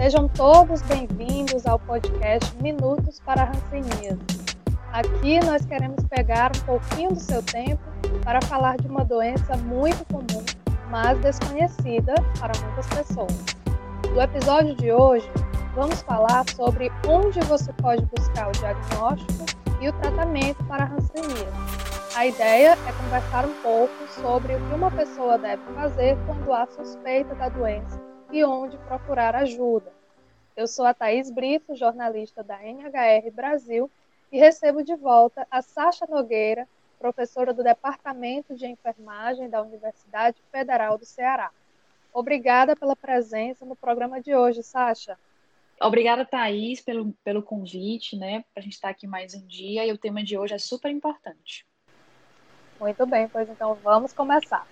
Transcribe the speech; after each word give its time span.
Sejam 0.00 0.26
todos 0.28 0.80
bem-vindos 0.80 1.66
ao 1.66 1.78
podcast 1.78 2.56
Minutos 2.62 3.20
para 3.20 3.42
a 3.42 3.48
Hanseníase. 3.50 4.18
Aqui 4.94 5.38
nós 5.44 5.66
queremos 5.66 6.02
pegar 6.08 6.52
um 6.56 6.60
pouquinho 6.60 7.10
do 7.10 7.20
seu 7.20 7.42
tempo 7.42 7.82
para 8.24 8.40
falar 8.40 8.78
de 8.78 8.88
uma 8.88 9.04
doença 9.04 9.58
muito 9.58 10.02
comum, 10.06 10.42
mas 10.88 11.18
desconhecida 11.18 12.14
para 12.38 12.58
muitas 12.64 12.86
pessoas. 12.86 13.44
No 14.14 14.22
episódio 14.22 14.74
de 14.76 14.90
hoje, 14.90 15.30
vamos 15.74 16.00
falar 16.00 16.48
sobre 16.48 16.90
onde 17.06 17.38
você 17.40 17.70
pode 17.74 18.02
buscar 18.06 18.48
o 18.48 18.52
diagnóstico 18.52 19.44
e 19.82 19.88
o 19.90 19.92
tratamento 20.00 20.64
para 20.64 20.84
a. 20.84 22.16
A 22.16 22.26
ideia 22.26 22.78
é 22.88 22.92
conversar 23.04 23.44
um 23.44 23.54
pouco 23.62 23.92
sobre 24.18 24.54
o 24.54 24.60
que 24.66 24.74
uma 24.74 24.90
pessoa 24.90 25.36
deve 25.36 25.62
fazer 25.74 26.16
quando 26.24 26.50
há 26.54 26.66
suspeita 26.68 27.34
da 27.34 27.50
doença 27.50 28.09
e 28.32 28.44
onde 28.44 28.78
procurar 28.78 29.34
ajuda. 29.34 29.92
Eu 30.56 30.66
sou 30.66 30.84
a 30.84 30.94
Thaís 30.94 31.30
Brito, 31.30 31.74
jornalista 31.74 32.44
da 32.44 32.62
NHR 32.62 33.30
Brasil, 33.32 33.90
e 34.30 34.38
recebo 34.38 34.84
de 34.84 34.94
volta 34.94 35.46
a 35.50 35.60
Sasha 35.62 36.06
Nogueira, 36.06 36.68
professora 36.98 37.52
do 37.52 37.64
Departamento 37.64 38.54
de 38.54 38.66
Enfermagem 38.66 39.48
da 39.48 39.62
Universidade 39.62 40.40
Federal 40.52 40.96
do 40.96 41.04
Ceará. 41.04 41.50
Obrigada 42.12 42.76
pela 42.76 42.94
presença 42.94 43.64
no 43.64 43.74
programa 43.74 44.20
de 44.20 44.34
hoje, 44.34 44.62
Sasha. 44.62 45.18
Obrigada, 45.80 46.24
Thaís, 46.24 46.80
pelo, 46.80 47.12
pelo 47.24 47.42
convite, 47.42 48.16
né, 48.16 48.44
para 48.52 48.60
a 48.60 48.62
gente 48.62 48.74
estar 48.74 48.90
aqui 48.90 49.06
mais 49.06 49.34
um 49.34 49.46
dia, 49.46 49.86
e 49.86 49.92
o 49.92 49.98
tema 49.98 50.22
de 50.22 50.36
hoje 50.36 50.54
é 50.54 50.58
super 50.58 50.90
importante. 50.90 51.66
Muito 52.78 53.06
bem, 53.06 53.28
pois 53.28 53.48
então 53.48 53.74
vamos 53.76 54.12
começar. 54.12 54.66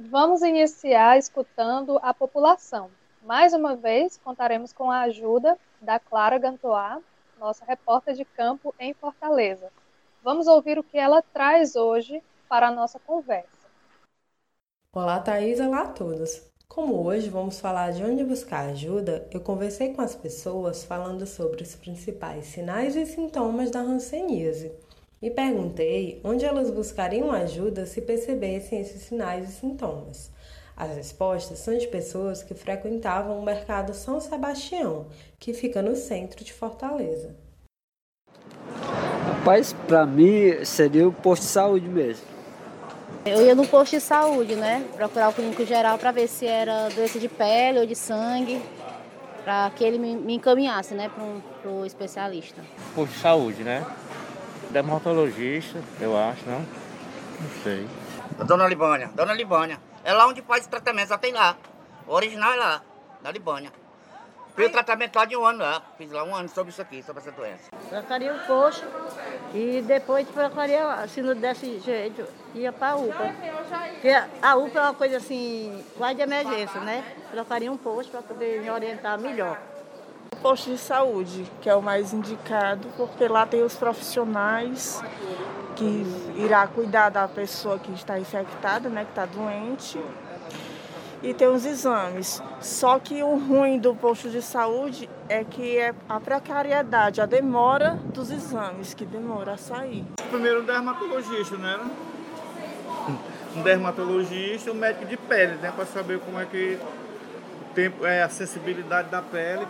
Vamos 0.00 0.42
iniciar 0.42 1.18
escutando 1.18 1.98
a 2.00 2.14
população. 2.14 2.88
Mais 3.20 3.52
uma 3.52 3.74
vez, 3.74 4.16
contaremos 4.16 4.72
com 4.72 4.92
a 4.92 5.00
ajuda 5.00 5.58
da 5.80 5.98
Clara 5.98 6.38
Gantois, 6.38 7.02
nossa 7.36 7.64
repórter 7.64 8.14
de 8.14 8.24
campo 8.24 8.72
em 8.78 8.94
Fortaleza. 8.94 9.72
Vamos 10.22 10.46
ouvir 10.46 10.78
o 10.78 10.84
que 10.84 10.96
ela 10.96 11.20
traz 11.20 11.74
hoje 11.74 12.22
para 12.48 12.68
a 12.68 12.70
nossa 12.70 13.00
conversa. 13.00 13.66
Olá, 14.94 15.18
Thaís. 15.18 15.58
Olá 15.58 15.80
a 15.80 15.88
todos. 15.88 16.48
Como 16.68 17.04
hoje 17.04 17.28
vamos 17.28 17.58
falar 17.58 17.90
de 17.90 18.04
onde 18.04 18.22
buscar 18.22 18.68
ajuda, 18.68 19.28
eu 19.32 19.40
conversei 19.40 19.94
com 19.94 20.00
as 20.00 20.14
pessoas 20.14 20.84
falando 20.84 21.26
sobre 21.26 21.64
os 21.64 21.74
principais 21.74 22.46
sinais 22.46 22.94
e 22.94 23.04
sintomas 23.04 23.72
da 23.72 23.80
hanseníase 23.80 24.72
e 25.20 25.30
perguntei 25.30 26.20
onde 26.24 26.44
elas 26.44 26.70
buscariam 26.70 27.30
ajuda 27.30 27.86
se 27.86 28.00
percebessem 28.00 28.80
esses 28.80 29.02
sinais 29.02 29.48
e 29.48 29.52
sintomas. 29.52 30.30
As 30.76 30.94
respostas 30.94 31.58
são 31.58 31.76
de 31.76 31.88
pessoas 31.88 32.42
que 32.42 32.54
frequentavam 32.54 33.38
o 33.38 33.44
mercado 33.44 33.92
São 33.92 34.20
Sebastião, 34.20 35.06
que 35.38 35.52
fica 35.52 35.82
no 35.82 35.96
centro 35.96 36.44
de 36.44 36.52
Fortaleza. 36.52 37.34
Rapaz, 39.26 39.72
para 39.86 40.06
mim 40.06 40.64
seria 40.64 41.08
o 41.08 41.12
posto 41.12 41.42
de 41.42 41.48
saúde 41.48 41.88
mesmo. 41.88 42.24
Eu 43.26 43.44
ia 43.44 43.54
no 43.54 43.66
posto 43.66 43.92
de 43.96 44.00
saúde, 44.00 44.54
né? 44.54 44.86
Procurar 44.94 45.30
o 45.30 45.32
clínico 45.32 45.64
geral 45.66 45.98
para 45.98 46.12
ver 46.12 46.28
se 46.28 46.46
era 46.46 46.88
doença 46.90 47.18
de 47.18 47.28
pele 47.28 47.80
ou 47.80 47.86
de 47.86 47.96
sangue, 47.96 48.62
para 49.42 49.70
que 49.70 49.82
ele 49.82 49.98
me 49.98 50.34
encaminhasse, 50.34 50.94
né, 50.94 51.10
para 51.62 51.70
o 51.70 51.84
especialista. 51.84 52.62
Posto 52.94 53.12
de 53.12 53.18
saúde, 53.18 53.64
né? 53.64 53.84
Dermatologista, 54.70 55.78
eu 56.00 56.16
acho, 56.16 56.44
não? 56.46 56.60
Não 56.60 57.62
sei. 57.62 57.88
Dona 58.44 58.66
Libânia, 58.66 59.10
Dona 59.14 59.32
Libânia. 59.32 59.78
É 60.04 60.12
lá 60.12 60.26
onde 60.26 60.42
faz 60.42 60.66
o 60.66 60.68
tratamento, 60.68 61.08
só 61.08 61.18
tem 61.18 61.32
lá. 61.32 61.56
O 62.06 62.14
original 62.14 62.52
é 62.52 62.56
lá, 62.56 62.82
na 63.22 63.30
Libânia. 63.30 63.72
Fiz 64.58 64.66
o 64.66 64.70
tratamento 64.70 65.14
lá 65.14 65.24
de 65.24 65.36
um 65.36 65.44
ano 65.44 65.60
lá. 65.60 65.80
Fiz 65.96 66.10
lá 66.10 66.24
um 66.24 66.34
ano 66.34 66.48
sobre 66.48 66.70
isso 66.70 66.82
aqui, 66.82 67.00
sobre 67.00 67.22
essa 67.22 67.30
doença. 67.30 67.70
Trocaria 67.88 68.34
o 68.34 68.40
posto 68.40 68.84
e 69.54 69.80
depois 69.86 70.26
trocaria, 70.28 71.06
se 71.06 71.22
não 71.22 71.36
desse 71.36 71.78
jeito, 71.78 72.26
ia 72.54 72.72
para 72.72 72.94
a 72.94 72.96
UPA. 72.96 73.34
Porque 73.92 74.10
a 74.42 74.56
UPA 74.56 74.78
é 74.78 74.82
uma 74.82 74.94
coisa 74.94 75.16
assim, 75.18 75.84
quase 75.96 76.16
de 76.16 76.22
emergência, 76.22 76.80
né? 76.80 77.04
Trocaria 77.30 77.70
um 77.70 77.76
posto 77.76 78.10
para 78.10 78.22
poder 78.22 78.60
me 78.60 78.68
orientar 78.68 79.16
melhor. 79.20 79.60
Posto 80.42 80.70
de 80.70 80.78
saúde, 80.78 81.50
que 81.60 81.68
é 81.68 81.74
o 81.74 81.82
mais 81.82 82.12
indicado, 82.12 82.86
porque 82.96 83.26
lá 83.26 83.44
tem 83.44 83.62
os 83.62 83.74
profissionais 83.74 85.02
que 85.74 86.06
irá 86.36 86.66
cuidar 86.66 87.08
da 87.08 87.26
pessoa 87.26 87.78
que 87.78 87.92
está 87.92 88.18
infectada, 88.18 88.88
né, 88.88 89.04
que 89.04 89.10
está 89.10 89.26
doente, 89.26 90.00
e 91.22 91.34
tem 91.34 91.48
os 91.48 91.66
exames. 91.66 92.40
Só 92.60 92.98
que 92.98 93.22
o 93.22 93.36
ruim 93.36 93.78
do 93.78 93.94
posto 93.94 94.30
de 94.30 94.40
saúde 94.40 95.10
é 95.28 95.42
que 95.42 95.76
é 95.76 95.92
a 96.08 96.20
precariedade, 96.20 97.20
a 97.20 97.26
demora 97.26 97.98
dos 98.14 98.30
exames, 98.30 98.94
que 98.94 99.04
demora 99.04 99.52
a 99.52 99.56
sair. 99.56 100.04
Primeiro 100.30 100.62
dermatologista, 100.62 101.56
né? 101.56 101.80
Um 103.56 103.62
dermatologista, 103.62 104.70
um 104.70 104.74
médico 104.74 105.06
de 105.06 105.16
pele, 105.16 105.56
né? 105.56 105.72
Para 105.74 105.86
saber 105.86 106.20
como 106.20 106.38
é 106.38 106.44
que 106.44 106.78
o 107.62 107.74
tempo, 107.74 108.06
é 108.06 108.22
a 108.22 108.28
sensibilidade 108.28 109.08
da 109.08 109.20
pele. 109.20 109.66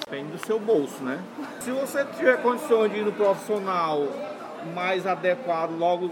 Depende 0.00 0.32
do 0.32 0.46
seu 0.46 0.58
bolso, 0.58 1.02
né? 1.02 1.20
Se 1.60 1.70
você 1.70 2.04
tiver 2.16 2.42
condições 2.42 2.92
de 2.92 2.98
ir 2.98 3.04
no 3.04 3.12
profissional 3.12 4.06
mais 4.74 5.06
adequado 5.06 5.70
logo 5.76 6.10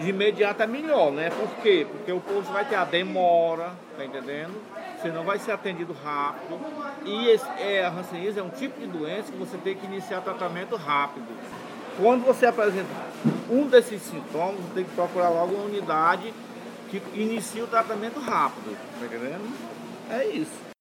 de 0.00 0.08
imediato 0.08 0.62
é 0.62 0.66
melhor, 0.66 1.12
né? 1.12 1.30
Por 1.30 1.48
quê? 1.62 1.86
Porque 1.90 2.12
o 2.12 2.20
povo 2.20 2.52
vai 2.52 2.64
ter 2.64 2.76
a 2.76 2.84
demora, 2.84 3.72
tá 3.96 4.04
entendendo? 4.04 4.60
Você 5.00 5.08
não 5.08 5.24
vai 5.24 5.38
ser 5.38 5.52
atendido 5.52 5.94
rápido. 6.04 6.58
E 7.04 7.28
esse, 7.28 7.46
é, 7.58 7.84
a 7.84 7.90
hanseníase 7.90 8.38
é 8.38 8.42
um 8.42 8.48
tipo 8.48 8.80
de 8.80 8.86
doença 8.86 9.30
que 9.32 9.38
você 9.38 9.56
tem 9.58 9.74
que 9.74 9.84
iniciar 9.86 10.20
tratamento 10.20 10.76
rápido. 10.76 11.26
Quando 12.00 12.24
você 12.24 12.46
apresenta 12.46 12.88
um 13.50 13.66
desses 13.66 14.00
sintomas, 14.02 14.56
você 14.60 14.74
tem 14.74 14.84
que 14.84 14.94
procurar 14.94 15.28
logo 15.28 15.54
uma 15.54 15.64
unidade 15.64 16.32
que 16.88 17.02
inicie 17.14 17.62
o 17.62 17.66
tratamento 17.66 18.18
rápido, 18.18 18.76
tá 18.98 19.06
entendendo? 19.06 19.52
É 20.10 20.26
isso. 20.26 20.71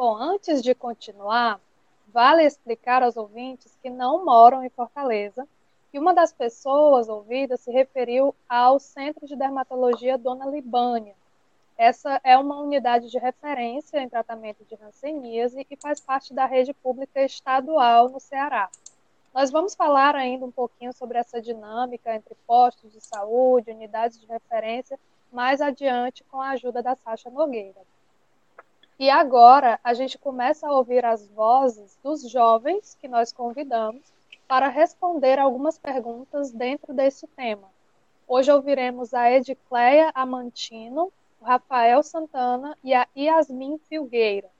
Bom, 0.00 0.16
antes 0.16 0.62
de 0.62 0.74
continuar, 0.74 1.60
Vale 2.08 2.42
explicar 2.42 3.02
aos 3.02 3.18
ouvintes 3.18 3.76
que 3.82 3.90
não 3.90 4.24
moram 4.24 4.64
em 4.64 4.70
Fortaleza 4.70 5.46
que 5.92 5.98
uma 5.98 6.14
das 6.14 6.32
pessoas 6.32 7.06
ouvidas 7.06 7.60
se 7.60 7.70
referiu 7.70 8.34
ao 8.48 8.80
Centro 8.80 9.26
de 9.26 9.36
Dermatologia 9.36 10.16
Dona 10.16 10.46
Libânia. 10.46 11.14
Essa 11.76 12.18
é 12.24 12.38
uma 12.38 12.58
unidade 12.62 13.10
de 13.10 13.18
referência 13.18 14.00
em 14.00 14.08
tratamento 14.08 14.64
de 14.64 14.74
hanseníase 14.82 15.66
e 15.70 15.76
faz 15.76 16.00
parte 16.00 16.32
da 16.32 16.46
rede 16.46 16.72
pública 16.72 17.22
estadual 17.22 18.08
no 18.08 18.20
Ceará. 18.20 18.70
Nós 19.34 19.50
vamos 19.50 19.74
falar 19.74 20.16
ainda 20.16 20.46
um 20.46 20.50
pouquinho 20.50 20.94
sobre 20.94 21.18
essa 21.18 21.42
dinâmica 21.42 22.14
entre 22.14 22.34
postos 22.46 22.90
de 22.90 23.02
saúde, 23.02 23.70
unidades 23.70 24.18
de 24.18 24.26
referência, 24.26 24.98
mais 25.30 25.60
adiante 25.60 26.24
com 26.24 26.40
a 26.40 26.52
ajuda 26.52 26.82
da 26.82 26.96
Sasha 26.96 27.28
Nogueira. 27.28 27.82
E 29.00 29.08
agora 29.08 29.80
a 29.82 29.94
gente 29.94 30.18
começa 30.18 30.68
a 30.68 30.72
ouvir 30.76 31.06
as 31.06 31.26
vozes 31.28 31.98
dos 32.04 32.30
jovens 32.30 32.98
que 33.00 33.08
nós 33.08 33.32
convidamos 33.32 34.02
para 34.46 34.68
responder 34.68 35.38
algumas 35.38 35.78
perguntas 35.78 36.50
dentro 36.50 36.92
desse 36.92 37.26
tema. 37.28 37.66
Hoje 38.28 38.52
ouviremos 38.52 39.14
a 39.14 39.30
Edicleia 39.30 40.12
Amantino, 40.14 41.10
o 41.40 41.46
Rafael 41.46 42.02
Santana 42.02 42.76
e 42.84 42.92
a 42.92 43.08
Yasmin 43.16 43.78
Filgueira. 43.88 44.50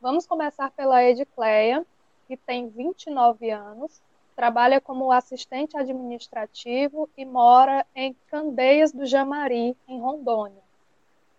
Vamos 0.00 0.26
começar 0.26 0.72
pela 0.72 1.04
Edicleia, 1.04 1.86
que 2.26 2.36
tem 2.36 2.68
29 2.68 3.48
anos, 3.48 4.02
trabalha 4.34 4.80
como 4.80 5.12
assistente 5.12 5.76
administrativo 5.76 7.08
e 7.16 7.24
mora 7.24 7.86
em 7.94 8.12
Candeias 8.26 8.90
do 8.90 9.06
Jamari, 9.06 9.76
em 9.86 10.00
Rondônia. 10.00 10.64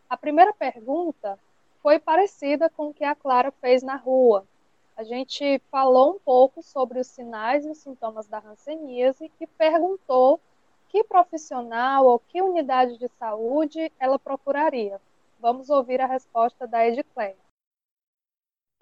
A 0.09 0.15
primeira 0.15 0.53
pergunta 0.53 1.37
foi 1.83 1.99
parecida 1.99 2.69
com 2.69 2.87
o 2.87 2.93
que 2.93 3.03
a 3.03 3.13
Clara 3.13 3.51
fez 3.51 3.83
na 3.83 3.97
rua. 3.97 4.47
A 4.95 5.03
gente 5.03 5.59
falou 5.69 6.15
um 6.15 6.19
pouco 6.19 6.63
sobre 6.63 6.97
os 6.97 7.07
sinais 7.07 7.65
e 7.65 7.69
os 7.69 7.79
sintomas 7.79 8.25
da 8.25 8.39
hanseníase 8.39 9.29
e 9.37 9.45
perguntou 9.45 10.39
que 10.87 11.03
profissional 11.03 12.05
ou 12.05 12.19
que 12.19 12.41
unidade 12.41 12.97
de 12.97 13.09
saúde 13.19 13.91
ela 13.99 14.17
procuraria. 14.17 15.01
Vamos 15.39 15.69
ouvir 15.69 15.99
a 15.99 16.05
resposta 16.05 16.65
da 16.65 16.87
Edicleia. 16.87 17.42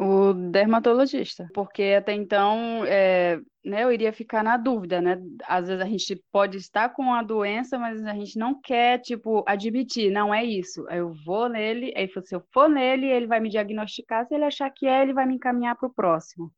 O 0.03 0.33
dermatologista, 0.33 1.47
porque 1.53 1.93
até 1.95 2.11
então 2.11 2.83
é, 2.87 3.39
né, 3.63 3.83
eu 3.83 3.91
iria 3.91 4.11
ficar 4.11 4.43
na 4.43 4.57
dúvida, 4.57 4.99
né? 4.99 5.21
Às 5.47 5.67
vezes 5.67 5.79
a 5.79 5.87
gente 5.87 6.15
pode 6.31 6.57
estar 6.57 6.89
com 6.89 7.13
a 7.13 7.21
doença, 7.21 7.77
mas 7.77 8.03
a 8.03 8.13
gente 8.15 8.35
não 8.39 8.59
quer, 8.59 8.97
tipo, 8.97 9.43
admitir, 9.45 10.09
não 10.09 10.33
é 10.33 10.43
isso. 10.43 10.89
Eu 10.89 11.13
vou 11.23 11.47
nele, 11.47 11.93
aí 11.95 12.09
se 12.09 12.33
eu 12.33 12.41
for 12.51 12.67
nele, 12.67 13.05
ele 13.05 13.27
vai 13.27 13.39
me 13.39 13.47
diagnosticar, 13.47 14.25
se 14.25 14.33
ele 14.33 14.45
achar 14.45 14.71
que 14.71 14.87
é, 14.87 15.03
ele 15.03 15.13
vai 15.13 15.27
me 15.27 15.35
encaminhar 15.35 15.75
para 15.75 15.87
o 15.87 15.93
próximo. 15.93 16.51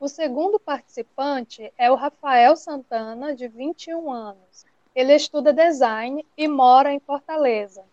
O 0.00 0.08
segundo 0.08 0.58
participante 0.58 1.72
é 1.78 1.92
o 1.92 1.94
Rafael 1.94 2.56
Santana, 2.56 3.36
de 3.36 3.46
21 3.46 4.10
anos. 4.10 4.66
Ele 4.96 5.14
estuda 5.14 5.52
design 5.52 6.26
e 6.36 6.48
mora 6.48 6.92
em 6.92 6.98
Fortaleza. 6.98 7.84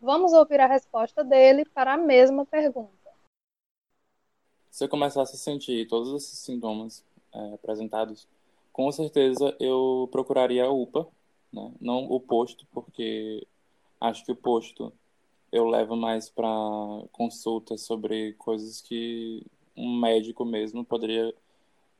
Vamos 0.00 0.32
ouvir 0.32 0.60
a 0.60 0.66
resposta 0.66 1.22
dele 1.22 1.66
para 1.74 1.92
a 1.92 1.98
mesma 1.98 2.46
pergunta. 2.46 2.95
Se 4.76 4.84
eu 4.84 4.90
começasse 4.90 5.34
a 5.34 5.38
sentir 5.38 5.88
todos 5.88 6.12
esses 6.22 6.38
sintomas 6.38 7.02
é, 7.32 7.54
apresentados, 7.54 8.28
com 8.70 8.92
certeza 8.92 9.56
eu 9.58 10.06
procuraria 10.12 10.66
a 10.66 10.70
UPA, 10.70 11.08
né? 11.50 11.72
não 11.80 12.04
o 12.04 12.20
posto, 12.20 12.66
porque 12.74 13.46
acho 13.98 14.22
que 14.22 14.32
o 14.32 14.36
posto 14.36 14.92
eu 15.50 15.64
levo 15.66 15.96
mais 15.96 16.28
para 16.28 16.46
consultas 17.10 17.80
sobre 17.80 18.34
coisas 18.34 18.82
que 18.82 19.42
um 19.74 19.98
médico 19.98 20.44
mesmo 20.44 20.84
poderia 20.84 21.32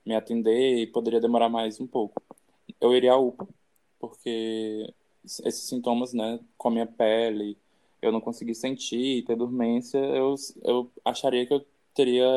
me 0.04 0.14
atender 0.14 0.76
e 0.76 0.86
poderia 0.86 1.18
demorar 1.18 1.48
mais 1.48 1.80
um 1.80 1.86
pouco. 1.86 2.22
Eu 2.78 2.94
iria 2.94 3.14
à 3.14 3.16
UPA, 3.16 3.48
porque 3.98 4.92
esses 5.24 5.62
sintomas, 5.66 6.12
né, 6.12 6.38
com 6.58 6.68
a 6.68 6.72
minha 6.72 6.86
pele, 6.86 7.56
eu 8.02 8.12
não 8.12 8.20
consegui 8.20 8.54
sentir, 8.54 9.24
ter 9.24 9.34
dormência, 9.34 9.96
eu, 9.96 10.34
eu 10.62 10.90
acharia 11.06 11.46
que 11.46 11.54
eu 11.54 11.64
teria 11.96 12.28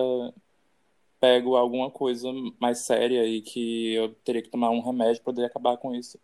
pego 1.19 1.57
alguma 1.57 1.91
coisa 1.91 2.29
mais 2.59 2.79
séria 2.79 3.25
e 3.25 3.41
que 3.41 3.93
eu 3.93 4.15
teria 4.23 4.41
que 4.41 4.49
tomar 4.49 4.69
um 4.69 4.79
remédio 4.79 5.21
para 5.21 5.33
poder 5.33 5.45
acabar 5.45 5.77
com 5.77 5.93
isso 5.93 6.17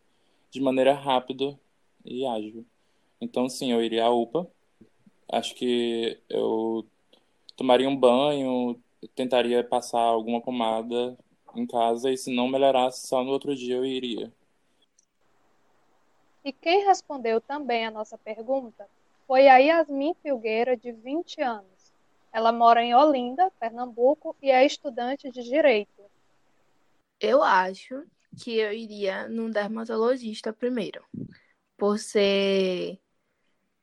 de 0.50 0.62
maneira 0.62 0.94
rápida 0.94 1.60
e 2.04 2.26
ágil. 2.26 2.66
Então, 3.20 3.50
sim, 3.50 3.72
eu 3.72 3.84
iria 3.84 4.06
à 4.06 4.10
UPA. 4.10 4.48
Acho 5.30 5.54
que 5.54 6.18
eu 6.30 6.86
tomaria 7.58 7.90
um 7.90 7.96
banho, 7.96 8.80
tentaria 9.16 9.64
passar 9.64 10.00
alguma 10.00 10.40
pomada 10.40 11.18
em 11.56 11.66
casa 11.66 12.10
e 12.10 12.18
se 12.18 12.34
não 12.34 12.48
melhorasse, 12.48 13.08
só 13.08 13.24
no 13.24 13.32
outro 13.32 13.56
dia 13.56 13.76
eu 13.76 13.86
iria. 13.86 14.32
E 16.44 16.54
quem 16.54 16.86
respondeu 16.86 17.42
também 17.42 17.86
a 17.86 17.92
nossa 17.92 18.18
pergunta 18.18 18.88
foi 19.28 19.48
a 19.48 19.58
Yasmin 19.58 20.14
Filgueira, 20.22 20.78
de 20.78 20.92
20 20.92 21.42
anos. 21.42 21.75
Ela 22.36 22.52
mora 22.52 22.84
em 22.84 22.94
Olinda, 22.94 23.50
Pernambuco, 23.58 24.36
e 24.42 24.52
é 24.52 24.66
estudante 24.66 25.32
de 25.32 25.42
Direito. 25.42 26.04
Eu 27.18 27.42
acho 27.42 28.04
que 28.38 28.58
eu 28.58 28.74
iria 28.74 29.30
num 29.30 29.50
dermatologista 29.50 30.52
primeiro, 30.52 31.02
por 31.78 31.98
ser 31.98 33.00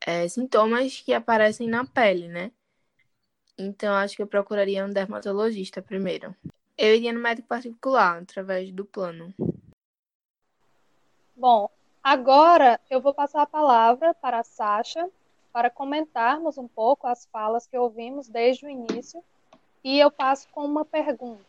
é, 0.07 0.29
sintomas 0.29 1.01
que 1.01 1.15
aparecem 1.15 1.67
na 1.67 1.87
pele, 1.87 2.29
né? 2.29 2.53
Então, 3.57 3.95
acho 3.95 4.17
que 4.17 4.23
eu 4.23 4.27
procuraria 4.27 4.85
um 4.85 4.91
dermatologista 4.91 5.81
primeiro. 5.81 6.37
Eu 6.77 6.95
iria 6.95 7.11
no 7.11 7.21
médico 7.21 7.49
particular, 7.49 8.21
através 8.21 8.71
do 8.71 8.85
plano. 8.85 9.33
Bom, 11.35 11.71
agora 12.05 12.79
eu 12.91 13.01
vou 13.01 13.15
passar 13.15 13.41
a 13.41 13.47
palavra 13.47 14.13
para 14.13 14.41
a 14.41 14.45
Sasha, 14.45 15.11
para 15.53 15.71
comentarmos 15.71 16.57
um 16.57 16.67
pouco 16.67 17.07
as 17.07 17.27
falas 17.27 17.67
que 17.67 17.77
ouvimos 17.77 18.29
desde 18.29 18.67
o 18.67 18.71
início. 18.71 19.23
E 19.85 19.99
eu 19.99 20.11
passo 20.11 20.49
com 20.51 20.65
uma 20.65 20.85
pergunta: 20.85 21.45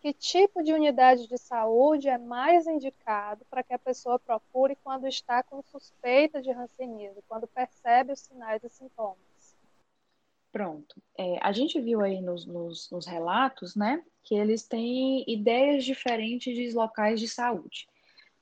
que 0.00 0.12
tipo 0.12 0.62
de 0.62 0.72
unidade 0.72 1.28
de 1.28 1.38
saúde 1.38 2.08
é 2.08 2.18
mais 2.18 2.66
indicado 2.66 3.44
para 3.48 3.62
que 3.62 3.72
a 3.72 3.78
pessoa 3.78 4.18
procure 4.18 4.76
quando 4.82 5.06
está 5.06 5.42
com 5.42 5.62
suspeita 5.62 6.42
de 6.42 6.50
hanseníase, 6.50 7.22
quando 7.28 7.46
percebe 7.46 8.12
os 8.12 8.20
sinais 8.20 8.62
e 8.64 8.68
sintomas? 8.68 9.16
Pronto. 10.50 11.02
É, 11.18 11.38
a 11.40 11.50
gente 11.52 11.80
viu 11.80 12.00
aí 12.00 12.20
nos, 12.20 12.46
nos, 12.46 12.90
nos 12.90 13.06
relatos, 13.06 13.74
né, 13.74 14.04
que 14.22 14.36
eles 14.36 14.68
têm 14.68 15.24
ideias 15.26 15.84
diferentes 15.84 16.54
de 16.54 16.72
locais 16.72 17.18
de 17.18 17.26
saúde 17.26 17.88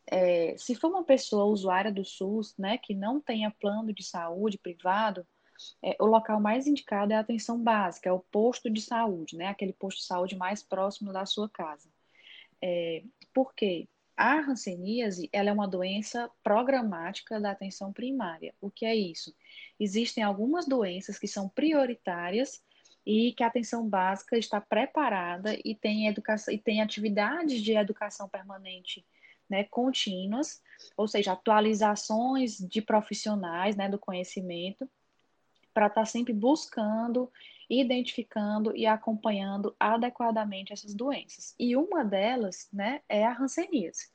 é, 0.06 0.54
se 0.56 0.75
for 0.75 0.88
uma 0.88 1.04
pessoa 1.04 1.44
usuária 1.44 1.93
do 1.93 2.04
SUS, 2.04 2.54
né, 2.58 2.78
que 2.78 2.94
não 2.94 3.20
tenha 3.20 3.50
plano 3.50 3.93
de 3.93 4.02
saúde 4.02 4.58
privado, 4.58 5.26
é, 5.82 5.96
o 6.00 6.06
local 6.06 6.40
mais 6.40 6.66
indicado 6.66 7.12
é 7.12 7.16
a 7.16 7.20
atenção 7.20 7.62
básica, 7.62 8.08
é 8.08 8.12
o 8.12 8.20
posto 8.20 8.69
de 8.69 8.81
saúde, 8.81 9.37
né, 9.37 9.46
aquele 9.46 9.72
posto 9.72 9.99
de 9.99 10.04
saúde 10.06 10.37
mais 10.37 10.62
próximo 10.62 11.12
da 11.12 11.25
sua 11.26 11.49
casa. 11.49 11.88
É, 12.60 13.02
por 13.32 13.54
quê? 13.54 13.88
A 14.16 14.38
hanseníase 14.40 15.28
ela 15.32 15.50
é 15.50 15.52
uma 15.52 15.66
doença 15.66 16.31
programática 16.44 17.40
da 17.40 17.50
atenção 17.50 17.93
primária. 17.93 18.54
O 18.60 18.70
que 18.70 18.84
é 18.84 18.94
isso? 18.94 19.34
Existem 19.81 20.22
algumas 20.22 20.66
doenças 20.66 21.19
que 21.19 21.26
são 21.26 21.49
prioritárias 21.49 22.62
e 23.06 23.32
que 23.32 23.43
a 23.43 23.46
atenção 23.46 23.88
básica 23.88 24.37
está 24.38 24.60
preparada 24.60 25.58
e 25.64 25.75
tem, 25.75 26.06
educação, 26.06 26.52
e 26.52 26.58
tem 26.58 26.81
atividades 26.81 27.60
de 27.62 27.72
educação 27.72 28.28
permanente 28.28 29.04
né, 29.52 29.64
contínuas, 29.64 30.62
ou 30.96 31.06
seja, 31.06 31.32
atualizações 31.32 32.56
de 32.56 32.81
profissionais 32.81 33.76
né, 33.76 33.87
do 33.87 33.99
conhecimento, 33.99 34.88
para 35.75 35.88
estar 35.88 36.00
tá 36.00 36.06
sempre 36.06 36.32
buscando, 36.32 37.31
identificando 37.69 38.75
e 38.75 38.87
acompanhando 38.87 39.76
adequadamente 39.78 40.72
essas 40.72 40.94
doenças. 40.94 41.54
E 41.58 41.76
uma 41.76 42.02
delas 42.02 42.66
né, 42.72 43.02
é 43.08 43.26
a 43.26 43.38
hanseníase. 43.38 44.10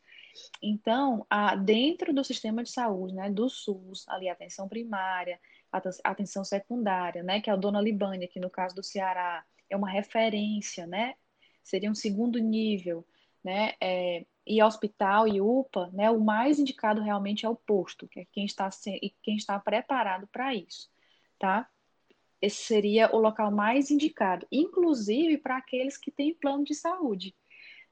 Então, 0.61 1.25
a, 1.29 1.55
dentro 1.55 2.11
do 2.13 2.23
sistema 2.23 2.63
de 2.63 2.71
saúde, 2.71 3.13
né, 3.13 3.29
do 3.29 3.47
SUS, 3.47 4.07
ali 4.09 4.29
atenção 4.29 4.67
primária, 4.67 5.39
atenção 6.03 6.43
secundária, 6.43 7.21
né, 7.21 7.41
que 7.41 7.49
é 7.49 7.53
a 7.53 7.55
Dona 7.55 7.81
Libânia, 7.81 8.27
que 8.27 8.39
no 8.39 8.49
caso 8.49 8.75
do 8.75 8.83
Ceará 8.83 9.45
é 9.69 9.77
uma 9.77 9.89
referência, 9.89 10.87
né, 10.87 11.13
seria 11.63 11.91
um 11.91 11.95
segundo 11.95 12.39
nível, 12.39 13.05
né, 13.43 13.73
é, 13.79 14.25
e 14.47 14.63
hospital 14.63 15.27
e 15.27 15.41
UPA, 15.41 15.89
né, 15.93 16.09
o 16.09 16.19
mais 16.19 16.59
indicado 16.59 17.01
realmente 17.01 17.45
é 17.45 17.49
o 17.49 17.55
posto, 17.55 18.07
que 18.07 18.21
é 18.21 18.25
quem 18.31 18.45
está, 18.45 18.69
quem 19.21 19.35
está 19.35 19.59
preparado 19.59 20.27
para 20.27 20.55
isso, 20.55 20.89
tá? 21.37 21.69
Esse 22.41 22.63
seria 22.63 23.13
o 23.15 23.19
local 23.19 23.51
mais 23.51 23.89
indicado, 23.89 24.47
inclusive 24.51 25.37
para 25.37 25.57
aqueles 25.57 25.97
que 25.97 26.11
têm 26.11 26.33
plano 26.33 26.63
de 26.63 26.75
saúde. 26.75 27.35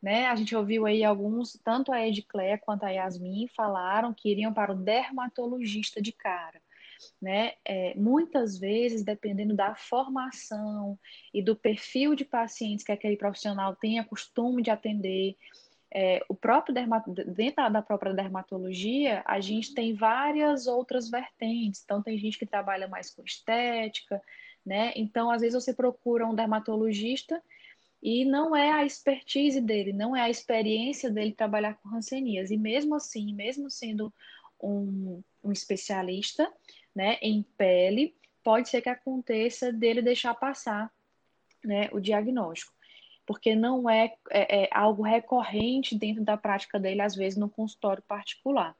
Né? 0.02 0.28
A 0.28 0.36
gente 0.36 0.56
ouviu 0.56 0.86
aí 0.86 1.04
alguns, 1.04 1.60
tanto 1.63 1.92
a 1.92 2.07
Edcléia 2.07 2.60
quanto 2.60 2.84
a 2.84 2.92
Yasmin, 2.92 3.48
falaram 3.56 4.13
que 4.13 4.30
iriam 4.30 4.54
para 4.54 4.72
o 4.72 4.75
dermatologista 4.75 6.00
de 6.00 6.12
cara. 6.12 6.62
Né? 7.19 7.54
É, 7.66 7.96
muitas 7.96 8.57
vezes, 8.57 9.04
dependendo 9.04 9.56
da 9.56 9.74
formação 9.74 10.98
e 11.34 11.42
do 11.42 11.56
perfil 11.56 12.13
de 12.13 12.24
pacientes 12.24 12.86
que 12.86 12.92
aquele 12.92 13.18
profissional 13.18 13.75
tenha 13.75 14.04
costume 14.04 14.62
de 14.62 14.69
atender, 14.69 15.36
é, 15.97 16.21
o 16.27 16.36
próprio 16.36 16.75
dentro 17.25 17.71
da 17.71 17.81
própria 17.81 18.13
dermatologia, 18.13 19.24
a 19.25 19.39
gente 19.39 19.74
tem 19.74 19.94
várias 19.94 20.68
outras 20.68 21.09
vertentes. 21.09 21.81
Então, 21.85 22.04
tem 22.04 22.18
gente 22.18 22.37
que 22.37 22.45
trabalha 22.45 22.85
mais 22.85 23.09
com 23.09 23.23
estética, 23.23 24.21
né? 24.66 24.92
Então, 24.97 25.31
às 25.31 25.40
vezes 25.40 25.64
você 25.64 25.73
procura 25.73 26.28
um 26.28 26.35
dermatologista 26.35 27.42
e 28.04 28.25
não 28.25 28.54
é 28.54 28.73
a 28.73 28.83
expertise 28.83 29.61
dele, 29.61 29.94
não 29.94 30.14
é 30.14 30.23
a 30.23 30.30
experiência 30.30 31.09
dele 31.09 31.31
trabalhar 31.31 31.75
com 31.75 31.87
rancenias. 31.87 32.52
E 32.52 32.57
mesmo 32.57 32.95
assim, 32.95 33.33
mesmo 33.33 33.71
sendo 33.71 34.14
um, 34.61 35.23
um 35.42 35.52
especialista, 35.54 36.52
né, 36.94 37.18
em 37.21 37.42
pele, 37.57 38.14
pode 38.44 38.68
ser 38.68 38.81
que 38.81 38.90
aconteça 38.90 39.71
dele 39.71 40.02
deixar 40.02 40.33
passar, 40.33 40.92
né, 41.64 41.87
o 41.94 42.02
diagnóstico 42.02 42.74
porque 43.25 43.55
não 43.55 43.89
é, 43.89 44.13
é, 44.29 44.63
é, 44.63 44.69
algo 44.71 45.03
recorrente 45.03 45.97
dentro 45.97 46.23
da 46.23 46.37
prática 46.37 46.79
dele, 46.79 47.01
às 47.01 47.15
vezes, 47.15 47.37
no 47.37 47.49
consultório 47.49 48.03
particular. 48.07 48.75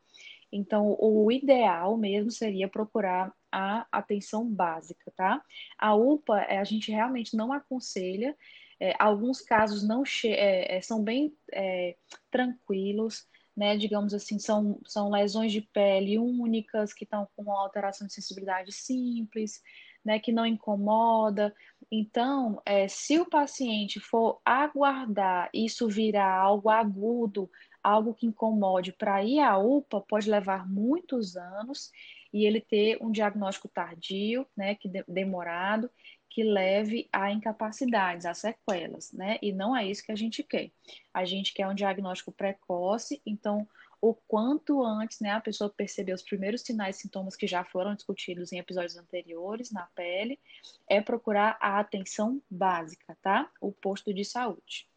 Então, 0.52 0.96
o 1.00 1.32
ideal 1.32 1.98
mesmo 1.98 2.32
seria 2.32 2.68
procurar 2.68 3.34
a 3.52 3.86
atenção 3.92 4.48
básica, 4.48 5.12
tá? 5.16 5.42
A 5.78 5.96
UPA, 5.96 6.42
é, 6.42 6.60
a 6.60 6.64
gente 6.64 6.92
realmente 6.92 7.36
não 7.36 7.52
aconselha, 7.52 8.36
é, 8.80 8.94
alguns 9.00 9.42
casos 9.42 9.88
não 9.88 10.04
é, 10.26 10.78
é, 10.78 10.82
são 10.82 11.04
bem 11.04 11.36
é, 11.52 11.96
tranquilos, 12.30 13.26
né? 13.56 13.78
Digamos 13.78 14.14
assim, 14.14 14.38
são, 14.38 14.80
são 14.86 15.10
lesões 15.10 15.52
de 15.52 15.62
pele 15.62 16.18
únicas 16.20 16.94
que 16.94 17.06
estão 17.06 17.28
com 17.36 17.52
alteração 17.52 18.08
de 18.08 18.14
sensibilidade 18.14 18.72
simples, 18.72 19.62
né, 20.06 20.20
que 20.20 20.32
não 20.32 20.46
incomoda. 20.46 21.54
Então, 21.92 22.62
é, 22.66 22.88
se 22.88 23.20
o 23.20 23.26
paciente 23.26 24.00
for 24.00 24.40
aguardar 24.46 25.50
isso 25.54 25.88
virar 25.88 26.32
algo 26.32 26.70
agudo, 26.70 27.50
algo 27.84 28.14
que 28.14 28.28
incomode 28.28 28.94
para 28.94 29.24
ir 29.24 29.40
à 29.40 29.58
UPA, 29.58 30.02
pode 30.02 30.30
levar 30.30 30.70
muitos 30.70 31.36
anos 31.36 31.92
e 32.32 32.46
ele 32.46 32.62
ter 32.62 32.98
um 33.02 33.12
diagnóstico 33.12 33.68
tardio, 33.68 34.46
né, 34.56 34.76
que 34.76 34.90
demorado, 35.08 35.90
que 36.30 36.44
leve 36.44 37.08
a 37.14 37.32
incapacidades, 37.32 38.26
a 38.26 38.34
sequelas, 38.34 39.14
né? 39.14 39.38
E 39.42 39.54
não 39.54 39.74
é 39.74 39.88
isso 39.88 40.04
que 40.04 40.12
a 40.12 40.18
gente 40.18 40.44
quer. 40.44 40.70
A 41.14 41.24
gente 41.24 41.54
quer 41.54 41.66
um 41.66 41.74
diagnóstico 41.74 42.30
precoce, 42.30 43.22
então 43.26 43.66
o 44.08 44.14
quanto 44.28 44.84
antes 44.84 45.20
né, 45.20 45.32
a 45.32 45.42
pessoa 45.42 45.68
perceber 45.68 46.14
os 46.14 46.22
primeiros 46.22 46.62
sinais 46.62 46.98
e 46.98 47.02
sintomas 47.02 47.36
que 47.36 47.48
já 47.48 47.64
foram 47.64 47.96
discutidos 47.96 48.54
em 48.54 48.60
episódios 48.60 48.96
anteriores 48.98 49.72
na 49.72 49.88
pele, 49.96 50.40
é 50.88 51.02
procurar 51.02 51.58
a 51.60 51.80
atenção 51.80 52.40
básica, 52.48 53.18
tá? 53.20 53.50
O 53.60 53.72
posto 53.72 54.14
de 54.14 54.24
saúde. 54.24 54.88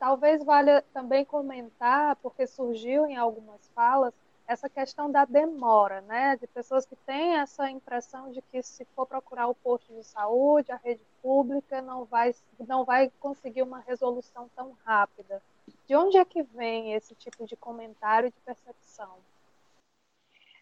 Talvez 0.00 0.42
valha 0.42 0.82
também 0.92 1.24
comentar, 1.24 2.16
porque 2.16 2.44
surgiu 2.44 3.06
em 3.06 3.16
algumas 3.16 3.64
falas, 3.68 4.12
essa 4.48 4.68
questão 4.68 5.08
da 5.08 5.24
demora, 5.24 6.00
né? 6.00 6.36
De 6.38 6.48
pessoas 6.48 6.84
que 6.84 6.96
têm 6.96 7.36
essa 7.36 7.70
impressão 7.70 8.32
de 8.32 8.42
que 8.42 8.60
se 8.64 8.84
for 8.96 9.06
procurar 9.06 9.46
o 9.46 9.54
posto 9.54 9.94
de 9.94 10.02
saúde, 10.02 10.72
a 10.72 10.76
rede 10.76 11.02
pública 11.22 11.80
não 11.80 12.04
vai, 12.04 12.34
não 12.66 12.84
vai 12.84 13.12
conseguir 13.20 13.62
uma 13.62 13.78
resolução 13.78 14.50
tão 14.56 14.76
rápida. 14.84 15.40
De 15.86 15.96
onde 15.96 16.16
é 16.16 16.24
que 16.24 16.42
vem 16.42 16.94
esse 16.94 17.14
tipo 17.14 17.46
de 17.46 17.56
comentário 17.56 18.30
de 18.30 18.40
percepção? 18.44 19.18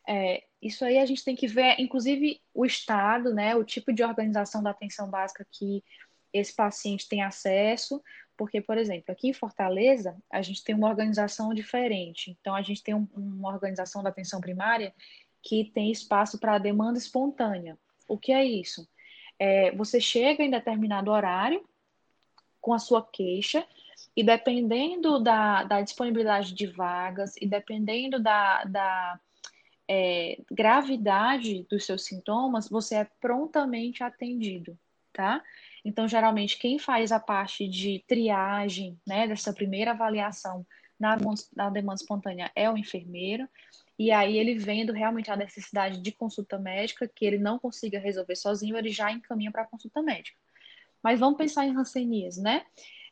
É, 0.07 0.45
isso 0.63 0.85
aí 0.85 0.99
a 0.99 1.05
gente 1.05 1.23
tem 1.23 1.37
que 1.37 1.47
ver, 1.47 1.79
inclusive, 1.79 2.41
o 2.55 2.65
estado, 2.65 3.35
né, 3.35 3.55
o 3.55 3.63
tipo 3.63 3.93
de 3.93 4.03
organização 4.03 4.63
da 4.63 4.71
atenção 4.71 5.11
básica 5.11 5.47
que 5.51 5.85
esse 6.33 6.55
paciente 6.55 7.09
tem 7.09 7.23
acesso, 7.23 8.03
porque, 8.37 8.61
por 8.61 8.79
exemplo, 8.79 9.13
aqui 9.13 9.29
em 9.29 9.33
Fortaleza, 9.33 10.17
a 10.31 10.41
gente 10.41 10.63
tem 10.63 10.75
uma 10.75 10.89
organização 10.89 11.53
diferente. 11.53 12.37
Então, 12.41 12.55
a 12.55 12.63
gente 12.63 12.83
tem 12.83 12.95
um, 12.95 13.07
uma 13.15 13.53
organização 13.53 14.03
da 14.03 14.11
atenção 14.11 14.41
primária 14.41 14.95
que 15.43 15.71
tem 15.75 15.91
espaço 15.91 16.39
para 16.39 16.59
demanda 16.59 16.99
espontânea. 16.99 17.77
O 18.07 18.17
que 18.17 18.33
é 18.33 18.45
isso? 18.45 18.89
É, 19.39 19.73
você 19.73 20.01
chega 20.01 20.43
em 20.43 20.51
determinado 20.51 21.11
horário 21.11 21.69
com 22.61 22.73
a 22.73 22.79
sua 22.79 23.05
queixa, 23.05 23.67
e 24.19 24.23
dependendo 24.25 25.21
da, 25.21 25.63
da 25.63 25.81
disponibilidade 25.81 26.53
de 26.53 26.67
vagas 26.67 27.37
e 27.41 27.47
dependendo 27.47 28.21
da, 28.21 28.65
da 28.65 29.21
é, 29.87 30.41
gravidade 30.51 31.65
dos 31.71 31.87
seus 31.87 32.05
sintomas, 32.05 32.69
você 32.69 32.97
é 32.97 33.05
prontamente 33.21 34.03
atendido, 34.03 34.77
tá? 35.13 35.41
Então, 35.85 36.09
geralmente, 36.09 36.59
quem 36.59 36.81
faz 36.81 37.13
a 37.13 37.21
parte 37.21 37.69
de 37.69 38.03
triagem, 38.09 38.99
né, 39.07 39.29
dessa 39.29 39.53
primeira 39.53 39.93
avaliação 39.93 40.67
na, 40.99 41.17
na 41.55 41.71
demanda 41.71 42.01
espontânea 42.01 42.51
é 42.57 42.69
o 42.69 42.77
enfermeiro, 42.77 43.49
e 43.97 44.11
aí 44.11 44.37
ele 44.37 44.59
vendo 44.59 44.93
realmente 44.93 45.31
a 45.31 45.37
necessidade 45.37 46.01
de 46.01 46.11
consulta 46.11 46.59
médica, 46.59 47.07
que 47.07 47.25
ele 47.25 47.39
não 47.39 47.57
consiga 47.57 48.01
resolver 48.01 48.35
sozinho, 48.35 48.77
ele 48.77 48.91
já 48.91 49.13
encaminha 49.13 49.53
para 49.53 49.63
a 49.63 49.67
consulta 49.67 50.03
médica. 50.03 50.37
Mas 51.01 51.21
vamos 51.21 51.39
pensar 51.39 51.65
em 51.65 51.73
rancenias, 51.73 52.37
né? 52.37 52.67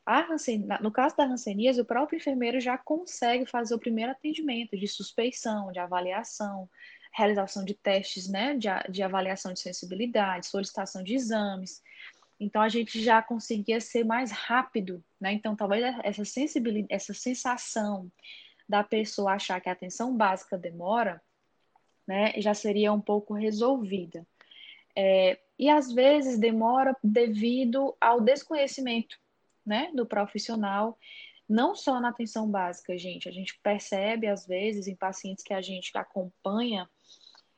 Hansen, 0.06 0.66
no 0.80 0.92
caso 0.92 1.16
da 1.16 1.24
ranceníase, 1.24 1.80
o 1.80 1.84
próprio 1.84 2.16
enfermeiro 2.16 2.60
já 2.60 2.78
consegue 2.78 3.44
fazer 3.44 3.74
o 3.74 3.78
primeiro 3.78 4.12
atendimento 4.12 4.76
de 4.76 4.86
suspeição, 4.86 5.72
de 5.72 5.80
avaliação, 5.80 6.68
realização 7.12 7.64
de 7.64 7.74
testes 7.74 8.28
né, 8.28 8.54
de, 8.54 8.68
de 8.90 9.02
avaliação 9.02 9.52
de 9.52 9.60
sensibilidade, 9.60 10.46
solicitação 10.46 11.02
de 11.02 11.14
exames. 11.14 11.82
Então 12.38 12.60
a 12.60 12.68
gente 12.68 13.02
já 13.02 13.22
conseguia 13.22 13.80
ser 13.80 14.04
mais 14.04 14.30
rápido, 14.30 15.02
né? 15.20 15.32
Então 15.32 15.56
talvez 15.56 15.82
essa 16.04 16.24
sensibilidade, 16.24 16.92
essa 16.94 17.14
sensação 17.14 18.12
da 18.68 18.84
pessoa 18.84 19.32
achar 19.32 19.60
que 19.60 19.68
a 19.68 19.72
atenção 19.72 20.14
básica 20.16 20.58
demora, 20.58 21.22
né, 22.06 22.34
já 22.36 22.52
seria 22.52 22.92
um 22.92 23.00
pouco 23.00 23.34
resolvida. 23.34 24.26
É, 24.94 25.38
e 25.58 25.68
às 25.68 25.92
vezes 25.92 26.38
demora 26.38 26.94
devido 27.02 27.96
ao 28.00 28.20
desconhecimento, 28.20 29.18
né, 29.66 29.90
do 29.92 30.06
profissional, 30.06 30.96
não 31.48 31.74
só 31.74 32.00
na 32.00 32.08
atenção 32.08 32.50
básica, 32.50 32.96
gente. 32.96 33.28
A 33.28 33.32
gente 33.32 33.58
percebe 33.62 34.26
às 34.26 34.46
vezes 34.46 34.86
em 34.86 34.96
pacientes 34.96 35.44
que 35.44 35.54
a 35.54 35.60
gente 35.60 35.90
acompanha 35.96 36.88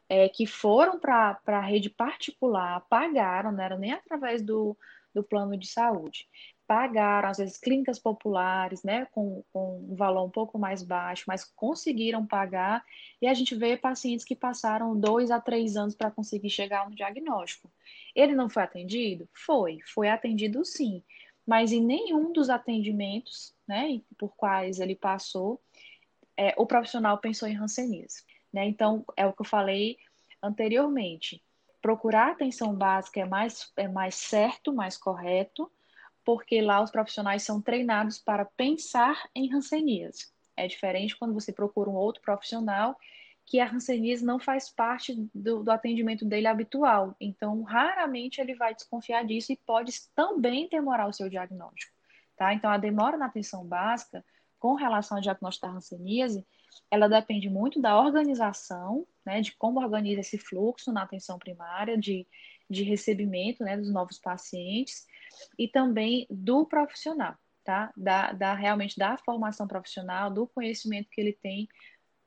é, 0.09 0.29
que 0.29 0.47
foram 0.47 0.99
para 0.99 1.39
a 1.47 1.61
rede 1.61 1.91
particular, 1.91 2.81
pagaram, 2.89 3.53
não 3.53 3.63
era 3.63 3.77
nem 3.77 3.93
através 3.93 4.43
do, 4.43 4.77
do 5.15 5.23
plano 5.23 5.57
de 5.57 5.67
saúde, 5.67 6.27
pagaram, 6.67 7.31
às 7.31 7.39
vezes, 7.39 7.59
clínicas 7.59 7.99
populares, 7.99 8.83
né, 8.83 9.07
com, 9.07 9.43
com 9.53 9.87
um 9.91 9.97
valor 9.97 10.25
um 10.25 10.31
pouco 10.31 10.59
mais 10.59 10.83
baixo, 10.83 11.25
mas 11.27 11.45
conseguiram 11.45 12.27
pagar, 12.27 12.85
e 13.23 13.27
a 13.27 13.33
gente 13.33 13.55
vê 13.55 13.77
pacientes 13.77 14.25
que 14.25 14.37
passaram 14.37 14.99
dois 14.99 15.31
a 15.31 15.41
três 15.41 15.77
anos 15.77 15.95
para 15.95 16.11
conseguir 16.11 16.51
chegar 16.51 16.89
no 16.89 16.95
diagnóstico. 16.95 17.71
Ele 18.15 18.35
não 18.35 18.51
foi 18.51 18.63
atendido? 18.63 19.27
Foi, 19.33 19.79
foi 19.95 20.11
atendido 20.11 20.63
sim, 20.65 21.03
mas 21.49 21.73
em 21.73 21.83
nenhum 21.83 22.31
dos 22.31 22.51
atendimentos, 22.51 23.55
né, 23.67 24.03
por 24.19 24.37
quais 24.37 24.81
ele 24.81 24.95
passou, 24.95 25.59
é, 26.37 26.55
o 26.59 26.67
profissional 26.67 27.17
pensou 27.17 27.49
em 27.49 27.55
rancenismo. 27.55 28.27
Né? 28.53 28.67
Então, 28.67 29.03
é 29.17 29.27
o 29.27 29.33
que 29.33 29.41
eu 29.41 29.47
falei 29.47 29.97
anteriormente. 30.43 31.43
Procurar 31.81 32.33
atenção 32.33 32.75
básica 32.75 33.21
é 33.21 33.25
mais, 33.25 33.73
é 33.79 33.89
mais 33.89 34.15
certo, 34.15 34.75
mais 34.75 34.99
correto, 34.99 35.73
porque 36.23 36.61
lá 36.61 36.83
os 36.83 36.91
profissionais 36.91 37.45
são 37.45 37.63
treinados 37.63 38.19
para 38.19 38.45
pensar 38.45 39.31
em 39.35 39.51
rancenias. 39.51 40.31
É 40.55 40.67
diferente 40.67 41.17
quando 41.17 41.33
você 41.33 41.51
procura 41.51 41.89
um 41.89 41.97
outro 41.97 42.21
profissional 42.21 42.95
que 43.49 43.61
a 43.61 43.65
ranceníase 43.65 44.23
não 44.25 44.39
faz 44.39 44.69
parte 44.69 45.15
do, 45.35 45.65
do, 45.65 45.71
atendimento 45.71 46.25
dele 46.25 46.47
habitual. 46.47 47.17
Então, 47.19 47.63
raramente 47.63 48.43
ele 48.43 48.55
vai 48.55 48.75
desconfiar 48.75 49.25
disso 49.25 49.51
e 49.53 49.57
pode 49.57 49.93
também 50.15 50.69
demorar 50.69 51.09
o 51.09 51.13
seu 51.15 51.31
diagnóstico. 51.31 51.97
Tá? 52.37 52.53
Então, 52.53 52.71
a 52.71 52.77
demora 52.77 53.17
na 53.17 53.25
atenção 53.25 53.65
básica 53.65 54.23
com 54.59 54.75
relação 54.75 55.17
ao 55.17 55.23
diagnóstico 55.23 55.67
da 55.67 55.73
ranceníase 55.73 56.47
ela 56.91 57.09
depende 57.09 57.49
muito 57.49 57.81
da 57.81 57.99
organização, 57.99 59.07
né, 59.25 59.41
de 59.41 59.55
como 59.57 59.81
organiza 59.81 60.21
esse 60.21 60.39
fluxo 60.39 60.93
na 60.93 61.03
atenção 61.03 61.39
primária, 61.39 61.99
de, 61.99 62.27
de 62.69 62.83
recebimento 62.83 63.63
né, 63.63 63.77
dos 63.77 63.93
novos 63.93 64.19
pacientes, 64.19 65.07
e 65.59 65.69
também 65.69 66.27
do 66.31 66.65
profissional, 66.67 67.35
tá? 67.63 67.93
Da, 67.97 68.33
da 68.33 68.55
realmente 68.55 68.99
da 68.99 69.17
formação 69.19 69.67
profissional, 69.67 70.31
do 70.31 70.47
conhecimento 70.47 71.11
que 71.11 71.21
ele 71.21 71.33
tem 71.33 71.69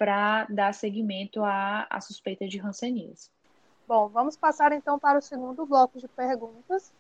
para 0.02 0.48
dar 0.50 0.74
seguimento 0.74 1.44
à, 1.44 1.86
à 1.88 2.02
suspeita 2.02 2.48
de 2.48 2.60
hanseníase. 2.60 3.30
Bom, 3.88 4.10
vamos 4.10 4.36
passar 4.36 4.72
então 4.72 4.98
para 4.98 5.20
o 5.20 5.22
segundo 5.22 5.64
bloco 5.64 6.00
de 6.00 6.08
perguntas. 6.08 6.92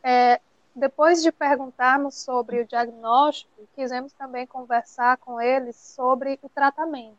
É, 0.00 0.40
depois 0.72 1.24
de 1.24 1.32
perguntarmos 1.32 2.14
sobre 2.14 2.60
o 2.60 2.64
diagnóstico, 2.64 3.50
quisemos 3.74 4.12
também 4.12 4.46
conversar 4.46 5.16
com 5.16 5.40
eles 5.40 5.74
sobre 5.74 6.38
o 6.40 6.48
tratamento. 6.48 7.18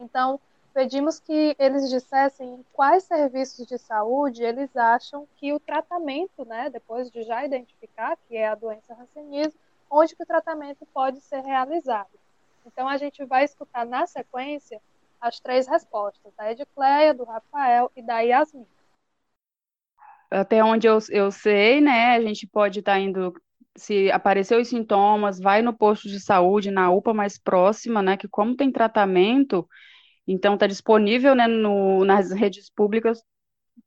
Então, 0.00 0.40
pedimos 0.74 1.20
que 1.20 1.54
eles 1.60 1.88
dissessem 1.88 2.66
quais 2.72 3.04
serviços 3.04 3.68
de 3.68 3.78
saúde 3.78 4.42
eles 4.42 4.76
acham 4.76 5.28
que 5.36 5.52
o 5.52 5.60
tratamento, 5.60 6.44
né, 6.44 6.70
depois 6.70 7.08
de 7.08 7.22
já 7.22 7.46
identificar 7.46 8.18
que 8.26 8.36
é 8.36 8.48
a 8.48 8.56
doença 8.56 8.94
Hanseníase, 8.94 9.54
onde 9.88 10.16
que 10.16 10.24
o 10.24 10.26
tratamento 10.26 10.84
pode 10.92 11.20
ser 11.20 11.42
realizado. 11.44 12.10
Então, 12.66 12.88
a 12.88 12.96
gente 12.96 13.24
vai 13.24 13.44
escutar 13.44 13.86
na 13.86 14.06
sequência 14.06 14.80
as 15.20 15.40
três 15.40 15.66
respostas, 15.66 16.32
da 16.36 16.50
Edcleia, 16.50 17.14
do 17.14 17.24
Rafael 17.24 17.90
e 17.96 18.02
da 18.02 18.20
Yasmin 18.20 18.66
até 20.30 20.62
onde 20.62 20.86
eu, 20.86 20.98
eu 21.10 21.30
sei, 21.30 21.80
né, 21.80 22.16
a 22.16 22.20
gente 22.20 22.46
pode 22.46 22.80
estar 22.80 22.92
tá 22.92 22.98
indo, 22.98 23.32
se 23.76 24.10
aparecer 24.10 24.58
os 24.58 24.68
sintomas, 24.68 25.38
vai 25.38 25.62
no 25.62 25.72
posto 25.72 26.08
de 26.08 26.20
saúde, 26.20 26.70
na 26.70 26.90
UPA 26.90 27.14
mais 27.14 27.38
próxima, 27.38 28.02
né, 28.02 28.16
que 28.16 28.28
como 28.28 28.56
tem 28.56 28.70
tratamento, 28.70 29.66
então 30.26 30.54
está 30.54 30.66
disponível, 30.66 31.34
né, 31.34 31.46
no, 31.46 32.04
nas 32.04 32.32
redes 32.32 32.70
públicas 32.70 33.22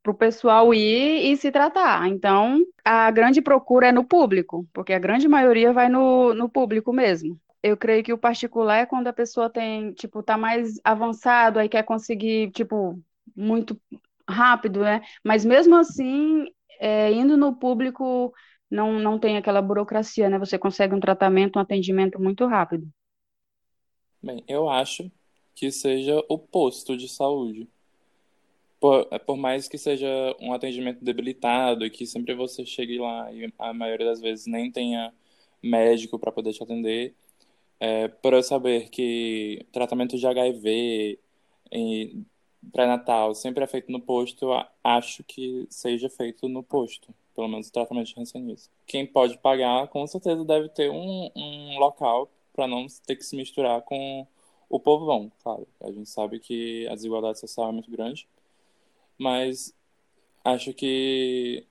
para 0.03 0.11
o 0.11 0.15
pessoal 0.15 0.73
ir 0.73 1.31
e 1.31 1.35
se 1.35 1.51
tratar. 1.51 2.07
Então, 2.07 2.63
a 2.85 3.11
grande 3.11 3.41
procura 3.41 3.87
é 3.87 3.91
no 3.91 4.05
público, 4.05 4.65
porque 4.73 4.93
a 4.93 4.99
grande 4.99 5.27
maioria 5.27 5.73
vai 5.73 5.89
no, 5.89 6.33
no 6.33 6.47
público 6.47 6.93
mesmo. 6.93 7.39
Eu 7.61 7.75
creio 7.75 8.03
que 8.03 8.13
o 8.13 8.17
particular 8.17 8.77
é 8.79 8.85
quando 8.85 9.07
a 9.07 9.13
pessoa 9.13 9.49
tem, 9.49 9.91
tipo, 9.93 10.23
tá 10.23 10.37
mais 10.37 10.79
avançado, 10.83 11.59
aí 11.59 11.67
quer 11.67 11.83
conseguir, 11.83 12.51
tipo, 12.51 13.01
muito 13.35 13.79
rápido, 14.27 14.81
né? 14.81 15.01
Mas 15.23 15.43
mesmo 15.43 15.75
assim, 15.75 16.45
é, 16.79 17.11
indo 17.11 17.35
no 17.35 17.55
público 17.55 18.33
não, 18.69 18.99
não 18.99 19.19
tem 19.19 19.37
aquela 19.37 19.61
burocracia, 19.61 20.29
né? 20.29 20.37
Você 20.37 20.57
consegue 20.57 20.93
um 20.93 20.99
tratamento, 20.99 21.57
um 21.57 21.61
atendimento 21.61 22.21
muito 22.21 22.45
rápido. 22.45 22.87
Bem, 24.21 24.43
eu 24.47 24.69
acho 24.69 25.11
que 25.55 25.71
seja 25.71 26.23
o 26.29 26.37
posto 26.37 26.95
de 26.95 27.09
saúde. 27.09 27.67
Por, 28.79 29.05
por 29.25 29.35
mais 29.35 29.67
que 29.67 29.77
seja 29.77 30.07
um 30.39 30.53
atendimento 30.53 31.03
debilitado 31.03 31.85
e 31.85 31.89
que 31.89 32.05
sempre 32.05 32.33
você 32.33 32.65
chegue 32.65 32.97
lá 32.97 33.31
e 33.33 33.51
a 33.57 33.73
maioria 33.73 34.05
das 34.05 34.21
vezes 34.21 34.45
nem 34.45 34.71
tenha 34.71 35.13
médico 35.61 36.17
para 36.17 36.31
poder 36.31 36.53
te 36.53 36.63
atender, 36.63 37.13
é, 37.79 38.07
por 38.07 38.33
eu 38.33 38.43
saber 38.43 38.89
que 38.89 39.65
tratamento 39.71 40.17
de 40.17 40.27
HIV 40.27 41.19
e 41.71 42.23
pré-natal 42.71 43.33
sempre 43.33 43.63
é 43.63 43.67
feito 43.67 43.91
no 43.91 44.01
posto, 44.01 44.49
acho 44.83 45.23
que 45.23 45.65
seja 45.69 46.09
feito 46.09 46.47
no 46.49 46.61
posto, 46.61 47.13
pelo 47.35 47.47
menos 47.47 47.67
o 47.69 47.71
tratamento 47.71 48.07
de 48.07 48.19
hanseníase. 48.19 48.69
Quem 48.85 49.05
pode 49.05 49.37
pagar, 49.37 49.87
com 49.87 50.05
certeza 50.07 50.43
deve 50.43 50.69
ter 50.69 50.89
um, 50.89 51.31
um 51.35 51.79
local 51.79 52.29
para 52.53 52.67
não 52.67 52.85
ter 53.05 53.15
que 53.15 53.23
se 53.23 53.35
misturar 53.35 53.81
com 53.83 54.27
o 54.69 54.79
povão, 54.79 55.31
claro. 55.41 55.67
A 55.81 55.91
gente 55.91 56.09
sabe 56.09 56.39
que 56.39 56.87
a 56.87 56.95
desigualdade 56.95 57.39
social 57.39 57.69
é 57.69 57.71
muito 57.71 57.89
grande, 57.89 58.27
mas 59.17 59.73
acho 60.43 60.73
que 60.73 61.65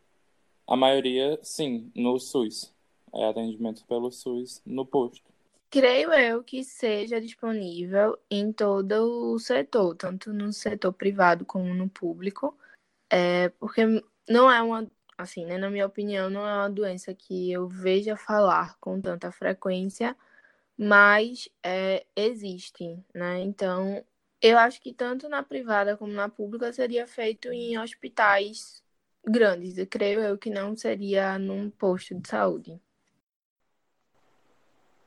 a 0.66 0.76
maioria, 0.76 1.38
sim, 1.42 1.90
no 1.94 2.18
SUS. 2.18 2.72
É 3.12 3.24
atendimento 3.24 3.84
pelo 3.86 4.12
SUS 4.12 4.60
no 4.66 4.84
posto. 4.84 5.27
Creio 5.70 6.12
eu 6.14 6.42
que 6.42 6.64
seja 6.64 7.20
disponível 7.20 8.18
em 8.30 8.52
todo 8.52 9.34
o 9.34 9.38
setor, 9.38 9.94
tanto 9.96 10.32
no 10.32 10.52
setor 10.52 10.92
privado 10.94 11.44
como 11.44 11.75
no 11.75 11.88
público, 11.90 12.56
é, 13.10 13.50
porque 13.50 13.82
não 14.28 14.50
é 14.50 14.62
uma, 14.62 14.90
assim, 15.18 15.44
né, 15.44 15.58
na 15.58 15.70
minha 15.70 15.87
opinião, 15.87 16.30
não 16.30 16.46
é 16.46 16.54
uma 16.54 16.70
doença 16.70 17.14
que 17.14 17.52
eu 17.52 17.68
veja 17.68 18.16
falar 18.16 18.78
com 18.80 19.00
tanta 19.00 19.30
frequência, 19.30 20.16
mas 20.76 21.48
é, 21.62 22.06
existe, 22.16 22.98
né? 23.14 23.40
Então, 23.40 24.04
eu 24.40 24.58
acho 24.58 24.80
que 24.80 24.92
tanto 24.94 25.28
na 25.28 25.42
privada 25.42 25.96
como 25.96 26.12
na 26.12 26.28
pública 26.28 26.72
seria 26.72 27.06
feito 27.06 27.48
em 27.52 27.78
hospitais 27.78 28.82
grandes. 29.26 29.76
Eu 29.78 29.87
creio 29.87 30.20
eu 30.20 30.38
que 30.38 30.50
não 30.50 30.76
seria 30.76 31.38
num 31.38 31.70
posto 31.70 32.14
de 32.14 32.28
saúde. 32.28 32.80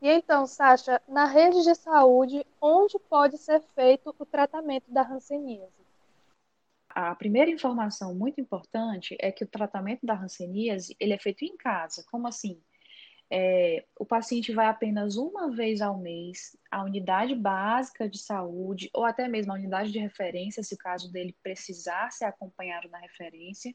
E 0.01 0.10
então, 0.10 0.48
Sasha, 0.48 1.00
na 1.08 1.25
rede 1.25 1.62
de 1.63 1.75
saúde, 1.75 2.43
onde 2.60 2.98
pode 2.98 3.38
ser 3.38 3.62
feito 3.75 4.15
o 4.17 4.25
tratamento 4.25 4.91
da 4.91 5.03
hanseníase? 5.03 5.81
A 6.89 7.13
primeira 7.15 7.51
informação 7.51 8.15
muito 8.15 8.41
importante 8.41 9.15
é 9.20 9.31
que 9.31 9.43
o 9.43 9.48
tratamento 9.48 10.03
da 10.03 10.15
hanseníase 10.15 10.96
ele 11.00 11.13
é 11.13 11.20
feito 11.20 11.46
em 11.46 11.55
casa. 11.55 12.03
Como 12.10 12.27
assim? 12.27 12.60
É, 13.34 13.86
o 13.98 14.05
paciente 14.05 14.51
vai 14.51 14.65
apenas 14.65 15.15
uma 15.15 15.50
vez 15.51 15.81
ao 15.81 15.98
mês 15.98 16.58
à 16.70 16.84
unidade 16.84 17.34
básica 17.34 18.10
de 18.10 18.17
saúde 18.17 18.89
ou 18.93 19.05
até 19.05 19.27
mesmo 19.27 19.53
à 19.53 19.55
unidade 19.55 19.91
de 19.91 20.00
referência, 20.00 20.63
se 20.63 20.74
o 20.74 20.77
caso 20.77 21.10
dele 21.10 21.34
precisar 21.41 22.12
ser 22.12 22.25
acompanhado 22.25 22.89
na 22.89 22.98
referência. 22.98 23.74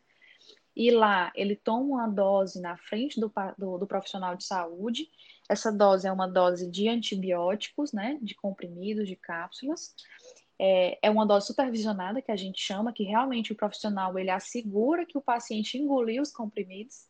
E 0.77 0.91
lá 0.91 1.33
ele 1.35 1.57
toma 1.57 1.85
uma 1.85 2.07
dose 2.07 2.61
na 2.61 2.77
frente 2.77 3.19
do, 3.19 3.33
do, 3.57 3.79
do 3.79 3.87
profissional 3.87 4.37
de 4.37 4.45
saúde 4.45 5.09
essa 5.49 5.71
dose 5.71 6.07
é 6.07 6.13
uma 6.13 6.27
dose 6.27 6.71
de 6.71 6.89
antibióticos, 6.89 7.93
né, 7.93 8.19
de 8.21 8.35
comprimidos, 8.35 9.09
de 9.09 9.17
cápsulas. 9.17 9.95
É, 10.59 10.99
é, 11.03 11.11
uma 11.11 11.27
dose 11.27 11.47
supervisionada 11.47 12.23
que 12.23 12.33
a 12.33 12.37
gente 12.37 12.61
chama, 12.61 12.93
que 12.93 13.05
realmente 13.05 13.53
o 13.53 13.57
profissional 13.57 14.19
ele 14.19 14.31
assegura 14.31 15.07
que 15.07 15.19
o 15.19 15.23
paciente 15.23 15.79
engoliu 15.79 16.23
os 16.23 16.33
comprimidos, 16.33 17.07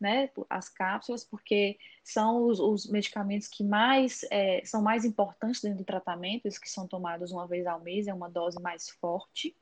né, 0.00 0.30
as 0.48 0.68
cápsulas, 0.68 1.24
porque 1.24 1.78
são 2.02 2.46
os, 2.46 2.58
os 2.58 2.90
medicamentos 2.90 3.48
que 3.48 3.62
mais 3.62 4.24
é, 4.30 4.62
são 4.64 4.82
mais 4.82 5.04
importantes 5.04 5.60
dentro 5.60 5.78
do 5.78 5.84
tratamento, 5.84 6.48
os 6.48 6.58
que 6.58 6.68
são 6.68 6.88
tomados 6.88 7.30
uma 7.30 7.46
vez 7.46 7.66
ao 7.66 7.80
mês, 7.80 8.08
é 8.08 8.14
uma 8.14 8.28
dose 8.28 8.60
mais 8.60 8.88
forte. 8.88 9.54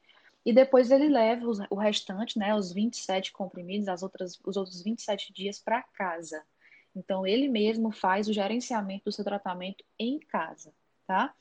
E 0.45 0.53
depois 0.53 0.91
ele 0.91 1.09
leva 1.09 1.47
o 1.71 1.77
restante, 1.77 2.39
né, 2.39 2.55
os 2.55 2.73
27 2.73 3.33
comprimidos, 3.33 3.89
as 3.89 4.03
outras, 4.03 4.39
os 4.45 4.57
outros 4.57 4.83
27 4.83 5.33
dias 5.33 5.59
para 5.59 5.83
casa. 5.83 6.43
Então, 6.95 7.27
ele 7.27 7.49
mesmo 7.49 7.91
faz 7.91 8.29
o 8.29 8.33
gerenciamento 8.33 9.07
do 9.07 9.13
seu 9.13 9.25
tratamento 9.25 9.85
em 9.99 10.19
casa, 10.19 10.73
tá? 11.07 11.35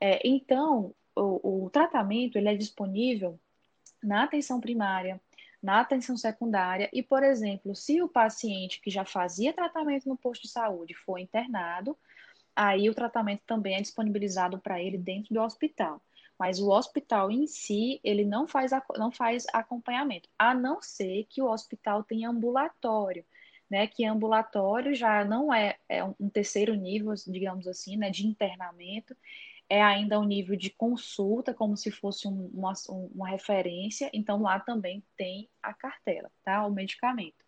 É, 0.00 0.26
então, 0.26 0.94
o, 1.14 1.66
o 1.66 1.70
tratamento 1.70 2.36
ele 2.36 2.48
é 2.48 2.56
disponível 2.56 3.38
na 4.02 4.24
atenção 4.24 4.60
primária, 4.60 5.20
na 5.62 5.80
atenção 5.80 6.16
secundária 6.16 6.88
e, 6.92 7.02
por 7.02 7.22
exemplo, 7.22 7.74
se 7.74 8.02
o 8.02 8.08
paciente 8.08 8.80
que 8.80 8.90
já 8.90 9.04
fazia 9.04 9.52
tratamento 9.52 10.08
no 10.08 10.16
posto 10.16 10.42
de 10.42 10.48
saúde 10.48 10.94
for 10.94 11.18
internado, 11.18 11.96
aí 12.54 12.88
o 12.88 12.94
tratamento 12.94 13.42
também 13.46 13.76
é 13.76 13.80
disponibilizado 13.80 14.58
para 14.58 14.80
ele 14.80 14.98
dentro 14.98 15.34
do 15.34 15.40
hospital. 15.40 16.00
Mas 16.38 16.60
o 16.60 16.70
hospital 16.70 17.30
em 17.30 17.46
si, 17.46 18.00
ele 18.04 18.24
não 18.24 18.46
faz, 18.46 18.72
não 18.96 19.10
faz 19.10 19.46
acompanhamento, 19.52 20.28
a 20.38 20.54
não 20.54 20.82
ser 20.82 21.24
que 21.24 21.40
o 21.40 21.50
hospital 21.50 22.04
tenha 22.04 22.28
ambulatório 22.28 23.24
né, 23.70 23.86
que 23.86 24.04
ambulatório 24.04 24.94
já 24.94 25.24
não 25.24 25.52
é, 25.52 25.76
é 25.88 26.02
um 26.04 26.30
terceiro 26.30 26.74
nível, 26.74 27.12
digamos 27.26 27.66
assim, 27.66 27.96
né, 27.96 28.10
de 28.10 28.26
internamento, 28.26 29.16
é 29.68 29.82
ainda 29.82 30.20
um 30.20 30.24
nível 30.24 30.56
de 30.56 30.70
consulta, 30.70 31.52
como 31.52 31.76
se 31.76 31.90
fosse 31.90 32.28
um, 32.28 32.46
uma, 32.54 32.72
uma 32.88 33.28
referência, 33.28 34.08
então 34.12 34.40
lá 34.40 34.60
também 34.60 35.04
tem 35.16 35.50
a 35.62 35.74
cartela, 35.74 36.30
tá, 36.44 36.64
o 36.64 36.70
medicamento. 36.70 37.44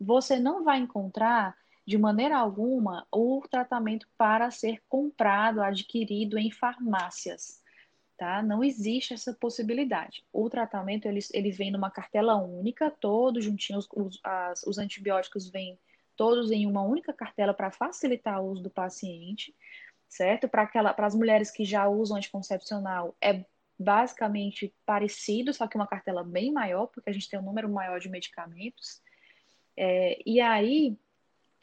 Você 0.00 0.38
não 0.40 0.64
vai 0.64 0.78
encontrar, 0.78 1.56
de 1.86 1.96
maneira 1.96 2.36
alguma, 2.38 3.06
o 3.12 3.40
tratamento 3.48 4.08
para 4.18 4.50
ser 4.50 4.82
comprado, 4.88 5.62
adquirido 5.62 6.36
em 6.38 6.50
farmácias, 6.50 7.62
tá? 8.16 8.42
Não 8.42 8.62
existe 8.62 9.14
essa 9.14 9.32
possibilidade. 9.32 10.24
O 10.32 10.48
tratamento 10.48 11.06
ele, 11.06 11.20
ele 11.32 11.50
vem 11.50 11.70
numa 11.70 11.90
cartela 11.90 12.36
única, 12.36 12.90
todos 12.90 13.44
juntinhos, 13.44 13.88
os, 13.92 14.20
as, 14.22 14.62
os 14.64 14.78
antibióticos 14.78 15.48
vêm 15.48 15.78
todos 16.16 16.50
em 16.50 16.66
uma 16.66 16.82
única 16.82 17.12
cartela 17.12 17.52
para 17.52 17.70
facilitar 17.70 18.40
o 18.40 18.50
uso 18.50 18.62
do 18.62 18.70
paciente, 18.70 19.54
certo? 20.08 20.48
Para 20.48 20.94
as 20.98 21.14
mulheres 21.14 21.50
que 21.50 21.64
já 21.64 21.88
usam 21.88 22.16
anticoncepcional, 22.16 23.16
é 23.20 23.44
basicamente 23.76 24.72
parecido, 24.86 25.52
só 25.52 25.66
que 25.66 25.76
uma 25.76 25.86
cartela 25.86 26.22
bem 26.22 26.52
maior, 26.52 26.86
porque 26.86 27.10
a 27.10 27.12
gente 27.12 27.28
tem 27.28 27.38
um 27.38 27.42
número 27.42 27.68
maior 27.68 27.98
de 27.98 28.08
medicamentos. 28.08 29.02
É, 29.76 30.22
e 30.24 30.40
aí, 30.40 30.96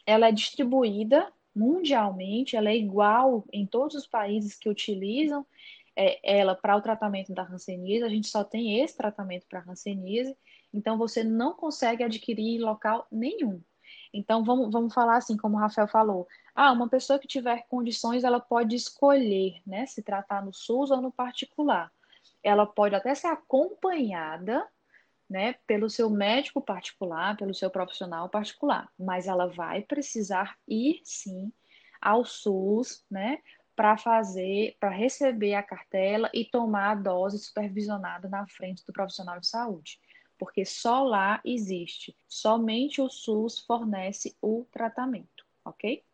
ela 0.06 0.28
é 0.28 0.32
distribuída 0.32 1.32
mundialmente, 1.56 2.56
ela 2.56 2.70
é 2.70 2.76
igual 2.76 3.46
em 3.52 3.66
todos 3.66 3.96
os 3.96 4.08
países 4.08 4.58
que 4.58 4.70
utilizam 4.70 5.46
é, 5.96 6.40
ela 6.40 6.56
para 6.56 6.76
o 6.76 6.82
tratamento 6.82 7.34
da 7.34 7.44
hanseníase, 7.44 8.04
a 8.04 8.10
gente 8.10 8.28
só 8.28 8.44
tem 8.44 8.82
esse 8.82 8.96
tratamento 8.96 9.46
para 9.48 9.64
hanseníase, 9.68 10.36
então 10.74 10.98
você 10.98 11.24
não 11.24 11.54
consegue 11.54 12.04
adquirir 12.04 12.58
em 12.58 12.60
local 12.60 13.08
nenhum. 13.12 13.62
Então 14.14 14.44
vamos, 14.44 14.72
vamos 14.72 14.94
falar 14.94 15.18
assim, 15.18 15.38
como 15.38 15.58
o 15.58 15.60
Rafael 15.60 15.88
falou, 15.88 16.28
ah, 16.54 16.72
uma 16.72 16.90
pessoa 16.90 17.20
que 17.20 17.28
tiver 17.28 17.66
condições, 17.68 18.24
ela 18.24 18.40
pode 18.40 18.76
escolher, 18.76 19.62
né, 19.66 19.86
se 19.86 20.02
tratar 20.02 20.44
no 20.44 20.54
SUS 20.54 20.92
ou 20.92 21.02
no 21.02 21.12
particular. 21.12 21.92
Ela 22.44 22.66
pode 22.66 22.96
até 22.96 23.14
ser 23.16 23.28
acompanhada, 23.28 24.68
né, 25.30 25.54
pelo 25.66 25.90
seu 25.90 26.10
médico 26.10 26.62
particular, 26.62 27.38
pelo 27.38 27.54
seu 27.54 27.70
profissional 27.70 28.28
particular, 28.28 28.90
mas 29.00 29.28
ela 29.28 29.48
vai 29.48 29.82
precisar 29.82 30.58
ir 30.68 31.00
sim 31.06 31.52
ao 32.02 32.26
SUS, 32.26 33.06
né, 33.10 33.40
para 33.82 33.98
fazer, 33.98 34.78
para 34.80 34.92
receber 34.92 35.56
a 35.56 35.64
cartela 35.64 36.30
e 36.36 36.46
tomar 36.46 36.92
a 36.92 36.94
dose 36.94 37.40
supervisionada 37.40 38.30
na 38.30 38.46
frente 38.46 38.86
do 38.86 38.94
profissional 38.94 39.40
de 39.40 39.48
saúde. 39.48 40.00
Porque 40.38 40.64
só 40.64 41.02
lá 41.02 41.42
existe, 41.44 42.16
somente 42.28 43.02
o 43.02 43.10
SUS 43.10 43.58
fornece 43.58 44.38
o 44.40 44.68
tratamento, 44.72 45.48
ok? 45.66 46.06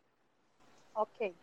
Ok. 0.94 1.36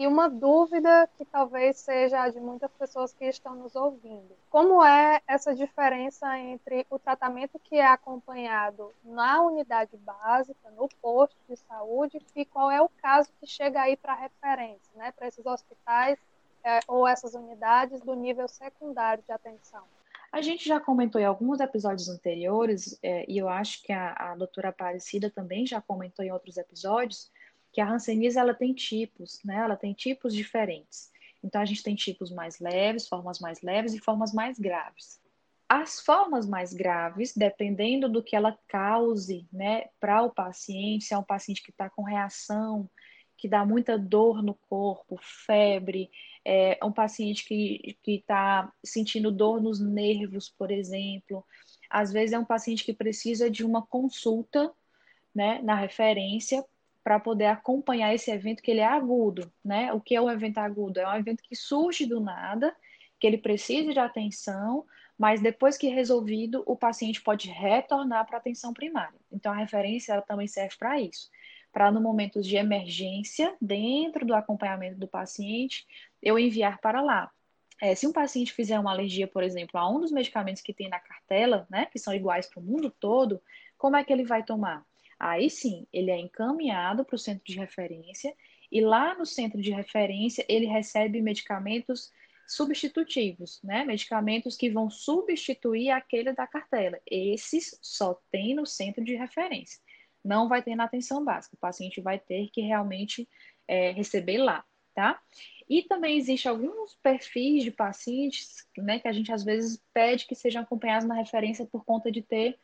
E 0.00 0.06
uma 0.06 0.30
dúvida 0.30 1.06
que 1.18 1.26
talvez 1.26 1.76
seja 1.76 2.26
de 2.30 2.40
muitas 2.40 2.72
pessoas 2.72 3.12
que 3.12 3.26
estão 3.26 3.54
nos 3.54 3.76
ouvindo: 3.76 4.34
como 4.48 4.82
é 4.82 5.20
essa 5.28 5.54
diferença 5.54 6.38
entre 6.38 6.86
o 6.88 6.98
tratamento 6.98 7.58
que 7.58 7.74
é 7.74 7.86
acompanhado 7.86 8.94
na 9.04 9.42
unidade 9.42 9.94
básica, 9.98 10.70
no 10.70 10.88
posto 11.02 11.36
de 11.46 11.54
saúde, 11.54 12.18
e 12.34 12.46
qual 12.46 12.70
é 12.70 12.80
o 12.80 12.88
caso 12.88 13.28
que 13.38 13.46
chega 13.46 13.82
aí 13.82 13.94
para 13.94 14.14
referência, 14.14 14.90
né, 14.94 15.12
para 15.12 15.28
esses 15.28 15.44
hospitais 15.44 16.18
é, 16.64 16.80
ou 16.88 17.06
essas 17.06 17.34
unidades 17.34 18.00
do 18.00 18.14
nível 18.14 18.48
secundário 18.48 19.22
de 19.22 19.32
atenção? 19.32 19.82
A 20.32 20.40
gente 20.40 20.66
já 20.66 20.80
comentou 20.80 21.20
em 21.20 21.26
alguns 21.26 21.60
episódios 21.60 22.08
anteriores, 22.08 22.98
é, 23.02 23.26
e 23.28 23.36
eu 23.36 23.50
acho 23.50 23.82
que 23.82 23.92
a, 23.92 24.14
a 24.14 24.34
doutora 24.34 24.70
Aparecida 24.70 25.28
também 25.28 25.66
já 25.66 25.78
comentou 25.78 26.24
em 26.24 26.32
outros 26.32 26.56
episódios, 26.56 27.30
que 27.72 27.80
a 27.80 27.90
hanseníase 27.90 28.38
ela 28.38 28.54
tem 28.54 28.74
tipos, 28.74 29.40
né? 29.44 29.56
Ela 29.56 29.76
tem 29.76 29.92
tipos 29.92 30.34
diferentes. 30.34 31.10
Então 31.42 31.60
a 31.60 31.64
gente 31.64 31.82
tem 31.82 31.94
tipos 31.94 32.30
mais 32.30 32.58
leves, 32.58 33.08
formas 33.08 33.38
mais 33.38 33.62
leves 33.62 33.94
e 33.94 33.98
formas 33.98 34.32
mais 34.32 34.58
graves. 34.58 35.20
As 35.68 36.00
formas 36.00 36.48
mais 36.48 36.72
graves, 36.72 37.32
dependendo 37.34 38.08
do 38.08 38.22
que 38.22 38.34
ela 38.34 38.58
cause, 38.66 39.46
né, 39.52 39.84
para 40.00 40.20
o 40.22 40.30
paciente, 40.30 41.04
se 41.04 41.14
é 41.14 41.18
um 41.18 41.22
paciente 41.22 41.62
que 41.62 41.70
está 41.70 41.88
com 41.88 42.02
reação, 42.02 42.90
que 43.38 43.48
dá 43.48 43.64
muita 43.64 43.96
dor 43.96 44.42
no 44.42 44.54
corpo, 44.54 45.16
febre, 45.22 46.10
é 46.44 46.78
um 46.84 46.92
paciente 46.92 47.44
que 47.44 47.96
está 48.04 48.70
sentindo 48.84 49.30
dor 49.30 49.62
nos 49.62 49.80
nervos, 49.80 50.48
por 50.48 50.70
exemplo. 50.70 51.44
Às 51.88 52.12
vezes 52.12 52.32
é 52.32 52.38
um 52.38 52.44
paciente 52.44 52.84
que 52.84 52.92
precisa 52.92 53.48
de 53.48 53.64
uma 53.64 53.86
consulta 53.86 54.72
né, 55.34 55.62
na 55.62 55.74
referência 55.74 56.64
para 57.02 57.18
poder 57.18 57.46
acompanhar 57.46 58.14
esse 58.14 58.30
evento 58.30 58.62
que 58.62 58.70
ele 58.70 58.80
é 58.80 58.86
agudo, 58.86 59.52
né? 59.64 59.92
O 59.92 60.00
que 60.00 60.14
é 60.14 60.20
um 60.20 60.30
evento 60.30 60.58
agudo? 60.58 61.00
É 61.00 61.08
um 61.08 61.16
evento 61.16 61.42
que 61.42 61.56
surge 61.56 62.06
do 62.06 62.20
nada, 62.20 62.74
que 63.18 63.26
ele 63.26 63.38
precisa 63.38 63.92
de 63.92 63.98
atenção, 63.98 64.84
mas 65.18 65.40
depois 65.40 65.76
que 65.76 65.88
resolvido, 65.88 66.62
o 66.66 66.76
paciente 66.76 67.20
pode 67.22 67.48
retornar 67.48 68.26
para 68.26 68.36
a 68.36 68.40
atenção 68.40 68.72
primária. 68.72 69.18
Então 69.30 69.52
a 69.52 69.56
referência 69.56 70.12
ela 70.12 70.22
também 70.22 70.46
serve 70.46 70.76
para 70.78 71.00
isso, 71.00 71.30
para 71.72 71.90
no 71.90 72.00
momentos 72.00 72.46
de 72.46 72.56
emergência, 72.56 73.54
dentro 73.60 74.26
do 74.26 74.34
acompanhamento 74.34 74.98
do 74.98 75.06
paciente, 75.06 75.86
eu 76.22 76.38
enviar 76.38 76.80
para 76.80 77.00
lá. 77.00 77.30
É, 77.82 77.94
se 77.94 78.06
um 78.06 78.12
paciente 78.12 78.52
fizer 78.52 78.78
uma 78.78 78.90
alergia, 78.90 79.26
por 79.26 79.42
exemplo, 79.42 79.78
a 79.78 79.88
um 79.90 80.00
dos 80.00 80.12
medicamentos 80.12 80.62
que 80.62 80.74
tem 80.74 80.88
na 80.88 81.00
cartela, 81.00 81.66
né, 81.70 81.86
que 81.86 81.98
são 81.98 82.14
iguais 82.14 82.46
para 82.46 82.60
o 82.60 82.62
mundo 82.62 82.90
todo, 82.90 83.40
como 83.78 83.96
é 83.96 84.04
que 84.04 84.12
ele 84.12 84.24
vai 84.24 84.42
tomar? 84.42 84.84
Aí 85.20 85.50
sim, 85.50 85.86
ele 85.92 86.10
é 86.10 86.18
encaminhado 86.18 87.04
para 87.04 87.14
o 87.14 87.18
centro 87.18 87.44
de 87.44 87.58
referência 87.58 88.34
E 88.72 88.80
lá 88.80 89.14
no 89.18 89.26
centro 89.26 89.60
de 89.60 89.70
referência, 89.70 90.44
ele 90.48 90.66
recebe 90.66 91.20
medicamentos 91.20 92.10
substitutivos, 92.48 93.60
né? 93.62 93.84
Medicamentos 93.84 94.56
que 94.56 94.70
vão 94.70 94.90
substituir 94.90 95.90
aquele 95.90 96.32
da 96.32 96.46
cartela. 96.46 96.98
Esses 97.06 97.78
só 97.82 98.20
tem 98.30 98.54
no 98.54 98.66
centro 98.66 99.04
de 99.04 99.14
referência. 99.14 99.80
Não 100.24 100.48
vai 100.48 100.62
ter 100.62 100.74
na 100.76 100.84
atenção 100.84 101.24
básica. 101.24 101.56
O 101.56 101.60
paciente 101.60 102.00
vai 102.00 102.18
ter 102.18 102.48
que 102.50 102.60
realmente 102.62 103.28
é, 103.68 103.90
receber 103.92 104.38
lá, 104.38 104.64
tá? 104.94 105.20
E 105.68 105.82
também 105.82 106.16
existe 106.18 106.48
alguns 106.48 106.96
perfis 107.02 107.62
de 107.62 107.70
pacientes, 107.70 108.66
né, 108.76 108.98
que 108.98 109.06
a 109.08 109.12
gente 109.12 109.32
às 109.32 109.44
vezes 109.44 109.80
pede 109.94 110.26
que 110.26 110.34
sejam 110.34 110.62
acompanhados 110.62 111.06
na 111.06 111.14
referência 111.14 111.64
por 111.66 111.84
conta 111.84 112.10
de 112.10 112.22
ter 112.22 112.58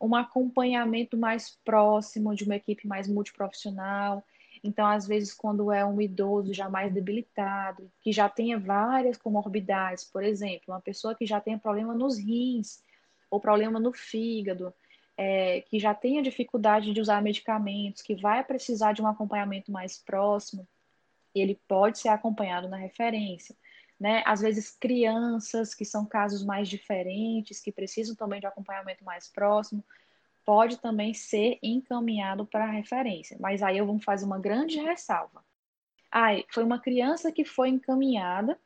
um 0.00 0.14
acompanhamento 0.14 1.16
mais 1.16 1.58
próximo 1.64 2.34
de 2.34 2.44
uma 2.44 2.56
equipe 2.56 2.86
mais 2.86 3.06
multiprofissional. 3.06 4.24
Então, 4.64 4.86
às 4.86 5.06
vezes, 5.06 5.34
quando 5.34 5.70
é 5.70 5.84
um 5.84 6.00
idoso 6.00 6.52
já 6.54 6.68
mais 6.68 6.92
debilitado, 6.92 7.90
que 8.00 8.12
já 8.12 8.28
tenha 8.28 8.58
várias 8.58 9.16
comorbidades, 9.16 10.04
por 10.04 10.22
exemplo, 10.22 10.64
uma 10.68 10.80
pessoa 10.80 11.14
que 11.14 11.26
já 11.26 11.40
tenha 11.40 11.58
problema 11.58 11.94
nos 11.94 12.18
rins 12.18 12.82
ou 13.30 13.40
problema 13.40 13.78
no 13.78 13.92
fígado, 13.92 14.72
é, 15.16 15.60
que 15.62 15.78
já 15.78 15.94
tenha 15.94 16.22
dificuldade 16.22 16.92
de 16.92 17.00
usar 17.00 17.22
medicamentos, 17.22 18.02
que 18.02 18.14
vai 18.14 18.42
precisar 18.42 18.92
de 18.92 19.02
um 19.02 19.06
acompanhamento 19.06 19.70
mais 19.70 19.98
próximo, 19.98 20.66
ele 21.34 21.60
pode 21.68 21.98
ser 21.98 22.08
acompanhado 22.08 22.68
na 22.68 22.76
referência. 22.76 23.54
Né? 24.00 24.22
Às 24.24 24.40
vezes, 24.40 24.70
crianças, 24.70 25.74
que 25.74 25.84
são 25.84 26.06
casos 26.06 26.42
mais 26.42 26.68
diferentes, 26.68 27.60
que 27.60 27.70
precisam 27.70 28.16
também 28.16 28.40
de 28.40 28.46
acompanhamento 28.46 29.04
mais 29.04 29.28
próximo, 29.28 29.84
pode 30.44 30.78
também 30.78 31.12
ser 31.12 31.58
encaminhado 31.62 32.46
para 32.46 32.64
referência. 32.64 33.36
Mas 33.38 33.62
aí 33.62 33.76
eu 33.76 33.86
vou 33.86 34.00
fazer 34.00 34.24
uma 34.24 34.38
grande 34.38 34.80
ressalva. 34.80 35.44
Ai, 36.10 36.44
foi 36.48 36.64
uma 36.64 36.80
criança 36.80 37.30
que 37.30 37.44
foi 37.44 37.68
encaminhada, 37.68 38.58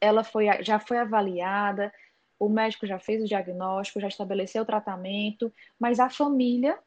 ela 0.00 0.22
foi, 0.22 0.46
já 0.62 0.78
foi 0.78 0.98
avaliada, 0.98 1.92
o 2.38 2.48
médico 2.48 2.86
já 2.86 2.98
fez 2.98 3.22
o 3.22 3.26
diagnóstico, 3.26 4.00
já 4.00 4.08
estabeleceu 4.08 4.62
o 4.62 4.66
tratamento, 4.66 5.52
mas 5.78 6.00
a 6.00 6.08
família 6.08 6.78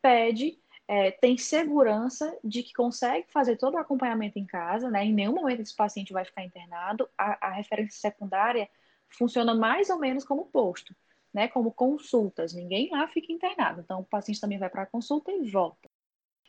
pede, 0.00 0.58
é, 0.88 1.10
tem 1.10 1.36
segurança 1.38 2.36
de 2.44 2.62
que 2.62 2.72
consegue 2.72 3.26
fazer 3.30 3.56
todo 3.56 3.74
o 3.74 3.78
acompanhamento 3.78 4.38
em 4.38 4.46
casa, 4.46 4.90
né? 4.90 5.04
Em 5.04 5.12
nenhum 5.12 5.34
momento 5.34 5.62
esse 5.62 5.74
paciente 5.74 6.12
vai 6.12 6.24
ficar 6.24 6.44
internado. 6.44 7.08
A, 7.16 7.48
a 7.48 7.50
referência 7.52 7.98
secundária 7.98 8.68
funciona 9.08 9.54
mais 9.54 9.90
ou 9.90 9.98
menos 9.98 10.24
como 10.24 10.46
posto 10.46 10.94
né, 11.34 11.48
como 11.48 11.72
consultas. 11.72 12.54
Ninguém 12.54 12.88
lá 12.90 13.08
fica 13.08 13.32
internado. 13.32 13.80
Então, 13.80 14.00
o 14.00 14.04
paciente 14.04 14.40
também 14.40 14.56
vai 14.56 14.70
para 14.70 14.82
a 14.82 14.86
consulta 14.86 15.32
e 15.32 15.50
volta. 15.50 15.90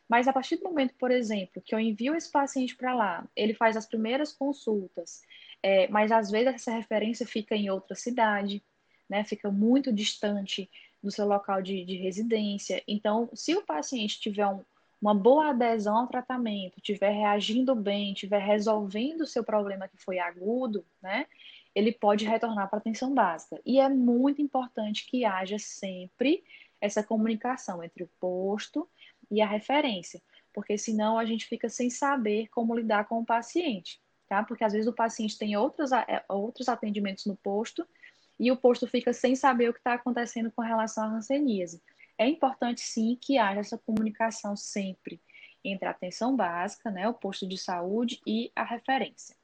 Mas 0.08 0.28
a 0.28 0.34
partir 0.34 0.58
do 0.58 0.66
momento, 0.66 0.94
por 1.00 1.10
exemplo, 1.10 1.60
que 1.66 1.74
eu 1.74 1.80
envio 1.80 2.16
esse 2.16 2.32
paciente 2.32 2.76
para 2.76 2.94
lá, 2.94 3.28
ele 3.36 3.56
faz 3.56 3.76
as 3.76 3.88
primeiras 3.88 4.32
consultas, 4.32 5.24
é, 5.64 5.88
mas 5.88 6.12
às 6.12 6.30
vezes 6.30 6.54
essa 6.54 6.72
referência 6.72 7.26
fica 7.26 7.56
em 7.56 7.72
outra 7.72 7.96
cidade, 7.96 8.64
né, 9.10 9.24
fica 9.24 9.50
muito 9.50 9.92
distante 9.92 10.70
do 11.06 11.12
seu 11.12 11.28
local 11.28 11.62
de, 11.62 11.86
de 11.86 11.96
residência. 11.96 12.84
Então, 12.88 13.30
se 13.34 13.56
o 13.56 13.64
paciente 13.64 14.20
tiver 14.20 14.48
um, 14.48 14.62
uma 15.00 15.14
boa 15.14 15.50
adesão 15.50 15.98
ao 15.98 16.08
tratamento, 16.08 16.78
estiver 16.78 17.12
reagindo 17.12 17.76
bem, 17.76 18.12
estiver 18.12 18.42
resolvendo 18.42 19.22
o 19.22 19.28
seu 19.28 19.44
problema 19.44 19.88
que 19.88 19.98
foi 19.98 20.18
agudo, 20.18 20.84
né, 21.02 21.28
ele 21.76 21.92
pode 21.92 22.26
retornar 22.26 22.68
para 22.70 22.80
a 22.80 22.82
atenção 22.82 23.14
básica. 23.14 23.62
E 23.64 23.80
é 23.80 23.88
muito 23.88 24.42
importante 24.42 25.06
que 25.06 25.26
haja 25.26 25.60
sempre 25.60 26.44
essa 26.82 27.04
comunicação 27.04 27.84
entre 27.84 28.04
o 28.04 28.10
posto 28.20 28.90
e 29.30 29.42
a 29.42 29.48
referência, 29.48 30.22
porque 30.54 30.78
senão 30.78 31.20
a 31.20 31.26
gente 31.26 31.46
fica 31.46 31.70
sem 31.70 31.90
saber 31.90 32.48
como 32.48 32.76
lidar 32.76 33.08
com 33.08 33.20
o 33.20 33.26
paciente, 33.26 34.00
tá? 34.28 34.44
Porque 34.44 34.64
às 34.64 34.74
vezes 34.74 34.88
o 34.88 34.94
paciente 34.94 35.38
tem 35.38 35.56
outros, 35.56 35.92
é, 35.92 36.24
outros 36.30 36.68
atendimentos 36.68 37.26
no 37.26 37.36
posto 37.36 37.88
e 38.40 38.52
o 38.52 38.58
posto 38.58 38.88
fica 38.88 39.14
sem 39.14 39.36
saber 39.36 39.70
o 39.70 39.74
que 39.74 39.80
está 39.80 39.94
acontecendo 39.94 40.52
com 40.52 40.62
relação 40.62 41.06
à 41.06 41.08
ranceníase. 41.08 41.82
É 42.18 42.28
importante 42.28 42.82
sim 42.82 43.18
que 43.20 43.38
haja 43.38 43.60
essa 43.60 43.78
comunicação 43.78 44.56
sempre 44.56 45.20
entre 45.64 45.88
a 45.88 45.92
atenção 45.92 46.36
básica, 46.36 46.92
né, 46.92 47.08
o 47.08 47.14
posto 47.14 47.48
de 47.48 47.58
saúde 47.58 48.22
e 48.26 48.52
a 48.56 48.64
referência. 48.64 49.36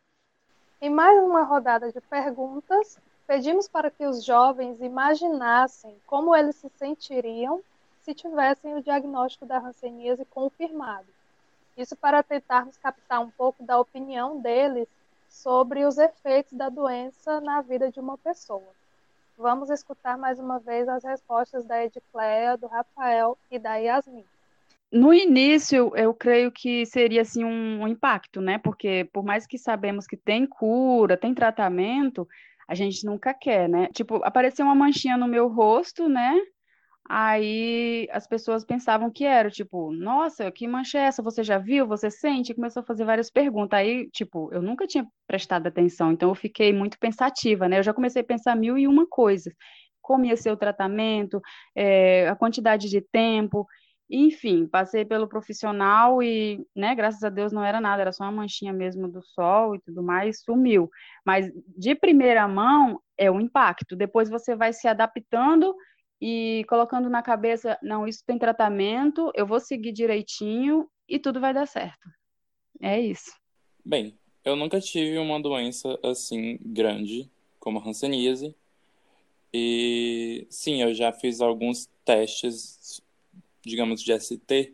Em 0.80 0.90
mais 0.90 1.22
uma 1.24 1.44
rodada 1.44 1.92
de 1.92 2.00
perguntas, 2.02 3.00
pedimos 3.28 3.68
para 3.68 3.92
que 3.92 4.06
os 4.06 4.24
jovens 4.24 4.82
imaginassem 4.82 5.96
como 6.06 6.36
eles 6.36 6.56
se 6.56 6.70
sentiriam 6.70 7.64
se 8.02 8.14
tivessem 8.16 8.74
o 8.76 8.82
diagnóstico 8.82 9.46
da 9.46 9.60
hanseníase 9.60 10.26
confirmado. 10.26 11.08
Isso 11.78 11.96
para 11.96 12.24
tentarmos 12.24 12.78
captar 12.78 13.22
um 13.22 13.30
pouco 13.30 13.64
da 13.64 13.80
opinião 13.80 14.42
deles 14.42 14.88
sobre 15.30 15.86
os 15.86 15.98
efeitos 15.98 16.54
da 16.54 16.68
doença 16.68 17.40
na 17.40 17.62
vida 17.62 17.92
de 17.92 18.00
uma 18.00 18.18
pessoa. 18.18 18.74
Vamos 19.42 19.72
escutar 19.72 20.20
mais 20.20 20.38
uma 20.38 20.60
vez 20.60 20.88
as 20.88 21.04
respostas 21.04 21.66
da 21.66 21.84
Edicléia, 21.84 22.56
do 22.56 22.68
Rafael 22.68 23.36
e 23.50 23.58
da 23.58 23.76
Yasmin. 23.76 24.24
No 24.92 25.12
início, 25.12 25.92
eu 25.96 26.14
creio 26.14 26.52
que 26.52 26.86
seria 26.86 27.24
assim 27.24 27.44
um 27.44 27.88
impacto, 27.88 28.40
né? 28.40 28.60
Porque 28.60 29.10
por 29.12 29.24
mais 29.24 29.48
que 29.48 29.58
sabemos 29.58 30.06
que 30.06 30.16
tem 30.16 30.46
cura, 30.46 31.18
tem 31.18 31.34
tratamento, 31.34 32.28
a 32.68 32.76
gente 32.76 33.04
nunca 33.04 33.34
quer, 33.34 33.68
né? 33.68 33.88
Tipo, 33.92 34.24
apareceu 34.24 34.64
uma 34.64 34.76
manchinha 34.76 35.18
no 35.18 35.28
meu 35.28 35.48
rosto, 35.48 36.08
né? 36.08 36.40
Aí 37.14 38.08
as 38.10 38.26
pessoas 38.26 38.64
pensavam 38.64 39.12
que 39.12 39.26
era, 39.26 39.52
tipo, 39.52 39.92
nossa, 39.92 40.50
que 40.50 40.66
mancha 40.66 40.98
é 40.98 41.02
essa? 41.08 41.22
Você 41.22 41.44
já 41.44 41.58
viu? 41.58 41.86
Você 41.86 42.10
sente? 42.10 42.54
Começou 42.54 42.82
a 42.82 42.86
fazer 42.86 43.04
várias 43.04 43.30
perguntas. 43.30 43.78
Aí, 43.78 44.10
tipo, 44.12 44.50
eu 44.54 44.62
nunca 44.62 44.88
tinha 44.88 45.06
prestado 45.28 45.68
atenção, 45.68 46.14
então 46.14 46.30
eu 46.30 46.36
fiquei 46.36 46.72
muito 46.72 46.98
pensativa, 46.98 47.68
né? 47.68 47.80
Eu 47.80 47.84
já 47.84 47.94
comecei 47.94 48.22
a 48.22 48.26
pensar 48.26 48.56
mil 48.56 48.78
e 48.78 48.88
uma 48.88 49.06
coisas. 49.06 49.54
Como 50.02 50.24
ia 50.24 50.38
ser 50.38 50.52
o 50.52 50.58
tratamento, 50.58 51.42
é, 51.76 52.30
a 52.30 52.36
quantidade 52.36 52.90
de 52.90 53.02
tempo. 53.02 53.68
Enfim, 54.10 54.66
passei 54.66 55.04
pelo 55.04 55.28
profissional 55.28 56.24
e, 56.24 56.66
né, 56.74 56.96
graças 56.96 57.24
a 57.24 57.30
Deus 57.30 57.52
não 57.52 57.64
era 57.64 57.82
nada, 57.82 58.02
era 58.04 58.14
só 58.14 58.24
uma 58.24 58.32
manchinha 58.32 58.72
mesmo 58.72 59.10
do 59.10 59.22
sol 59.22 59.76
e 59.76 59.82
tudo 59.82 60.02
mais, 60.02 60.44
sumiu. 60.44 60.90
Mas 61.26 61.52
de 61.78 61.94
primeira 61.94 62.48
mão 62.48 63.02
é 63.18 63.30
o 63.30 63.42
impacto. 63.42 63.98
Depois 63.98 64.30
você 64.30 64.56
vai 64.56 64.72
se 64.72 64.88
adaptando 64.88 65.76
e 66.22 66.64
colocando 66.70 67.10
na 67.10 67.22
cabeça, 67.22 67.78
não, 67.82 68.08
isso 68.08 68.24
tem 68.26 68.38
tratamento, 68.38 69.32
eu 69.36 69.46
vou 69.46 69.60
seguir 69.60 69.92
direitinho 69.92 70.88
e 71.10 71.18
tudo 71.18 71.40
vai 71.40 71.54
dar 71.54 71.66
certo. 71.66 72.10
É 72.82 73.00
isso. 73.00 73.32
Bem, 73.84 74.18
eu 74.46 74.56
nunca 74.56 74.80
tive 74.80 75.18
uma 75.18 75.42
doença 75.42 76.00
assim 76.04 76.60
grande 76.62 77.30
como 77.60 77.80
a 77.80 77.88
hanseníase. 77.88 78.56
E 79.54 80.48
sim, 80.50 80.82
eu 80.82 80.94
já 80.94 81.12
fiz 81.12 81.42
alguns 81.42 81.90
testes 82.06 83.02
digamos, 83.64 84.02
de 84.02 84.12
ST. 84.12 84.74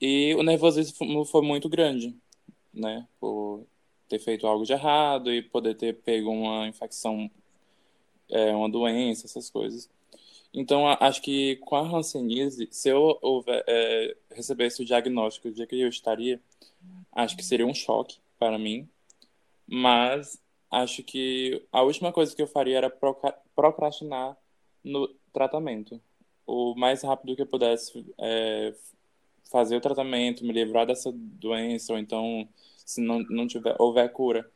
E 0.00 0.34
o 0.34 0.42
nervosismo 0.42 1.24
foi 1.24 1.42
muito 1.42 1.68
grande, 1.68 2.14
né? 2.72 3.06
Por 3.18 3.66
ter 4.08 4.18
feito 4.18 4.46
algo 4.46 4.64
de 4.64 4.72
errado 4.72 5.32
e 5.32 5.42
poder 5.42 5.74
ter 5.74 5.94
pego 5.94 6.30
uma 6.30 6.68
infecção, 6.68 7.30
é, 8.30 8.54
uma 8.54 8.68
doença, 8.68 9.26
essas 9.26 9.48
coisas. 9.48 9.88
Então, 10.56 10.88
acho 10.88 11.20
que 11.20 11.56
com 11.56 11.76
a 11.76 11.82
Hanseníase, 11.82 12.66
se 12.70 12.88
eu 12.88 13.18
houver, 13.20 13.62
é, 13.68 14.16
recebesse 14.30 14.82
o 14.82 14.86
diagnóstico 14.86 15.48
do 15.48 15.54
dia 15.54 15.66
que 15.66 15.78
eu 15.78 15.88
estaria, 15.88 16.40
acho 17.12 17.36
que 17.36 17.44
seria 17.44 17.66
um 17.66 17.74
choque 17.74 18.18
para 18.38 18.58
mim. 18.58 18.88
Mas 19.66 20.40
acho 20.70 21.02
que 21.02 21.62
a 21.70 21.82
última 21.82 22.10
coisa 22.10 22.34
que 22.34 22.40
eu 22.40 22.46
faria 22.46 22.78
era 22.78 22.90
procrastinar 23.54 24.36
no 24.82 25.08
tratamento 25.32 26.00
o 26.46 26.74
mais 26.74 27.02
rápido 27.02 27.34
que 27.34 27.42
eu 27.42 27.46
pudesse 27.46 28.06
é, 28.18 28.72
fazer 29.50 29.76
o 29.76 29.80
tratamento, 29.80 30.44
me 30.44 30.52
livrar 30.52 30.86
dessa 30.86 31.12
doença, 31.12 31.92
ou 31.92 31.98
então, 31.98 32.48
se 32.84 33.00
não, 33.00 33.18
não 33.28 33.46
tiver, 33.46 33.74
houver 33.78 34.10
cura 34.12 34.48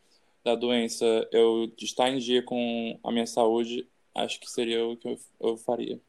da 0.45 0.55
doença, 0.55 1.05
eu 1.33 1.71
estar 1.79 2.09
em 2.09 2.19
dia 2.19 2.43
com 2.43 2.99
a 3.03 3.11
minha 3.11 3.27
saúde, 3.27 3.87
acho 4.25 4.41
que 4.41 4.51
seria 4.51 4.85
o 4.85 4.97
que 4.97 5.09
eu, 5.09 5.19
eu 5.41 5.57
faria. 5.57 6.01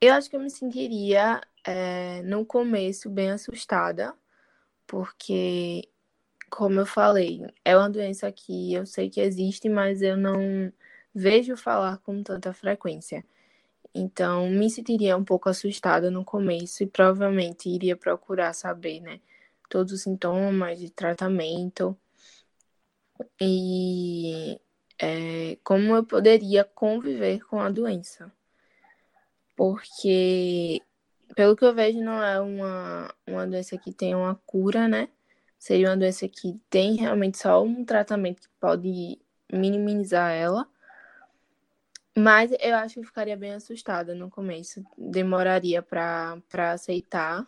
Eu 0.00 0.12
acho 0.14 0.28
que 0.28 0.36
eu 0.36 0.40
me 0.40 0.50
sentiria, 0.50 1.40
é, 1.64 2.22
no 2.22 2.44
começo, 2.44 3.08
bem 3.08 3.30
assustada, 3.30 4.14
porque, 4.86 5.88
como 6.50 6.80
eu 6.80 6.86
falei, 6.86 7.42
é 7.64 7.76
uma 7.76 7.90
doença 7.90 8.30
que 8.30 8.74
eu 8.74 8.86
sei 8.86 9.10
que 9.10 9.20
existe, 9.20 9.68
mas 9.68 10.02
eu 10.02 10.16
não 10.16 10.72
vejo 11.14 11.56
falar 11.56 11.98
com 11.98 12.22
tanta 12.22 12.52
frequência. 12.52 13.24
Então, 13.94 14.50
me 14.50 14.70
sentiria 14.70 15.16
um 15.16 15.24
pouco 15.24 15.48
assustada 15.48 16.10
no 16.10 16.24
começo 16.24 16.82
e 16.82 16.86
provavelmente 16.86 17.68
iria 17.68 17.96
procurar 17.96 18.52
saber, 18.52 19.00
né, 19.00 19.20
todos 19.68 19.92
os 19.92 20.02
sintomas 20.02 20.78
de 20.78 20.90
tratamento 20.90 21.96
e 23.40 24.60
é, 24.98 25.58
como 25.62 25.94
eu 25.94 26.04
poderia 26.04 26.64
conviver 26.64 27.44
com 27.46 27.60
a 27.60 27.70
doença. 27.70 28.32
Porque 29.56 30.82
pelo 31.34 31.56
que 31.56 31.64
eu 31.64 31.74
vejo, 31.74 32.00
não 32.00 32.22
é 32.22 32.40
uma, 32.40 33.14
uma 33.26 33.46
doença 33.46 33.76
que 33.76 33.92
tem 33.92 34.14
uma 34.14 34.34
cura, 34.46 34.86
né? 34.86 35.08
Seria 35.58 35.88
uma 35.90 35.96
doença 35.96 36.28
que 36.28 36.60
tem 36.70 36.94
realmente 36.96 37.38
só 37.38 37.62
um 37.62 37.84
tratamento 37.84 38.42
que 38.42 38.48
pode 38.60 39.18
minimizar 39.52 40.32
ela. 40.32 40.68
Mas 42.16 42.50
eu 42.60 42.74
acho 42.76 42.94
que 42.94 43.00
eu 43.00 43.04
ficaria 43.04 43.36
bem 43.36 43.52
assustada 43.52 44.14
no 44.14 44.30
começo. 44.30 44.82
Demoraria 44.96 45.82
para 45.82 46.40
aceitar. 46.72 47.46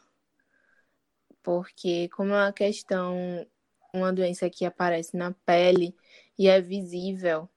Porque, 1.43 2.09
como 2.11 2.35
é 2.35 2.45
uma 2.45 2.53
questão, 2.53 3.47
uma 3.95 4.13
doença 4.13 4.51
que 4.51 4.67
aparece 4.67 5.17
na 5.17 5.33
pele 5.47 5.97
e 6.38 6.48
é 6.48 6.61
visível, 6.61 7.48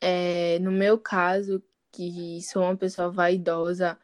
é, 0.00 0.58
no 0.58 0.70
meu 0.70 0.98
caso, 0.98 1.62
que 1.90 2.40
sou 2.42 2.62
uma 2.62 2.76
pessoa 2.76 3.10
vaidosa, 3.10 3.98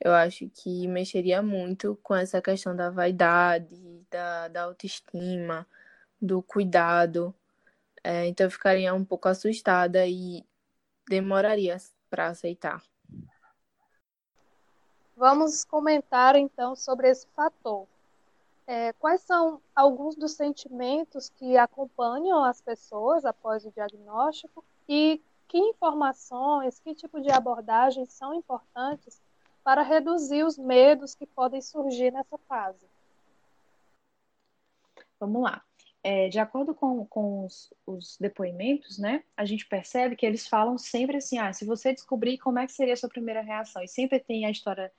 eu 0.00 0.12
acho 0.12 0.48
que 0.50 0.86
mexeria 0.86 1.42
muito 1.42 1.98
com 2.02 2.14
essa 2.14 2.40
questão 2.40 2.76
da 2.76 2.90
vaidade, 2.90 3.76
da, 4.10 4.48
da 4.48 4.62
autoestima, 4.62 5.66
do 6.20 6.42
cuidado. 6.42 7.34
É, 8.04 8.26
então 8.26 8.46
eu 8.46 8.50
ficaria 8.50 8.94
um 8.94 9.04
pouco 9.04 9.28
assustada 9.28 10.06
e 10.06 10.44
demoraria 11.08 11.76
para 12.08 12.28
aceitar. 12.28 12.82
Vamos 15.16 15.64
comentar 15.64 16.36
então 16.36 16.76
sobre 16.76 17.08
esse 17.08 17.26
fator. 17.28 17.88
É, 18.66 18.92
quais 18.94 19.20
são 19.20 19.62
alguns 19.74 20.16
dos 20.16 20.32
sentimentos 20.32 21.28
que 21.28 21.56
acompanham 21.56 22.42
as 22.42 22.60
pessoas 22.60 23.24
após 23.24 23.64
o 23.64 23.70
diagnóstico 23.70 24.64
e 24.88 25.22
que 25.46 25.56
informações, 25.56 26.80
que 26.80 26.94
tipo 26.94 27.20
de 27.20 27.30
abordagens 27.30 28.12
são 28.12 28.34
importantes 28.34 29.22
para 29.62 29.82
reduzir 29.82 30.44
os 30.44 30.58
medos 30.58 31.14
que 31.14 31.26
podem 31.26 31.60
surgir 31.60 32.12
nessa 32.12 32.36
fase? 32.48 32.86
Vamos 35.18 35.42
lá. 35.42 35.62
É, 36.02 36.28
de 36.28 36.38
acordo 36.38 36.72
com, 36.74 37.04
com 37.06 37.44
os, 37.44 37.72
os, 37.84 38.16
depoimentos, 38.20 38.96
né, 38.96 39.24
a 39.36 39.44
gente 39.44 39.66
percebe 39.66 40.14
que 40.14 40.24
eles 40.24 40.46
falam 40.46 40.78
sempre 40.78 41.16
assim, 41.16 41.36
ah, 41.38 41.52
se 41.52 41.64
você 41.64 41.92
descobrir 41.92 42.38
como 42.38 42.60
é 42.60 42.66
que 42.66 42.72
seria 42.72 42.94
a 42.94 42.96
sua 42.96 43.08
primeira 43.08 43.40
reação, 43.40 43.82
e 43.82 43.88
sempre 43.88 44.20
tem 44.20 44.46
a 44.46 44.50
história 44.50 44.92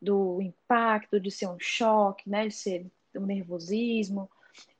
do 0.00 0.40
impacto, 0.40 1.20
de 1.20 1.30
ser 1.30 1.48
um 1.48 1.58
choque, 1.58 2.30
né, 2.30 2.48
de 2.48 2.54
ser 2.54 2.90
um 3.16 3.26
nervosismo. 3.26 4.30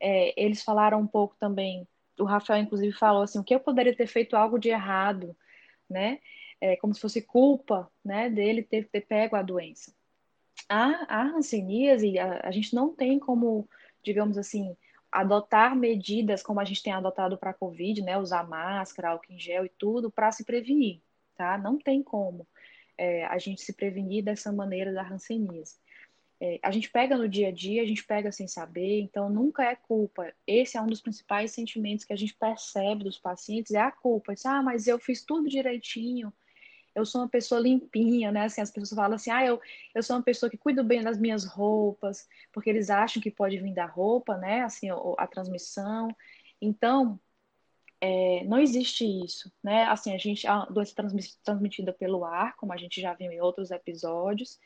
É, 0.01 0.41
eles 0.41 0.63
falaram 0.63 1.01
um 1.01 1.07
pouco 1.07 1.37
também, 1.39 1.87
o 2.19 2.25
Rafael 2.25 2.63
inclusive 2.63 2.93
falou 2.93 3.23
assim, 3.23 3.39
o 3.39 3.45
que 3.45 3.55
eu 3.55 3.61
poderia 3.61 3.95
ter 3.95 4.07
feito 4.07 4.37
algo 4.37 4.59
de 4.59 4.69
errado, 4.69 5.37
né, 5.91 6.21
é, 6.61 6.77
como 6.77 6.95
se 6.95 7.01
fosse 7.01 7.21
culpa, 7.21 7.91
né, 8.05 8.31
dele 8.31 8.63
ter, 8.63 8.89
ter 8.89 9.03
pego 9.03 9.37
a 9.37 9.43
doença. 9.43 9.93
A, 10.69 11.21
a 11.21 11.23
hanseníase, 11.23 12.19
a, 12.19 12.41
a 12.45 12.51
gente 12.51 12.75
não 12.75 12.95
tem 12.95 13.19
como, 13.19 13.69
digamos 14.03 14.39
assim, 14.39 14.77
adotar 15.11 15.77
medidas 15.77 16.43
como 16.43 16.61
a 16.61 16.65
gente 16.65 16.83
tem 16.83 16.93
adotado 16.93 17.37
para 17.37 17.51
a 17.51 17.55
Covid, 17.55 18.03
né? 18.03 18.19
Usar 18.19 18.49
máscara, 18.49 19.11
álcool 19.11 19.33
em 19.33 19.39
gel 19.39 19.65
e 19.65 19.69
tudo 19.69 20.11
para 20.11 20.33
se 20.33 20.45
prevenir, 20.45 21.01
tá? 21.37 21.57
Não 21.59 21.79
tem 21.79 22.03
como 22.03 22.47
é, 22.97 23.25
a 23.27 23.39
gente 23.39 23.63
se 23.63 23.73
prevenir 23.73 24.25
dessa 24.25 24.53
maneira 24.53 24.93
da 24.93 25.03
hanseníase. 25.03 25.77
É, 26.41 26.59
a 26.63 26.71
gente 26.71 26.91
pega 26.91 27.17
no 27.17 27.29
dia 27.29 27.49
a 27.49 27.53
dia, 27.53 27.83
a 27.83 27.87
gente 27.87 28.05
pega 28.05 28.31
sem 28.33 28.47
saber, 28.49 29.01
então 29.01 29.31
nunca 29.31 29.65
é 29.65 29.77
culpa. 29.77 30.33
Esse 30.47 30.77
é 30.77 30.83
um 30.83 30.87
dos 30.87 31.01
principais 31.01 31.53
sentimentos 31.53 32.05
que 32.05 32.13
a 32.13 32.17
gente 32.17 32.35
percebe 32.35 33.05
dos 33.05 33.19
pacientes, 33.19 33.73
é 33.73 33.81
a 33.81 33.91
culpa. 33.91 34.35
Diz, 34.35 34.45
ah, 34.47 34.63
mas 34.63 34.87
eu 34.87 34.99
fiz 34.99 35.25
tudo 35.25 35.49
direitinho, 35.49 36.33
eu 36.95 37.05
sou 37.05 37.23
uma 37.23 37.29
pessoa 37.29 37.61
limpinha, 37.61 38.31
né? 38.31 38.45
Assim, 38.45 38.61
as 38.61 38.71
pessoas 38.71 38.97
falam 38.97 39.17
assim, 39.17 39.31
ah, 39.31 39.45
eu, 39.45 39.61
eu 39.95 40.03
sou 40.03 40.17
uma 40.17 40.23
pessoa 40.23 40.49
que 40.49 40.57
cuido 40.57 40.85
bem 40.85 41.03
das 41.03 41.19
minhas 41.19 41.45
roupas, 41.45 42.29
porque 42.53 42.71
eles 42.71 42.89
acham 42.89 43.21
que 43.21 43.31
pode 43.31 43.59
vir 43.59 43.75
da 43.75 43.87
roupa, 43.87 44.37
né? 44.37 44.63
Assim, 44.63 44.89
a, 45.19 45.27
transmissão. 45.27 46.09
Então, 46.61 47.19
é, 48.01 48.45
não 48.45 48.61
existe 48.61 49.05
isso, 49.25 49.53
né? 49.63 49.85
Assim, 49.87 50.15
a 50.15 50.19
gente, 50.19 50.47
a 50.47 50.67
doença 50.67 50.95
transmitida 51.43 51.93
pelo 51.93 52.25
ar, 52.25 52.55
como 52.57 52.73
a 52.73 52.77
gente 52.77 53.01
já 53.01 53.13
viu 53.15 53.33
em 53.33 53.41
outros 53.41 53.71
episódios, 53.71 54.61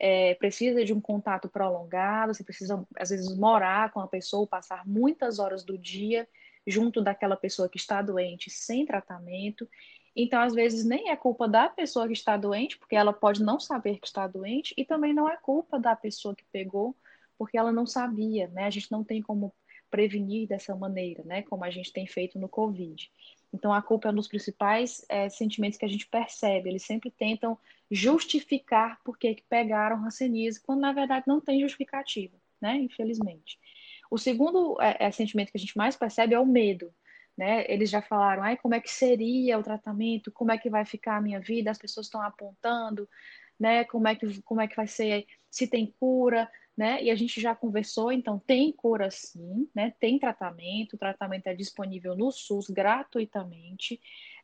é, 0.00 0.34
precisa 0.36 0.82
de 0.82 0.94
um 0.94 1.00
contato 1.00 1.46
prolongado, 1.46 2.32
você 2.32 2.42
precisa, 2.42 2.82
às 2.96 3.10
vezes, 3.10 3.36
morar 3.36 3.92
com 3.92 4.00
a 4.00 4.08
pessoa, 4.08 4.46
passar 4.46 4.86
muitas 4.86 5.38
horas 5.38 5.62
do 5.62 5.76
dia 5.76 6.26
junto 6.66 7.02
daquela 7.02 7.36
pessoa 7.36 7.68
que 7.68 7.76
está 7.76 8.00
doente 8.00 8.48
sem 8.48 8.86
tratamento. 8.86 9.68
Então, 10.16 10.40
às 10.40 10.54
vezes, 10.54 10.86
nem 10.86 11.10
é 11.10 11.16
culpa 11.16 11.46
da 11.46 11.68
pessoa 11.68 12.06
que 12.06 12.14
está 12.14 12.34
doente, 12.38 12.78
porque 12.78 12.96
ela 12.96 13.12
pode 13.12 13.42
não 13.42 13.60
saber 13.60 13.98
que 13.98 14.06
está 14.06 14.26
doente, 14.26 14.74
e 14.76 14.86
também 14.86 15.12
não 15.12 15.28
é 15.28 15.36
culpa 15.36 15.78
da 15.78 15.94
pessoa 15.94 16.34
que 16.34 16.44
pegou, 16.50 16.96
porque 17.36 17.58
ela 17.58 17.70
não 17.70 17.86
sabia, 17.86 18.48
né? 18.48 18.64
A 18.64 18.70
gente 18.70 18.90
não 18.90 19.04
tem 19.04 19.20
como 19.20 19.52
prevenir 19.90 20.48
dessa 20.48 20.74
maneira, 20.74 21.22
né? 21.24 21.42
Como 21.42 21.62
a 21.62 21.70
gente 21.70 21.92
tem 21.92 22.06
feito 22.06 22.38
no 22.38 22.48
Covid. 22.48 23.10
Então, 23.52 23.72
a 23.72 23.82
culpa 23.82 24.08
é 24.08 24.12
um 24.12 24.14
dos 24.14 24.28
principais 24.28 25.04
é, 25.08 25.28
sentimentos 25.28 25.78
que 25.78 25.84
a 25.84 25.88
gente 25.88 26.06
percebe. 26.06 26.68
Eles 26.68 26.84
sempre 26.84 27.10
tentam 27.10 27.58
justificar 27.90 29.00
por 29.04 29.18
que 29.18 29.42
pegaram 29.48 30.00
ranceníase, 30.00 30.60
quando 30.60 30.80
na 30.80 30.92
verdade 30.92 31.24
não 31.26 31.40
tem 31.40 31.60
justificativa, 31.60 32.36
né? 32.60 32.76
Infelizmente. 32.76 33.58
O 34.10 34.18
segundo 34.18 34.80
é, 34.80 34.96
é, 35.00 35.10
sentimento 35.10 35.50
que 35.50 35.58
a 35.58 35.60
gente 35.60 35.76
mais 35.76 35.96
percebe 35.96 36.34
é 36.34 36.38
o 36.38 36.46
medo 36.46 36.92
né? 37.40 37.64
Eles 37.72 37.88
já 37.88 38.02
falaram, 38.02 38.42
ai, 38.42 38.56
como 38.58 38.74
é 38.74 38.80
que 38.80 38.90
seria 38.90 39.58
o 39.58 39.62
tratamento, 39.62 40.30
como 40.30 40.52
é 40.52 40.58
que 40.58 40.68
vai 40.68 40.84
ficar 40.84 41.16
a 41.16 41.20
minha 41.22 41.40
vida, 41.40 41.70
as 41.70 41.78
pessoas 41.78 42.04
estão 42.04 42.20
apontando, 42.20 43.08
né? 43.58 43.82
Como 43.84 44.06
é 44.06 44.14
que, 44.14 44.42
como 44.42 44.60
é 44.60 44.68
que 44.68 44.76
vai 44.76 44.86
ser, 44.86 45.26
se 45.50 45.66
tem 45.66 45.86
cura, 45.98 46.50
né? 46.80 47.02
E 47.02 47.10
a 47.10 47.14
gente 47.14 47.38
já 47.42 47.54
conversou, 47.54 48.10
então 48.10 48.38
tem 48.38 48.72
cura 48.72 49.10
sim, 49.10 49.68
né? 49.74 49.92
Tem 50.00 50.18
tratamento, 50.18 50.94
o 50.94 50.98
tratamento 50.98 51.46
é 51.46 51.54
disponível 51.54 52.16
no 52.16 52.32
SUS 52.32 52.70
gratuitamente, 52.70 54.00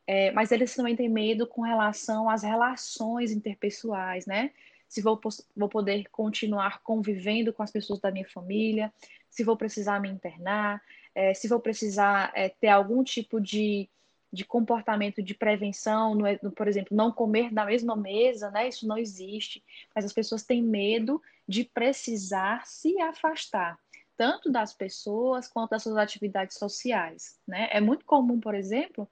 é, 0.07 0.31
mas 0.33 0.53
eles 0.53 0.75
também 0.77 0.95
têm 0.95 1.09
medo 1.09 1.47
com 1.47 1.63
relação 1.63 2.29
às 2.29 2.43
relações 2.43 3.33
interpessoais, 3.33 4.27
né? 4.27 4.51
Se 4.87 5.01
vou, 5.01 5.19
vou 5.57 5.69
poder 5.71 6.11
continuar 6.11 6.83
convivendo 6.83 7.55
com 7.55 7.63
as 7.63 7.71
pessoas 7.71 8.01
da 8.01 8.11
minha 8.11 8.29
família, 8.29 8.93
se 9.31 9.43
vou 9.43 9.57
precisar 9.57 9.99
me 9.99 10.11
internar, 10.11 10.83
é, 11.15 11.33
se 11.33 11.49
vou 11.49 11.59
precisar 11.59 12.33
é, 12.35 12.51
ter 12.51 12.69
algum 12.69 13.03
tipo 13.03 13.41
de, 13.41 13.89
de 14.31 14.45
comportamento 14.45 15.23
de 15.23 15.33
prevenção, 15.33 16.15
no, 16.15 16.27
no, 16.43 16.53
por 16.53 16.69
exemplo, 16.69 16.95
não 16.95 17.11
comer 17.11 17.51
na 17.51 17.65
mesma 17.65 17.97
mesa, 17.97 18.51
né? 18.51 18.69
Isso 18.69 18.87
não 18.87 18.99
existe. 18.99 19.65
Mas 19.95 20.05
as 20.05 20.13
pessoas 20.13 20.45
têm 20.45 20.63
medo 20.63 21.19
de 21.47 21.65
precisar 21.65 22.67
se 22.67 23.01
afastar, 23.01 23.79
tanto 24.17 24.51
das 24.51 24.73
pessoas 24.73 25.49
quanto 25.49 25.71
das 25.71 25.83
suas 25.83 25.97
atividades 25.97 26.59
sociais, 26.59 27.39
né? 27.47 27.69
É 27.71 27.81
muito 27.81 28.05
comum, 28.05 28.41
por 28.41 28.55
exemplo, 28.55 29.09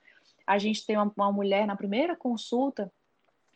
a 0.47 0.59
gente 0.59 0.85
ter 0.85 0.97
uma, 0.97 1.13
uma 1.17 1.33
mulher 1.33 1.67
na 1.67 1.77
primeira 1.77 2.17
consulta 2.17 2.93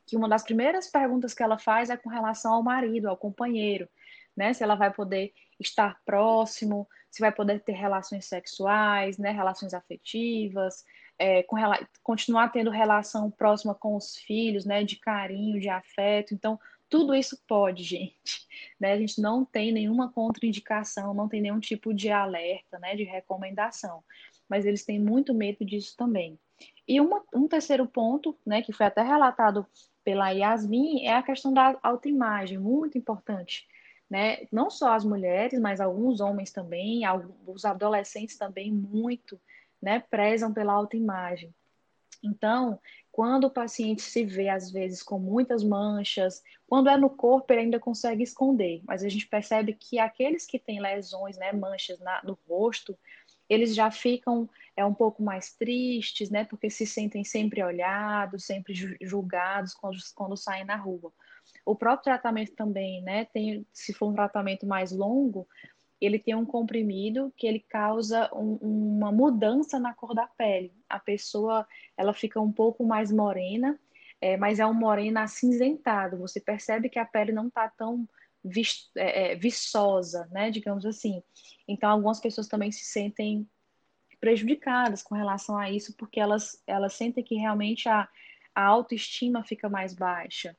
que 0.07 0.17
uma 0.17 0.29
das 0.29 0.43
primeiras 0.43 0.89
perguntas 0.89 1.35
que 1.35 1.43
ela 1.43 1.59
faz 1.59 1.91
é 1.91 1.97
com 1.97 2.09
relação 2.09 2.55
ao 2.55 2.63
marido, 2.63 3.09
ao 3.09 3.17
companheiro, 3.17 3.89
né? 4.37 4.53
Se 4.53 4.63
ela 4.63 4.75
vai 4.75 4.93
poder 4.93 5.33
estar 5.61 6.01
próximo, 6.05 6.89
se 7.11 7.21
vai 7.21 7.33
poder 7.33 7.61
ter 7.61 7.73
relações 7.73 8.27
sexuais, 8.27 9.19
né, 9.19 9.31
relações 9.31 9.75
afetivas, 9.75 10.85
é, 11.19 11.43
com, 11.43 11.57
continuar 12.03 12.51
tendo 12.51 12.71
relação 12.71 13.31
próxima 13.31 13.75
com 13.75 13.97
os 13.97 14.17
filhos, 14.17 14.65
né, 14.65 14.85
de 14.85 14.97
carinho, 14.97 15.61
de 15.61 15.69
afeto. 15.69 16.33
Então, 16.35 16.59
tudo 16.89 17.15
isso 17.15 17.39
pode, 17.47 17.83
gente. 17.83 18.47
Né? 18.81 18.93
A 18.93 18.97
gente 18.97 19.21
não 19.21 19.45
tem 19.45 19.73
nenhuma 19.73 20.13
contraindicação, 20.13 21.13
não 21.13 21.29
tem 21.29 21.41
nenhum 21.41 21.59
tipo 21.59 21.93
de 21.93 22.11
alerta, 22.11 22.79
né, 22.79 22.95
de 22.95 23.03
recomendação. 23.03 24.05
Mas 24.49 24.65
eles 24.65 24.85
têm 24.85 25.01
muito 25.01 25.35
medo 25.35 25.65
disso 25.65 25.97
também. 25.97 26.39
E 26.87 27.01
uma, 27.01 27.25
um 27.35 27.49
terceiro 27.49 27.89
ponto, 27.89 28.39
né, 28.47 28.63
que 28.63 28.73
foi 28.73 28.87
até 28.87 29.03
relatado 29.03 29.67
pela 30.05 30.31
Yasmin, 30.31 31.07
é 31.07 31.15
a 31.15 31.25
questão 31.25 31.53
da 31.53 31.77
autoimagem, 31.83 32.57
muito 32.57 32.97
importante 32.97 33.67
né? 34.11 34.47
Não 34.51 34.71
só 34.71 34.95
as 34.95 35.05
mulheres, 35.05 35.61
mas 35.61 35.81
alguns 35.81 36.21
homens 36.21 36.51
também, 36.51 37.03
os 37.47 37.65
adolescentes 37.65 38.37
também 38.37 38.73
muito, 38.73 39.41
né? 39.83 40.01
Prezam 40.11 40.53
pela 40.53 40.73
autoimagem. 40.73 41.55
Então, 42.23 42.79
quando 43.13 43.45
o 43.45 43.51
paciente 43.51 44.03
se 44.03 44.25
vê, 44.25 44.49
às 44.49 44.71
vezes, 44.71 45.03
com 45.03 45.19
muitas 45.19 45.63
manchas, 45.65 46.43
quando 46.67 46.89
é 46.89 46.97
no 46.97 47.11
corpo, 47.11 47.53
ele 47.53 47.63
ainda 47.63 47.81
consegue 47.81 48.23
esconder, 48.23 48.83
mas 48.87 49.03
a 49.03 49.09
gente 49.09 49.27
percebe 49.27 49.73
que 49.73 49.99
aqueles 49.99 50.47
que 50.47 50.59
têm 50.59 50.81
lesões, 50.81 51.37
né, 51.37 51.53
manchas 51.53 51.99
na, 52.01 52.23
no 52.23 52.39
rosto, 52.49 52.97
eles 53.49 53.75
já 53.75 53.91
ficam 53.91 54.49
é, 54.77 54.85
um 54.85 54.95
pouco 54.95 55.23
mais 55.23 55.53
tristes, 55.55 56.31
né, 56.31 56.45
porque 56.45 56.69
se 56.71 56.87
sentem 56.87 57.25
sempre 57.25 57.63
olhados, 57.63 58.45
sempre 58.45 58.75
julgados 59.01 59.75
quando, 59.75 59.97
quando 60.15 60.37
saem 60.37 60.65
na 60.65 60.77
rua. 60.77 61.13
O 61.65 61.75
próprio 61.75 62.05
tratamento 62.05 62.53
também, 62.55 63.03
né, 63.03 63.25
tem, 63.27 63.67
se 63.73 63.93
for 63.93 64.11
um 64.11 64.15
tratamento 64.15 64.67
mais 64.67 64.93
longo, 64.93 65.47
ele 66.01 66.19
tem 66.19 66.35
um 66.35 66.45
comprimido 66.45 67.33
que 67.37 67.47
ele 67.47 67.61
causa 67.61 68.31
um, 68.35 68.55
uma 68.97 69.11
mudança 69.11 69.79
na 69.79 69.93
cor 69.95 70.15
da 70.15 70.27
pele. 70.27 70.73
A 70.89 70.99
pessoa, 70.99 71.67
ela 71.97 72.15
fica 72.15 72.41
um 72.41 72.53
pouco 72.53 72.85
mais 72.85 73.11
morena, 73.11 73.79
é, 74.21 74.37
mas 74.37 74.61
é 74.61 74.67
um 74.67 74.75
moreno 74.75 75.19
acinzentado. 75.19 76.19
Você 76.19 76.41
percebe 76.41 76.89
que 76.89 76.99
a 76.99 77.05
pele 77.05 77.33
não 77.33 77.49
está 77.49 77.69
tão 77.69 78.09
vis, 78.45 78.91
é, 78.97 79.33
é, 79.33 79.35
viçosa, 79.35 80.29
né, 80.31 80.51
digamos 80.51 80.87
assim. 80.87 81.23
Então, 81.67 81.91
algumas 81.91 82.21
pessoas 82.21 82.49
também 82.49 82.71
se 82.71 82.85
sentem 82.85 83.49
prejudicadas 84.21 85.03
com 85.03 85.15
relação 85.15 85.57
a 85.57 85.71
isso, 85.71 85.95
porque 85.97 86.21
elas, 86.21 86.63
elas 86.67 86.95
sentem 86.95 87.23
que 87.23 87.37
realmente 87.37 87.89
a, 87.89 88.09
a 88.55 88.65
autoestima 88.65 89.45
fica 89.45 89.69
mais 89.69 89.95
baixa, 89.95 90.57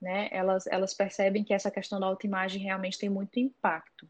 né? 0.00 0.28
Elas, 0.32 0.66
elas 0.66 0.94
percebem 0.94 1.44
que 1.44 1.52
essa 1.52 1.70
questão 1.70 2.00
da 2.00 2.06
autoimagem 2.06 2.62
realmente 2.62 2.98
tem 2.98 3.10
muito 3.10 3.38
impacto, 3.38 4.08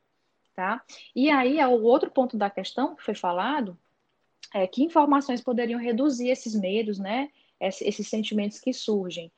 tá? 0.55 0.83
E 1.15 1.31
aí, 1.31 1.65
o 1.65 1.83
outro 1.83 2.11
ponto 2.11 2.37
da 2.37 2.51
questão 2.51 2.95
que 2.95 3.03
foi 3.03 3.15
falado 3.15 3.79
é 4.55 4.67
que 4.67 4.83
informações 4.83 5.41
poderiam 5.41 5.81
reduzir 5.81 6.29
esses 6.29 6.55
medos, 6.55 6.99
né? 6.99 7.31
Esses 7.61 8.09
sentimentos 8.09 8.61
que 8.61 8.73
surgem. 8.73 9.31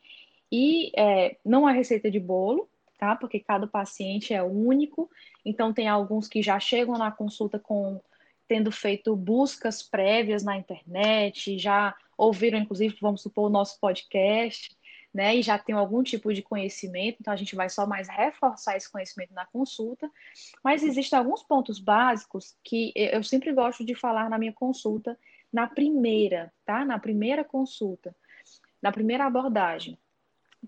E 0.51 0.91
é, 0.97 1.37
não 1.45 1.67
há 1.67 1.73
receita 1.73 2.11
de 2.11 2.19
bolo, 2.19 2.69
tá? 2.99 3.15
Porque 3.15 3.39
cada 3.41 3.67
paciente 3.67 4.33
é 4.33 4.43
único. 4.43 5.11
Então, 5.45 5.73
tem 5.73 5.89
alguns 5.89 6.27
que 6.27 6.43
já 6.43 6.59
chegam 6.59 6.97
na 6.97 7.11
consulta 7.11 7.59
com 7.59 8.01
tendo 8.47 8.71
feito 8.71 9.17
buscas 9.17 9.83
prévias 9.83 10.43
na 10.43 10.57
internet, 10.57 11.59
já 11.59 11.95
ouviram, 12.17 12.59
inclusive, 12.59 12.97
vamos 13.01 13.23
supor, 13.23 13.47
o 13.47 13.53
nosso 13.53 13.81
podcast, 13.81 14.77
né? 15.15 15.37
E 15.37 15.43
já 15.43 15.57
tem 15.57 15.73
algum 15.73 16.03
tipo 16.03 16.35
de 16.35 16.43
conhecimento, 16.43 17.19
então 17.21 17.33
a 17.33 17.37
gente 17.37 17.55
vai 17.55 17.71
só 17.71 17.87
mais 17.87 18.09
reforçar 18.09 18.77
esse 18.77 18.91
conhecimento 18.91 19.33
na 19.33 19.47
consulta. 19.47 20.11
Mas 20.63 20.83
existem 20.83 21.17
alguns 21.17 21.43
pontos 21.45 21.79
básicos 21.79 22.57
que 22.65 22.93
eu 22.97 23.23
sempre 23.23 23.53
gosto 23.53 23.85
de 23.85 23.95
falar 23.95 24.29
na 24.29 24.37
minha 24.37 24.53
consulta, 24.53 25.17
na 25.53 25.69
primeira, 25.69 26.53
tá? 26.67 26.85
Na 26.85 26.99
primeira 26.99 27.45
consulta, 27.45 28.15
na 28.83 28.91
primeira 28.91 29.25
abordagem, 29.25 29.97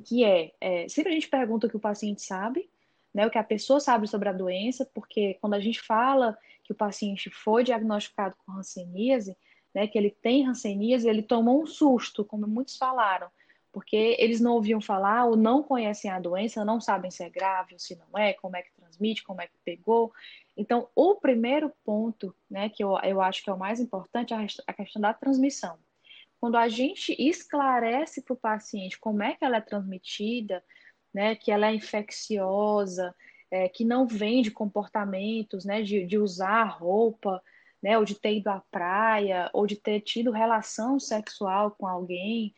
que 0.05 0.25
é, 0.25 0.53
é 0.61 0.89
sempre 0.89 1.11
a 1.11 1.15
gente 1.15 1.29
pergunta 1.29 1.67
o 1.67 1.71
que 1.71 1.77
o 1.77 1.81
paciente 1.81 2.23
sabe, 2.23 2.71
né? 3.13 3.27
O 3.27 3.31
que 3.31 3.39
a 3.39 3.45
pessoa 3.45 3.81
sabe 3.81 4.07
sobre 4.07 4.29
a 4.29 4.33
doença, 4.33 4.89
porque 4.95 5.35
quando 5.41 5.55
a 5.55 5.61
gente 5.61 5.83
fala 5.83 6.39
que 6.63 6.71
o 6.73 6.77
paciente 6.77 7.31
foi 7.31 7.65
diagnosticado 7.65 8.37
com 8.45 8.53
hanseníase, 8.53 9.37
né, 9.75 9.87
que 9.87 9.99
ele 9.99 10.11
tem 10.11 10.47
hanseníase, 10.47 11.09
ele 11.09 11.23
tomou 11.23 11.63
um 11.63 11.67
susto, 11.67 12.25
como 12.25 12.47
muitos 12.47 12.77
falaram, 12.77 13.29
porque 13.77 14.17
eles 14.19 14.41
não 14.41 14.55
ouviam 14.55 14.81
falar 14.81 15.27
ou 15.27 15.37
não 15.37 15.63
conhecem 15.63 16.11
a 16.11 16.19
doença, 16.19 16.65
não 16.65 16.81
sabem 16.81 17.11
se 17.11 17.23
é 17.23 17.29
grave 17.29 17.75
ou 17.75 17.79
se 17.79 17.95
não 17.95 18.19
é, 18.19 18.33
como 18.33 18.57
é 18.57 18.63
que 18.63 18.73
transmite, 18.73 19.23
como 19.23 19.43
é 19.43 19.47
que 19.47 19.59
pegou. 19.67 20.15
Então, 20.57 20.89
o 20.95 21.17
primeiro 21.17 21.71
ponto, 21.85 22.35
né, 22.49 22.71
que 22.71 22.83
eu, 22.83 22.99
eu 23.05 23.21
acho 23.21 23.45
que 23.45 23.51
é 23.51 23.53
o 23.53 23.59
mais 23.59 23.79
importante, 23.79 24.33
é 24.33 24.47
a 24.67 24.73
questão 24.73 25.03
da 25.03 25.13
transmissão. 25.13 25.77
Quando 26.41 26.57
a 26.57 26.69
gente 26.69 27.15
esclarece 27.19 28.23
para 28.23 28.33
o 28.33 28.39
paciente 28.39 28.99
como 28.99 29.23
é 29.23 29.35
que 29.35 29.45
ela 29.45 29.59
é 29.59 29.61
transmitida, 29.61 30.65
né, 31.13 31.35
que 31.35 31.53
ela 31.53 31.67
é 31.67 31.75
infecciosa, 31.75 33.15
é, 33.51 33.69
que 33.69 33.85
não 33.85 34.07
vem 34.07 34.41
de 34.41 34.51
comportamentos, 34.51 35.67
né, 35.67 35.83
de, 35.83 36.07
de 36.07 36.17
usar 36.17 36.65
roupa, 36.65 37.43
né, 37.83 37.99
ou 37.99 38.07
de 38.07 38.15
ter 38.15 38.37
ido 38.37 38.49
à 38.49 38.63
praia, 38.71 39.51
ou 39.53 39.67
de 39.67 39.77
ter 39.77 40.01
tido 40.01 40.31
relação 40.31 40.99
sexual 40.99 41.73
com 41.73 41.87
alguém, 41.87 42.55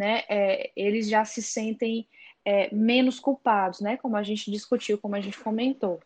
né, 0.00 0.22
é, 0.30 0.70
eles 0.74 1.10
já 1.10 1.26
se 1.26 1.42
sentem 1.42 2.08
é, 2.42 2.74
menos 2.74 3.20
culpados, 3.20 3.80
né, 3.82 3.98
como 3.98 4.16
a 4.16 4.22
gente 4.22 4.50
discutiu, 4.50 4.96
como 4.96 5.14
a 5.14 5.20
gente 5.20 5.38
comentou. 5.38 6.00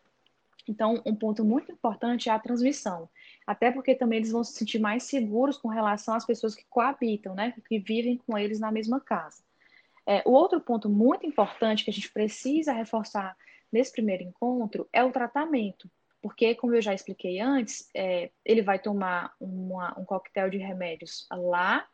Então, 0.69 1.01
um 1.07 1.15
ponto 1.15 1.45
muito 1.45 1.71
importante 1.71 2.29
é 2.29 2.33
a 2.33 2.39
transmissão, 2.41 3.09
até 3.47 3.71
porque 3.71 3.95
também 3.95 4.17
eles 4.17 4.33
vão 4.33 4.43
se 4.43 4.55
sentir 4.55 4.81
mais 4.81 5.05
seguros 5.05 5.57
com 5.57 5.69
relação 5.69 6.17
às 6.17 6.27
pessoas 6.27 6.57
que 6.57 6.65
coabitam, 6.69 7.37
né, 7.37 7.55
que 7.69 7.79
vivem 7.79 8.19
com 8.27 8.37
eles 8.37 8.59
na 8.59 8.73
mesma 8.73 9.01
casa. 9.01 9.45
É, 10.05 10.25
o 10.27 10.33
outro 10.33 10.61
ponto 10.61 10.89
muito 10.89 11.25
importante 11.25 11.85
que 11.85 11.91
a 11.91 11.93
gente 11.93 12.13
precisa 12.13 12.73
reforçar 12.73 13.37
nesse 13.71 13.93
primeiro 13.93 14.25
encontro 14.25 14.89
é 14.93 15.05
o 15.05 15.13
tratamento. 15.13 15.89
Porque, 16.21 16.57
como 16.57 16.75
eu 16.75 16.83
já 16.83 16.93
expliquei 16.93 17.39
antes, 17.39 17.89
é, 17.95 18.31
ele 18.45 18.61
vai 18.61 18.81
tomar 18.81 19.33
uma, 19.39 19.97
um 19.97 20.05
coquetel 20.05 20.51
de 20.51 20.59
remédios 20.59 21.29
lá, 21.31 21.87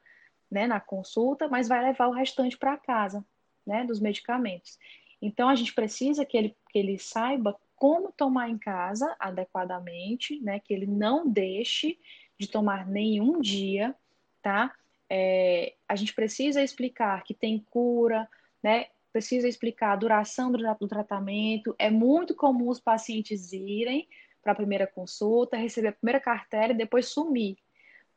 né, 0.50 0.66
na 0.66 0.80
consulta, 0.80 1.48
mas 1.48 1.68
vai 1.68 1.82
levar 1.82 2.08
o 2.08 2.12
restante 2.12 2.58
para 2.58 2.76
casa, 2.76 3.24
né, 3.66 3.84
dos 3.84 4.00
medicamentos. 4.00 4.78
Então, 5.22 5.48
a 5.48 5.54
gente 5.54 5.74
precisa 5.74 6.24
que 6.24 6.36
ele, 6.36 6.56
que 6.70 6.78
ele 6.78 6.98
saiba 6.98 7.58
como 7.76 8.12
tomar 8.12 8.48
em 8.50 8.58
casa 8.58 9.14
adequadamente, 9.18 10.40
né, 10.40 10.58
que 10.60 10.72
ele 10.72 10.86
não 10.86 11.28
deixe 11.28 11.98
de 12.38 12.48
tomar 12.48 12.86
nenhum 12.86 13.40
dia, 13.40 13.94
tá? 14.42 14.74
É, 15.08 15.74
a 15.88 15.96
gente 15.96 16.14
precisa 16.14 16.62
explicar 16.62 17.22
que 17.22 17.34
tem 17.34 17.58
cura, 17.70 18.28
né? 18.62 18.86
precisa 19.12 19.48
explicar 19.48 19.92
a 19.92 19.96
duração 19.96 20.50
do, 20.50 20.58
do 20.78 20.88
tratamento. 20.88 21.74
É 21.78 21.90
muito 21.90 22.34
comum 22.34 22.68
os 22.68 22.80
pacientes 22.80 23.52
irem 23.52 24.08
para 24.42 24.52
a 24.52 24.56
primeira 24.56 24.86
consulta, 24.86 25.56
receber 25.56 25.88
a 25.88 25.92
primeira 25.92 26.20
cartela 26.20 26.72
e 26.72 26.76
depois 26.76 27.08
sumir, 27.08 27.58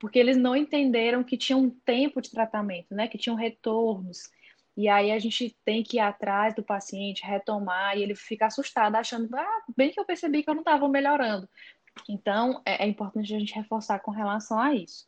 porque 0.04 0.20
eles 0.20 0.36
não 0.36 0.54
entenderam 0.54 1.24
que 1.24 1.38
tinha 1.38 1.56
um 1.58 1.70
tempo 1.70 2.22
de 2.22 2.30
tratamento, 2.30 2.94
né? 2.94 3.08
Que 3.08 3.18
tinham 3.18 3.38
retornos. 3.38 4.30
E 4.76 4.90
aí 4.90 5.10
a 5.14 5.18
gente 5.18 5.58
tem 5.64 5.82
que 5.82 5.96
ir 5.96 6.02
atrás 6.02 6.54
do 6.54 6.62
paciente, 6.62 7.26
retomar, 7.26 7.98
e 7.98 8.04
ele 8.04 8.14
fica 8.14 8.48
assustado, 8.48 8.96
achando, 8.98 9.34
ah, 9.34 9.62
bem 9.78 9.92
que 9.94 10.00
eu 10.02 10.04
percebi 10.04 10.44
que 10.44 10.50
eu 10.50 10.56
não 10.56 10.62
estava 10.62 10.90
melhorando. 10.90 11.48
Então, 12.10 12.62
é, 12.66 12.84
é, 12.84 12.86
importante 12.86 13.34
a 13.34 13.40
gente 13.40 13.56
reforçar 13.56 14.00
com 14.00 14.12
relação 14.12 14.60
a 14.60 14.76
isso. 14.76 15.08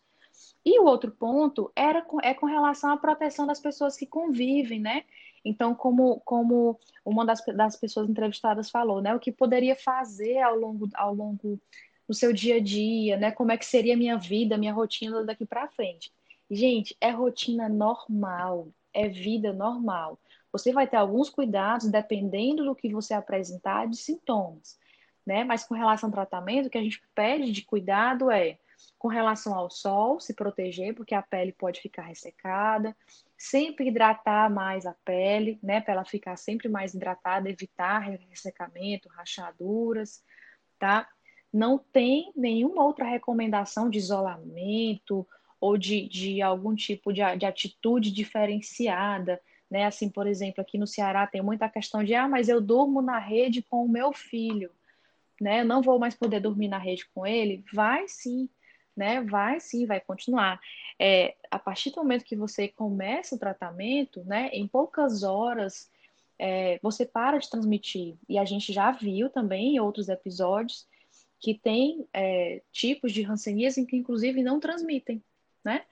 E 0.63 0.79
o 0.79 0.85
outro 0.85 1.11
ponto 1.11 1.69
era 1.75 2.01
com, 2.01 2.21
é 2.21 2.33
com 2.33 2.45
relação 2.45 2.89
à 2.89 2.95
proteção 2.95 3.45
das 3.45 3.59
pessoas 3.59 3.97
que 3.97 4.05
convivem, 4.05 4.79
né? 4.79 5.03
Então, 5.43 5.75
como, 5.75 6.21
como 6.21 6.79
uma 7.03 7.25
das, 7.25 7.43
das 7.47 7.75
pessoas 7.75 8.09
entrevistadas 8.09 8.69
falou, 8.69 9.01
né, 9.01 9.13
o 9.13 9.19
que 9.19 9.33
poderia 9.33 9.75
fazer 9.75 10.39
ao 10.39 10.55
longo, 10.55 10.87
ao 10.93 11.13
longo 11.13 11.59
do 12.07 12.13
seu 12.13 12.31
dia 12.31 12.57
a 12.57 12.59
dia, 12.59 13.17
né, 13.17 13.31
como 13.31 13.51
é 13.51 13.57
que 13.57 13.65
seria 13.65 13.93
a 13.93 13.97
minha 13.97 14.17
vida, 14.17 14.57
minha 14.57 14.73
rotina 14.73 15.23
daqui 15.23 15.45
para 15.45 15.67
frente. 15.67 16.11
Gente, 16.49 16.95
é 17.01 17.09
rotina 17.09 17.67
normal, 17.67 18.67
é 18.93 19.07
vida 19.07 19.51
normal. 19.51 20.19
Você 20.51 20.71
vai 20.71 20.87
ter 20.87 20.97
alguns 20.97 21.29
cuidados 21.29 21.89
dependendo 21.89 22.63
do 22.63 22.75
que 22.75 22.93
você 22.93 23.13
apresentar 23.13 23.87
de 23.87 23.97
sintomas, 23.97 24.79
né? 25.25 25.43
Mas 25.43 25.63
com 25.63 25.73
relação 25.73 26.07
ao 26.07 26.13
tratamento, 26.13 26.67
o 26.67 26.69
que 26.69 26.77
a 26.77 26.83
gente 26.83 27.01
pede 27.13 27.51
de 27.51 27.63
cuidado 27.63 28.31
é 28.31 28.57
com 28.97 29.07
relação 29.07 29.53
ao 29.53 29.69
sol, 29.69 30.19
se 30.19 30.33
proteger, 30.33 30.93
porque 30.95 31.13
a 31.13 31.21
pele 31.21 31.51
pode 31.51 31.81
ficar 31.81 32.03
ressecada, 32.03 32.95
sempre 33.37 33.87
hidratar 33.87 34.49
mais 34.49 34.85
a 34.85 34.93
pele, 35.05 35.59
né, 35.61 35.81
para 35.81 35.93
ela 35.93 36.05
ficar 36.05 36.37
sempre 36.37 36.69
mais 36.69 36.93
hidratada, 36.93 37.49
evitar 37.49 37.99
ressecamento, 37.99 39.09
rachaduras, 39.09 40.23
tá? 40.79 41.07
Não 41.55 41.77
tem 41.77 42.33
nenhuma 42.35 42.83
outra 42.83 43.05
recomendação 43.05 43.89
de 43.89 43.97
isolamento 43.97 45.25
ou 45.57 45.77
de, 45.77 46.05
de 46.09 46.41
algum 46.41 46.75
tipo 46.75 47.13
de, 47.13 47.21
de 47.37 47.45
atitude 47.45 48.11
diferenciada, 48.11 49.41
né? 49.71 49.85
Assim, 49.85 50.09
por 50.09 50.27
exemplo, 50.27 50.59
aqui 50.61 50.77
no 50.77 50.85
Ceará 50.85 51.25
tem 51.25 51.41
muita 51.41 51.69
questão 51.69 52.03
de, 52.03 52.13
ah, 52.13 52.27
mas 52.27 52.49
eu 52.49 52.59
durmo 52.59 53.01
na 53.01 53.19
rede 53.19 53.61
com 53.61 53.85
o 53.85 53.87
meu 53.87 54.11
filho, 54.11 54.69
né? 55.39 55.61
Eu 55.61 55.65
não 55.65 55.81
vou 55.81 55.97
mais 55.97 56.13
poder 56.13 56.41
dormir 56.41 56.67
na 56.67 56.77
rede 56.77 57.05
com 57.15 57.25
ele. 57.25 57.63
Vai 57.73 58.05
sim, 58.09 58.49
né? 58.93 59.21
Vai 59.21 59.61
sim, 59.61 59.85
vai 59.85 60.01
continuar. 60.01 60.59
É, 60.99 61.35
a 61.49 61.57
partir 61.57 61.91
do 61.91 62.01
momento 62.01 62.25
que 62.25 62.35
você 62.35 62.67
começa 62.67 63.33
o 63.33 63.39
tratamento, 63.39 64.25
né, 64.25 64.49
em 64.51 64.67
poucas 64.67 65.23
horas 65.23 65.89
é, 66.37 66.79
você 66.83 67.05
para 67.05 67.37
de 67.37 67.49
transmitir. 67.49 68.17
E 68.27 68.37
a 68.37 68.43
gente 68.43 68.73
já 68.73 68.91
viu 68.91 69.29
também 69.29 69.75
em 69.75 69.79
outros 69.79 70.09
episódios 70.09 70.85
que 71.39 71.53
tem 71.53 72.07
é, 72.13 72.61
tipos 72.71 73.11
de 73.11 73.23
hanseníase 73.23 73.85
que 73.85 73.95
inclusive 73.95 74.43
não 74.43 74.59
transmitem, 74.59 75.23
né? 75.63 75.85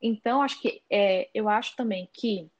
Então, 0.00 0.42
acho 0.42 0.60
que 0.60 0.82
é, 0.90 1.30
eu 1.32 1.48
acho 1.48 1.76
também 1.76 2.08
que 2.12 2.50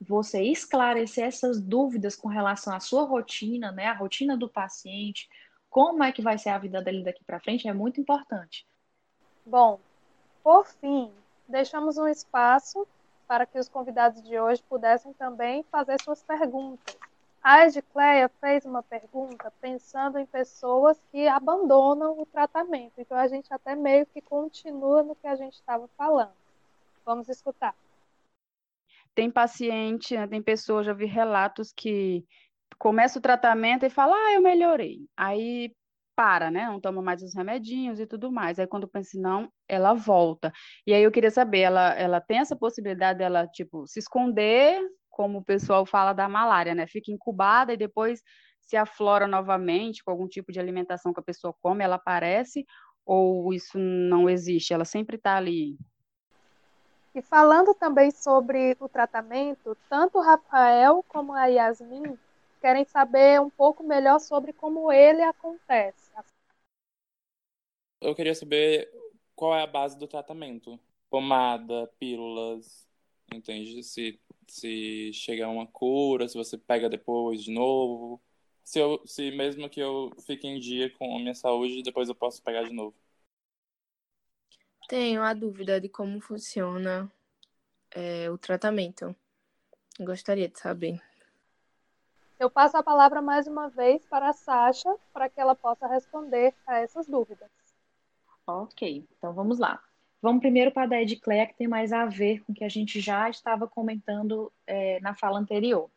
você 0.00 0.42
esclarecer 0.44 1.24
essas 1.24 1.60
dúvidas 1.60 2.14
com 2.14 2.28
relação 2.28 2.72
à 2.72 2.78
sua 2.78 3.02
rotina, 3.02 3.72
né, 3.72 3.86
a 3.86 3.92
rotina 3.92 4.36
do 4.36 4.48
paciente, 4.48 5.28
como 5.68 6.04
é 6.04 6.12
que 6.12 6.22
vai 6.22 6.38
ser 6.38 6.50
a 6.50 6.58
vida 6.58 6.80
dele 6.80 7.02
daqui 7.02 7.24
para 7.24 7.40
frente, 7.40 7.66
é 7.66 7.72
muito 7.72 8.00
importante. 8.00 8.64
Bom, 9.44 9.80
por 10.42 10.66
fim, 10.66 11.10
deixamos 11.48 11.98
um 11.98 12.06
espaço 12.06 12.86
para 13.26 13.44
que 13.44 13.58
os 13.58 13.68
convidados 13.68 14.22
de 14.22 14.38
hoje 14.38 14.62
pudessem 14.68 15.12
também 15.12 15.64
fazer 15.64 16.00
suas 16.00 16.22
perguntas. 16.22 16.96
A 17.42 17.66
Edcleia 17.66 18.28
fez 18.40 18.64
uma 18.64 18.82
pergunta 18.82 19.52
pensando 19.60 20.18
em 20.18 20.26
pessoas 20.26 21.00
que 21.10 21.26
abandonam 21.28 22.20
o 22.20 22.26
tratamento. 22.26 22.94
Então 22.98 23.16
a 23.16 23.28
gente 23.28 23.52
até 23.52 23.74
meio 23.74 24.06
que 24.06 24.20
continua 24.20 25.02
no 25.02 25.14
que 25.14 25.26
a 25.26 25.36
gente 25.36 25.54
estava 25.54 25.88
falando. 25.96 26.32
Vamos 27.04 27.28
escutar. 27.28 27.74
Tem 29.14 29.30
paciente, 29.30 30.16
né, 30.16 30.26
tem 30.26 30.42
pessoas, 30.42 30.86
já 30.86 30.92
vi 30.92 31.06
relatos 31.06 31.72
que 31.72 32.24
começa 32.78 33.18
o 33.18 33.22
tratamento 33.22 33.84
e 33.84 33.90
fala, 33.90 34.14
ah, 34.14 34.34
eu 34.34 34.40
melhorei. 34.40 35.00
Aí 35.16 35.72
para, 36.18 36.50
né? 36.50 36.66
Não 36.66 36.80
toma 36.80 37.00
mais 37.00 37.22
os 37.22 37.32
remedinhos 37.32 38.00
e 38.00 38.06
tudo 38.06 38.32
mais. 38.32 38.58
Aí 38.58 38.66
quando 38.66 38.88
pensa, 38.88 39.16
não, 39.20 39.48
ela 39.68 39.94
volta. 39.94 40.52
E 40.84 40.92
aí 40.92 41.00
eu 41.00 41.12
queria 41.12 41.30
saber, 41.30 41.60
ela, 41.60 41.94
ela 41.94 42.20
tem 42.20 42.38
essa 42.38 42.56
possibilidade 42.56 43.20
dela, 43.20 43.46
tipo, 43.46 43.86
se 43.86 44.00
esconder, 44.00 44.80
como 45.18 45.38
o 45.38 45.44
pessoal 45.44 45.84
fala 45.84 46.12
da 46.12 46.28
malária, 46.28 46.76
né? 46.76 46.86
Fica 46.86 47.10
incubada 47.10 47.72
e 47.72 47.76
depois 47.76 48.22
se 48.60 48.76
aflora 48.76 49.26
novamente 49.26 50.04
com 50.04 50.12
algum 50.12 50.28
tipo 50.28 50.52
de 50.52 50.60
alimentação 50.60 51.12
que 51.12 51.18
a 51.18 51.24
pessoa 51.24 51.52
come, 51.60 51.82
ela 51.82 51.96
aparece, 51.96 52.64
ou 53.04 53.52
isso 53.52 53.76
não 53.76 54.30
existe? 54.30 54.72
Ela 54.72 54.84
sempre 54.84 55.16
está 55.16 55.36
ali. 55.36 55.76
E 57.12 57.20
falando 57.20 57.74
também 57.74 58.12
sobre 58.12 58.76
o 58.78 58.88
tratamento, 58.88 59.76
tanto 59.90 60.18
o 60.18 60.22
Rafael 60.22 61.04
como 61.08 61.32
a 61.32 61.46
Yasmin 61.46 62.16
querem 62.60 62.84
saber 62.84 63.40
um 63.40 63.50
pouco 63.50 63.82
melhor 63.82 64.20
sobre 64.20 64.52
como 64.52 64.92
ele 64.92 65.22
acontece. 65.22 66.12
Eu 68.00 68.14
queria 68.14 68.36
saber 68.36 68.88
qual 69.34 69.52
é 69.56 69.62
a 69.62 69.66
base 69.66 69.98
do 69.98 70.06
tratamento. 70.06 70.78
Pomada, 71.10 71.90
pílulas, 71.98 72.86
entende? 73.32 73.82
Se, 73.82 74.20
se 74.48 75.12
chega 75.12 75.48
uma 75.48 75.66
cura, 75.66 76.28
se 76.28 76.36
você 76.36 76.56
pega 76.56 76.88
depois 76.88 77.44
de 77.44 77.52
novo. 77.52 78.20
Se, 78.64 78.78
eu, 78.78 79.00
se 79.06 79.30
mesmo 79.30 79.68
que 79.68 79.80
eu 79.80 80.10
fique 80.26 80.46
em 80.46 80.58
dia 80.58 80.90
com 80.90 81.16
a 81.16 81.18
minha 81.18 81.34
saúde, 81.34 81.82
depois 81.82 82.08
eu 82.08 82.14
posso 82.14 82.42
pegar 82.42 82.64
de 82.64 82.72
novo. 82.72 82.94
Tenho 84.88 85.22
a 85.22 85.34
dúvida 85.34 85.80
de 85.80 85.88
como 85.88 86.20
funciona 86.20 87.10
é, 87.90 88.30
o 88.30 88.38
tratamento. 88.38 89.14
Gostaria 90.00 90.48
de 90.48 90.58
saber. 90.58 91.00
Eu 92.38 92.48
passo 92.50 92.76
a 92.76 92.82
palavra 92.82 93.20
mais 93.20 93.46
uma 93.46 93.68
vez 93.68 94.06
para 94.06 94.28
a 94.28 94.32
Sasha, 94.32 94.94
para 95.12 95.28
que 95.28 95.40
ela 95.40 95.56
possa 95.56 95.86
responder 95.88 96.54
a 96.66 96.78
essas 96.78 97.06
dúvidas. 97.06 97.50
Ok, 98.46 99.06
então 99.16 99.34
vamos 99.34 99.58
lá. 99.58 99.82
Vamos 100.20 100.40
primeiro 100.40 100.72
para 100.72 100.84
a 100.84 100.86
da 100.86 101.02
Edcléia, 101.02 101.46
que 101.46 101.56
tem 101.56 101.68
mais 101.68 101.92
a 101.92 102.06
ver 102.06 102.42
com 102.44 102.52
o 102.52 102.54
que 102.54 102.64
a 102.64 102.68
gente 102.68 103.00
já 103.00 103.30
estava 103.30 103.68
comentando 103.68 104.52
é, 104.66 104.98
na 105.00 105.14
fala 105.14 105.38
anterior. 105.38 105.90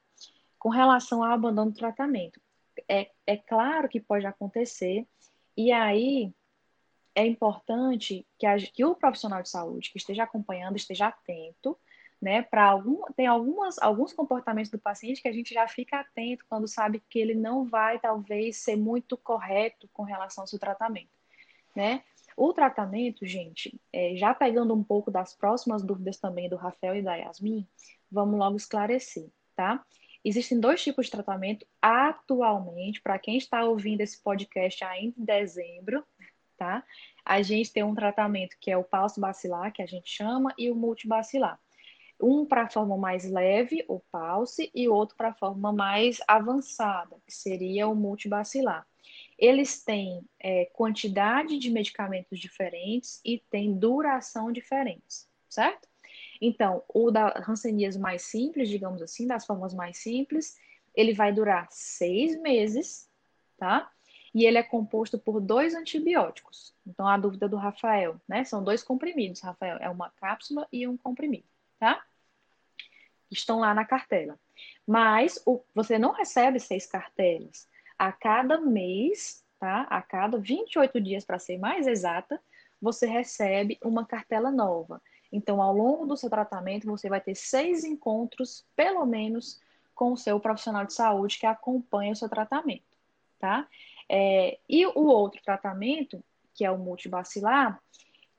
Com 0.60 0.70
relação 0.70 1.24
ao 1.24 1.32
abandono 1.32 1.72
do 1.72 1.78
tratamento. 1.78 2.40
É, 2.88 3.10
é 3.26 3.36
claro 3.36 3.90
que 3.90 4.00
pode 4.00 4.26
acontecer, 4.26 5.08
e 5.58 5.72
aí 5.72 6.34
é 7.16 7.26
importante 7.26 8.26
que, 8.38 8.46
a, 8.46 8.58
que 8.58 8.86
o 8.86 8.96
profissional 8.96 9.42
de 9.42 9.50
saúde 9.50 9.92
que 9.92 9.98
esteja 9.98 10.24
acompanhando 10.24 10.78
esteja 10.78 11.08
atento 11.08 11.78
né? 12.22 12.44
Para 12.44 12.66
algum, 12.66 13.02
tem 13.16 13.26
algumas, 13.26 13.80
alguns 13.80 14.14
comportamentos 14.14 14.70
do 14.70 14.78
paciente 14.78 15.22
que 15.22 15.28
a 15.28 15.34
gente 15.34 15.54
já 15.54 15.68
fica 15.68 16.00
atento 16.00 16.46
quando 16.48 16.68
sabe 16.68 17.02
que 17.10 17.18
ele 17.18 17.34
não 17.34 17.66
vai, 17.66 17.98
talvez, 18.00 18.58
ser 18.58 18.76
muito 18.76 19.18
correto 19.18 19.90
com 19.92 20.04
relação 20.04 20.44
ao 20.44 20.48
seu 20.48 20.60
tratamento, 20.60 21.10
né? 21.76 22.04
O 22.36 22.54
tratamento, 22.54 23.26
gente, 23.26 23.80
é, 23.92 24.16
já 24.16 24.34
pegando 24.34 24.74
um 24.74 24.84
pouco 24.84 25.12
das 25.12 25.34
próximas 25.36 25.84
dúvidas 25.84 26.18
também 26.18 26.50
do 26.50 26.56
Rafael 26.56 26.96
e 26.96 27.02
da 27.02 27.16
Yasmin, 27.16 27.68
vamos 28.12 28.40
logo 28.40 28.58
esclarecer, 28.58 29.30
tá? 29.56 29.84
Existem 30.24 30.60
dois 30.60 30.84
tipos 30.84 31.06
de 31.06 31.12
tratamento 31.12 31.66
atualmente, 31.82 33.02
para 33.02 33.18
quem 33.18 33.38
está 33.38 33.64
ouvindo 33.64 34.02
esse 34.02 34.22
podcast 34.22 34.84
ainda 34.84 35.16
em 35.18 35.26
dezembro, 35.26 36.04
tá? 36.58 36.84
A 37.26 37.42
gente 37.42 37.74
tem 37.74 37.84
um 37.84 37.96
tratamento 37.96 38.56
que 38.60 38.70
é 38.70 38.78
o 38.78 38.84
pulso 38.84 39.20
bacilar, 39.20 39.74
que 39.74 39.82
a 39.82 39.88
gente 39.88 40.10
chama, 40.10 40.54
e 40.58 40.70
o 40.70 40.76
multibacilar 40.76 41.60
um 42.22 42.46
para 42.46 42.64
a 42.64 42.70
forma 42.70 42.96
mais 42.98 43.30
leve, 43.30 43.84
o 43.88 44.00
pulse, 44.00 44.70
e 44.74 44.88
outro 44.88 45.16
para 45.16 45.30
a 45.30 45.34
forma 45.34 45.74
mais 45.74 46.20
avançada, 46.28 47.18
que 47.26 47.34
seria 47.34 47.88
o 47.88 47.96
multibacilar. 47.96 48.86
Eles 49.42 49.84
têm 49.84 50.24
é, 50.40 50.66
quantidade 50.66 51.58
de 51.58 51.70
medicamentos 51.70 52.40
diferentes 52.40 53.20
e 53.26 53.40
têm 53.40 53.74
duração 53.78 54.52
diferentes, 54.52 55.28
certo? 55.50 55.90
Então, 56.40 56.84
o 56.88 57.10
da 57.10 57.44
Hanseníase 57.48 58.00
mais 58.00 58.22
simples, 58.22 58.70
digamos 58.70 59.02
assim, 59.02 59.26
das 59.28 59.46
formas 59.46 59.74
mais 59.74 59.98
simples, 59.98 60.56
ele 60.96 61.14
vai 61.14 61.34
durar 61.34 61.68
seis 61.72 62.40
meses, 62.40 63.10
tá? 63.58 63.92
E 64.34 64.46
ele 64.46 64.58
é 64.58 64.64
composto 64.64 65.18
por 65.18 65.42
dois 65.42 65.74
antibióticos. 65.74 66.74
Então, 66.86 67.08
a 67.08 67.18
dúvida 67.18 67.50
do 67.50 67.58
Rafael, 67.58 68.22
né? 68.28 68.44
São 68.44 68.64
dois 68.64 68.84
comprimidos, 68.84 69.42
Rafael. 69.42 69.78
É 69.82 69.90
uma 69.90 70.12
cápsula 70.12 70.68
e 70.72 70.88
um 70.88 70.96
comprimido, 70.96 71.48
tá? 71.80 72.06
estão 73.32 73.60
lá 73.60 73.74
na 73.74 73.86
cartela. 73.86 74.38
Mas 74.86 75.42
o, 75.46 75.64
você 75.74 75.98
não 75.98 76.12
recebe 76.12 76.60
seis 76.60 76.86
cartelas. 76.86 77.68
A 78.02 78.12
cada 78.12 78.60
mês, 78.60 79.46
tá? 79.60 79.84
A 79.84 80.02
cada 80.02 80.36
28 80.36 81.00
dias, 81.00 81.24
para 81.24 81.38
ser 81.38 81.60
mais 81.60 81.86
exata, 81.86 82.42
você 82.82 83.06
recebe 83.06 83.78
uma 83.80 84.04
cartela 84.04 84.50
nova. 84.50 85.00
Então, 85.32 85.62
ao 85.62 85.72
longo 85.72 86.08
do 86.08 86.18
seu 86.18 86.28
tratamento, 86.28 86.88
você 86.88 87.08
vai 87.08 87.22
ter 87.22 87.36
seis 87.36 87.84
encontros, 87.84 88.66
pelo 88.76 89.06
menos, 89.06 89.62
com 89.94 90.14
o 90.14 90.18
seu 90.18 90.40
profissional 90.40 90.84
de 90.84 90.96
saúde 90.96 91.38
que 91.38 91.46
acompanha 91.46 92.14
o 92.14 92.16
seu 92.16 92.28
tratamento, 92.28 92.98
tá? 93.38 93.68
É, 94.10 94.58
e 94.68 94.84
o 94.88 95.06
outro 95.06 95.40
tratamento, 95.44 96.24
que 96.56 96.66
é 96.66 96.72
o 96.72 96.80
multibacilar, 96.80 97.80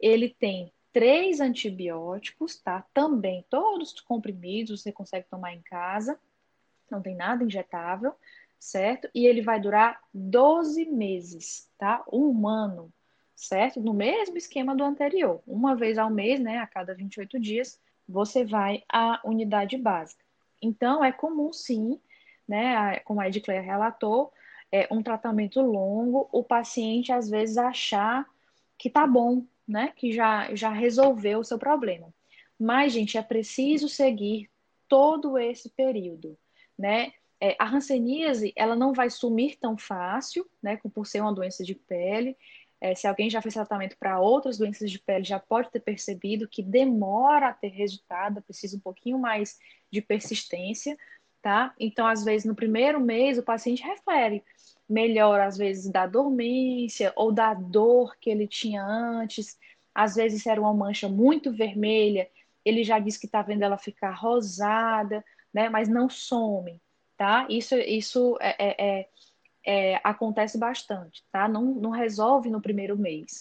ele 0.00 0.28
tem 0.28 0.72
três 0.92 1.38
antibióticos, 1.38 2.56
tá? 2.56 2.84
Também 2.92 3.46
todos 3.48 4.00
comprimidos, 4.00 4.82
você 4.82 4.90
consegue 4.90 5.28
tomar 5.30 5.54
em 5.54 5.62
casa, 5.62 6.18
não 6.90 7.00
tem 7.00 7.14
nada 7.14 7.44
injetável, 7.44 8.12
certo? 8.62 9.10
E 9.12 9.26
ele 9.26 9.42
vai 9.42 9.60
durar 9.60 10.00
12 10.14 10.84
meses, 10.84 11.68
tá? 11.76 12.04
Um 12.12 12.46
ano, 12.46 12.92
certo? 13.34 13.80
No 13.80 13.92
mesmo 13.92 14.38
esquema 14.38 14.74
do 14.76 14.84
anterior. 14.84 15.42
Uma 15.44 15.74
vez 15.74 15.98
ao 15.98 16.08
mês, 16.08 16.38
né? 16.38 16.58
A 16.58 16.66
cada 16.66 16.94
28 16.94 17.40
dias, 17.40 17.80
você 18.08 18.44
vai 18.44 18.84
à 18.88 19.20
unidade 19.24 19.76
básica. 19.76 20.24
Então, 20.62 21.04
é 21.04 21.10
comum 21.10 21.52
sim, 21.52 22.00
né? 22.46 23.00
Como 23.00 23.20
a 23.20 23.26
Edclaire 23.26 23.66
relatou, 23.66 24.32
é 24.70 24.86
um 24.92 25.02
tratamento 25.02 25.60
longo, 25.60 26.28
o 26.30 26.44
paciente 26.44 27.10
às 27.10 27.28
vezes 27.28 27.58
achar 27.58 28.24
que 28.78 28.88
tá 28.88 29.04
bom, 29.08 29.44
né, 29.66 29.92
que 29.94 30.12
já, 30.12 30.54
já 30.54 30.70
resolveu 30.70 31.40
o 31.40 31.44
seu 31.44 31.58
problema. 31.58 32.14
Mas, 32.58 32.92
gente, 32.92 33.18
é 33.18 33.22
preciso 33.22 33.88
seguir 33.88 34.48
todo 34.88 35.36
esse 35.36 35.68
período, 35.68 36.38
né? 36.78 37.12
É, 37.44 37.56
a 37.58 37.68
hanseníase, 37.68 38.52
ela 38.54 38.76
não 38.76 38.92
vai 38.92 39.10
sumir 39.10 39.58
tão 39.58 39.76
fácil, 39.76 40.48
né, 40.62 40.78
por 40.94 41.04
ser 41.04 41.20
uma 41.20 41.34
doença 41.34 41.64
de 41.64 41.74
pele. 41.74 42.36
É, 42.80 42.94
se 42.94 43.04
alguém 43.04 43.28
já 43.28 43.42
fez 43.42 43.54
tratamento 43.54 43.96
para 43.98 44.20
outras 44.20 44.58
doenças 44.58 44.88
de 44.88 45.00
pele, 45.00 45.24
já 45.24 45.40
pode 45.40 45.68
ter 45.68 45.80
percebido 45.80 46.46
que 46.46 46.62
demora 46.62 47.48
a 47.48 47.52
ter 47.52 47.70
resultado, 47.70 48.40
precisa 48.42 48.76
um 48.76 48.80
pouquinho 48.80 49.18
mais 49.18 49.58
de 49.90 50.00
persistência, 50.00 50.96
tá? 51.42 51.74
Então, 51.80 52.06
às 52.06 52.24
vezes, 52.24 52.44
no 52.46 52.54
primeiro 52.54 53.00
mês, 53.00 53.38
o 53.38 53.42
paciente 53.42 53.82
refere 53.82 54.44
melhor, 54.88 55.40
às 55.40 55.56
vezes, 55.56 55.90
da 55.90 56.06
dormência 56.06 57.12
ou 57.16 57.32
da 57.32 57.54
dor 57.54 58.16
que 58.20 58.30
ele 58.30 58.46
tinha 58.46 58.84
antes. 58.84 59.58
Às 59.92 60.14
vezes 60.14 60.46
era 60.46 60.60
uma 60.60 60.72
mancha 60.72 61.08
muito 61.08 61.52
vermelha, 61.52 62.30
ele 62.64 62.84
já 62.84 63.00
disse 63.00 63.18
que 63.18 63.26
está 63.26 63.42
vendo 63.42 63.64
ela 63.64 63.76
ficar 63.78 64.12
rosada, 64.12 65.24
né? 65.52 65.68
Mas 65.68 65.88
não 65.88 66.08
some, 66.08 66.80
tá? 67.22 67.46
Isso, 67.48 67.76
isso 67.76 68.36
é, 68.40 68.56
é, 68.58 68.76
é, 68.78 69.08
é, 69.64 70.00
acontece 70.02 70.58
bastante, 70.58 71.24
tá? 71.30 71.46
Não, 71.46 71.64
não 71.64 71.90
resolve 71.90 72.50
no 72.50 72.60
primeiro 72.60 72.98
mês. 72.98 73.40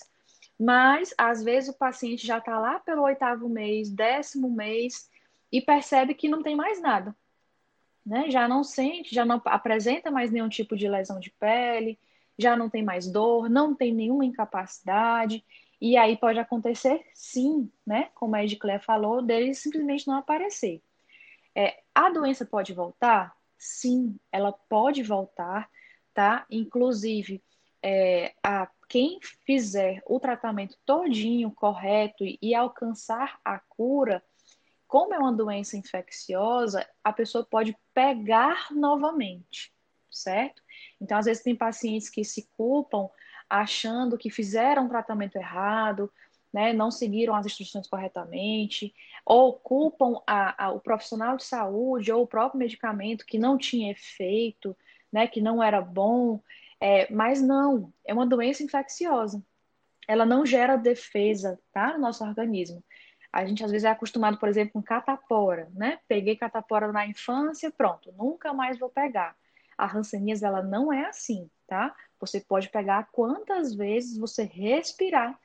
Mas, 0.59 1.13
às 1.17 1.43
vezes, 1.43 1.69
o 1.69 1.77
paciente 1.77 2.27
já 2.27 2.37
está 2.37 2.59
lá 2.59 2.79
pelo 2.79 3.01
oitavo 3.01 3.49
mês, 3.49 3.89
décimo 3.89 4.51
mês, 4.51 5.09
e 5.51 5.59
percebe 5.59 6.13
que 6.13 6.29
não 6.29 6.43
tem 6.43 6.55
mais 6.55 6.81
nada 6.81 7.15
né? 8.05 8.29
Já 8.29 8.47
não 8.47 8.63
sente, 8.63 9.13
já 9.13 9.25
não 9.25 9.41
apresenta 9.45 10.11
mais 10.11 10.31
nenhum 10.31 10.49
tipo 10.49 10.75
de 10.75 10.87
lesão 10.87 11.19
de 11.19 11.31
pele, 11.31 11.99
já 12.37 12.55
não 12.55 12.69
tem 12.69 12.83
mais 12.83 13.07
dor, 13.07 13.49
não 13.49 13.75
tem 13.75 13.93
nenhuma 13.93 14.25
incapacidade. 14.25 15.43
E 15.79 15.97
aí 15.97 16.17
pode 16.17 16.39
acontecer, 16.39 17.03
sim, 17.13 17.71
né? 17.85 18.09
Como 18.15 18.35
a 18.35 18.43
Edclaire 18.43 18.83
falou, 18.83 19.21
dele 19.21 19.53
simplesmente 19.53 20.07
não 20.07 20.15
aparecer. 20.15 20.81
É, 21.55 21.81
a 21.93 22.09
doença 22.09 22.45
pode 22.45 22.73
voltar? 22.73 23.35
Sim, 23.63 24.19
ela 24.31 24.51
pode 24.51 25.03
voltar, 25.03 25.69
tá? 26.15 26.47
Inclusive, 26.49 27.43
é, 27.79 28.33
a, 28.43 28.67
quem 28.89 29.19
fizer 29.45 30.01
o 30.07 30.19
tratamento 30.19 30.79
todinho 30.83 31.51
correto 31.51 32.23
e, 32.41 32.55
alcançar 32.55 33.39
a 33.45 33.59
cura, 33.59 34.23
como 34.87 35.13
é 35.13 35.19
uma 35.19 35.31
doença 35.31 35.77
infecciosa, 35.77 36.89
a 37.03 37.13
pessoa 37.13 37.45
pode 37.45 37.77
pegar 37.93 38.71
novamente, 38.71 39.71
certo? 40.09 40.63
Então, 40.99 41.19
às 41.19 41.25
vezes, 41.25 41.43
tem 41.43 41.55
pacientes 41.55 42.09
que 42.09 42.23
se 42.23 42.49
culpam 42.57 43.07
achando 43.47 44.17
que 44.17 44.31
fizeram 44.31 44.85
um 44.85 44.89
tratamento 44.89 45.35
errado, 45.35 46.11
né, 46.51 46.73
não 46.73 46.89
seguiram 46.89 47.35
as 47.35 47.45
instruções 47.45 47.87
corretamente, 47.87 48.91
ou 49.25 49.53
culpam 49.53 50.21
a, 50.25 50.65
a, 50.65 50.71
o 50.71 50.79
profissional 50.79 51.37
de 51.37 51.43
saúde 51.43 52.11
ou 52.11 52.23
o 52.23 52.27
próprio 52.27 52.59
medicamento 52.59 53.25
que 53.25 53.37
não 53.37 53.57
tinha 53.57 53.91
efeito, 53.91 54.75
né, 55.11 55.27
que 55.27 55.41
não 55.41 55.61
era 55.61 55.81
bom. 55.81 56.39
É, 56.79 57.11
mas 57.13 57.41
não, 57.41 57.93
é 58.05 58.13
uma 58.13 58.25
doença 58.25 58.63
infecciosa. 58.63 59.41
Ela 60.07 60.25
não 60.25 60.45
gera 60.45 60.75
defesa, 60.75 61.59
tá? 61.71 61.93
No 61.93 61.99
nosso 61.99 62.23
organismo. 62.23 62.83
A 63.31 63.45
gente 63.45 63.63
às 63.63 63.71
vezes 63.71 63.85
é 63.85 63.89
acostumado, 63.89 64.37
por 64.37 64.49
exemplo, 64.49 64.73
com 64.73 64.81
catapora, 64.81 65.69
né? 65.73 65.99
Peguei 66.07 66.35
catapora 66.35 66.91
na 66.91 67.05
infância, 67.07 67.71
pronto, 67.71 68.11
nunca 68.17 68.51
mais 68.51 68.77
vou 68.77 68.89
pegar. 68.89 69.35
A 69.77 69.85
hanseníase, 69.85 70.43
ela 70.43 70.61
não 70.61 70.91
é 70.91 71.05
assim, 71.05 71.49
tá? 71.65 71.95
Você 72.19 72.41
pode 72.41 72.69
pegar 72.69 73.07
quantas 73.11 73.73
vezes 73.73 74.17
você 74.17 74.43
respirar 74.43 75.39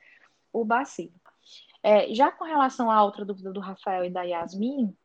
o 0.51 0.65
bacilo. 0.65 1.13
É, 1.83 2.13
já 2.13 2.31
com 2.31 2.43
relação 2.43 2.89
à 2.91 3.03
outra 3.03 3.23
dúvida 3.23 3.51
do 3.51 3.59
Rafael 3.59 4.05
e 4.05 4.09
da 4.09 4.23
Yasmin, 4.23 4.95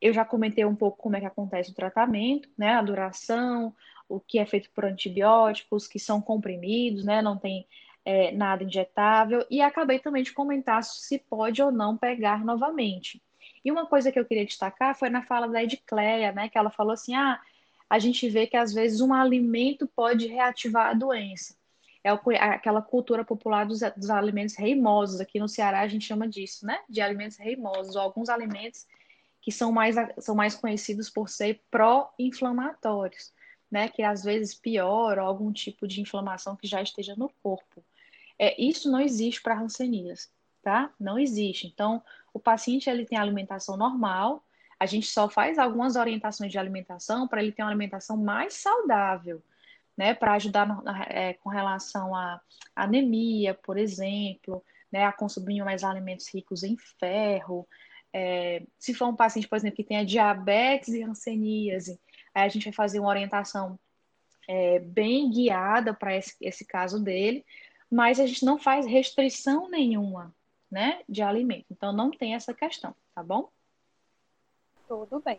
eu 0.00 0.12
já 0.12 0.24
comentei 0.24 0.64
um 0.64 0.74
pouco 0.74 0.98
como 1.02 1.16
é 1.16 1.20
que 1.20 1.26
acontece 1.26 1.70
o 1.70 1.74
tratamento, 1.74 2.48
né? 2.56 2.74
A 2.74 2.82
duração, 2.82 3.74
o 4.08 4.18
que 4.18 4.38
é 4.38 4.46
feito 4.46 4.70
por 4.70 4.84
antibióticos, 4.84 5.86
que 5.86 5.98
são 5.98 6.20
comprimidos, 6.20 7.04
né? 7.04 7.20
Não 7.20 7.36
tem 7.36 7.66
é, 8.04 8.32
nada 8.32 8.64
injetável, 8.64 9.44
e 9.50 9.60
acabei 9.60 9.98
também 9.98 10.22
de 10.22 10.32
comentar 10.32 10.82
se 10.82 11.18
pode 11.18 11.62
ou 11.62 11.70
não 11.70 11.96
pegar 11.96 12.44
novamente. 12.44 13.22
E 13.64 13.70
uma 13.70 13.86
coisa 13.86 14.10
que 14.10 14.18
eu 14.18 14.24
queria 14.24 14.46
destacar 14.46 14.98
foi 14.98 15.10
na 15.10 15.22
fala 15.22 15.46
da 15.46 15.62
Edcleia, 15.62 16.32
né? 16.32 16.48
Que 16.48 16.58
ela 16.58 16.70
falou 16.70 16.92
assim: 16.92 17.14
ah, 17.14 17.40
a 17.88 17.98
gente 17.98 18.28
vê 18.28 18.46
que 18.46 18.56
às 18.56 18.72
vezes 18.72 19.00
um 19.00 19.12
alimento 19.12 19.86
pode 19.86 20.26
reativar 20.26 20.88
a 20.88 20.94
doença. 20.94 21.59
É 22.02 22.10
aquela 22.10 22.80
cultura 22.80 23.24
popular 23.24 23.66
dos, 23.66 23.80
dos 23.96 24.10
alimentos 24.10 24.54
reimosos. 24.56 25.20
Aqui 25.20 25.38
no 25.38 25.48
Ceará 25.48 25.80
a 25.80 25.88
gente 25.88 26.06
chama 26.06 26.26
disso, 26.26 26.66
né? 26.66 26.80
De 26.88 27.00
alimentos 27.00 27.36
reimosos, 27.36 27.94
ou 27.94 28.02
alguns 28.02 28.28
alimentos 28.28 28.86
que 29.40 29.52
são 29.52 29.70
mais, 29.72 29.96
são 30.18 30.34
mais 30.34 30.54
conhecidos 30.54 31.10
por 31.10 31.28
ser 31.28 31.62
pró-inflamatórios, 31.70 33.32
né? 33.70 33.88
Que 33.88 34.02
às 34.02 34.22
vezes 34.24 34.54
pioram 34.54 35.24
algum 35.24 35.52
tipo 35.52 35.86
de 35.86 36.00
inflamação 36.00 36.56
que 36.56 36.66
já 36.66 36.80
esteja 36.82 37.14
no 37.16 37.28
corpo. 37.42 37.84
É, 38.38 38.58
isso 38.60 38.90
não 38.90 39.00
existe 39.00 39.42
para 39.42 39.54
rancenias, 39.54 40.30
tá? 40.62 40.90
Não 40.98 41.18
existe. 41.18 41.66
Então, 41.66 42.02
o 42.32 42.40
paciente 42.40 42.88
ele 42.88 43.04
tem 43.04 43.18
alimentação 43.18 43.76
normal, 43.76 44.42
a 44.78 44.86
gente 44.86 45.06
só 45.06 45.28
faz 45.28 45.58
algumas 45.58 45.96
orientações 45.96 46.50
de 46.50 46.58
alimentação 46.58 47.28
para 47.28 47.42
ele 47.42 47.52
ter 47.52 47.62
uma 47.62 47.68
alimentação 47.68 48.16
mais 48.16 48.54
saudável, 48.54 49.42
né? 50.00 50.14
Para 50.14 50.32
ajudar 50.32 50.66
no, 50.66 50.82
é, 51.08 51.34
com 51.34 51.50
relação 51.50 52.14
à 52.14 52.40
anemia, 52.74 53.52
por 53.52 53.76
exemplo, 53.76 54.64
né? 54.90 55.04
A 55.04 55.12
consumir 55.12 55.62
mais 55.62 55.84
alimentos 55.84 56.26
ricos 56.32 56.62
em 56.62 56.74
ferro. 56.98 57.68
É, 58.10 58.62
se 58.78 58.94
for 58.94 59.08
um 59.08 59.14
paciente, 59.14 59.46
por 59.46 59.56
exemplo, 59.56 59.76
que 59.76 59.84
tenha 59.84 60.02
diabetes 60.02 60.88
e 60.88 61.02
hanseníase, 61.02 62.00
aí 62.34 62.44
a 62.44 62.48
gente 62.48 62.64
vai 62.64 62.72
fazer 62.72 62.98
uma 62.98 63.10
orientação 63.10 63.78
é, 64.48 64.78
bem 64.78 65.30
guiada 65.30 65.92
para 65.92 66.16
esse, 66.16 66.34
esse 66.40 66.64
caso 66.64 66.98
dele, 66.98 67.44
mas 67.90 68.18
a 68.18 68.24
gente 68.24 68.42
não 68.42 68.58
faz 68.58 68.86
restrição 68.86 69.68
nenhuma, 69.68 70.34
né, 70.70 71.02
de 71.06 71.20
alimento. 71.20 71.66
Então 71.70 71.92
não 71.92 72.10
tem 72.10 72.34
essa 72.34 72.54
questão, 72.54 72.96
tá 73.14 73.22
bom? 73.22 73.50
Tudo 74.88 75.20
bem. 75.20 75.38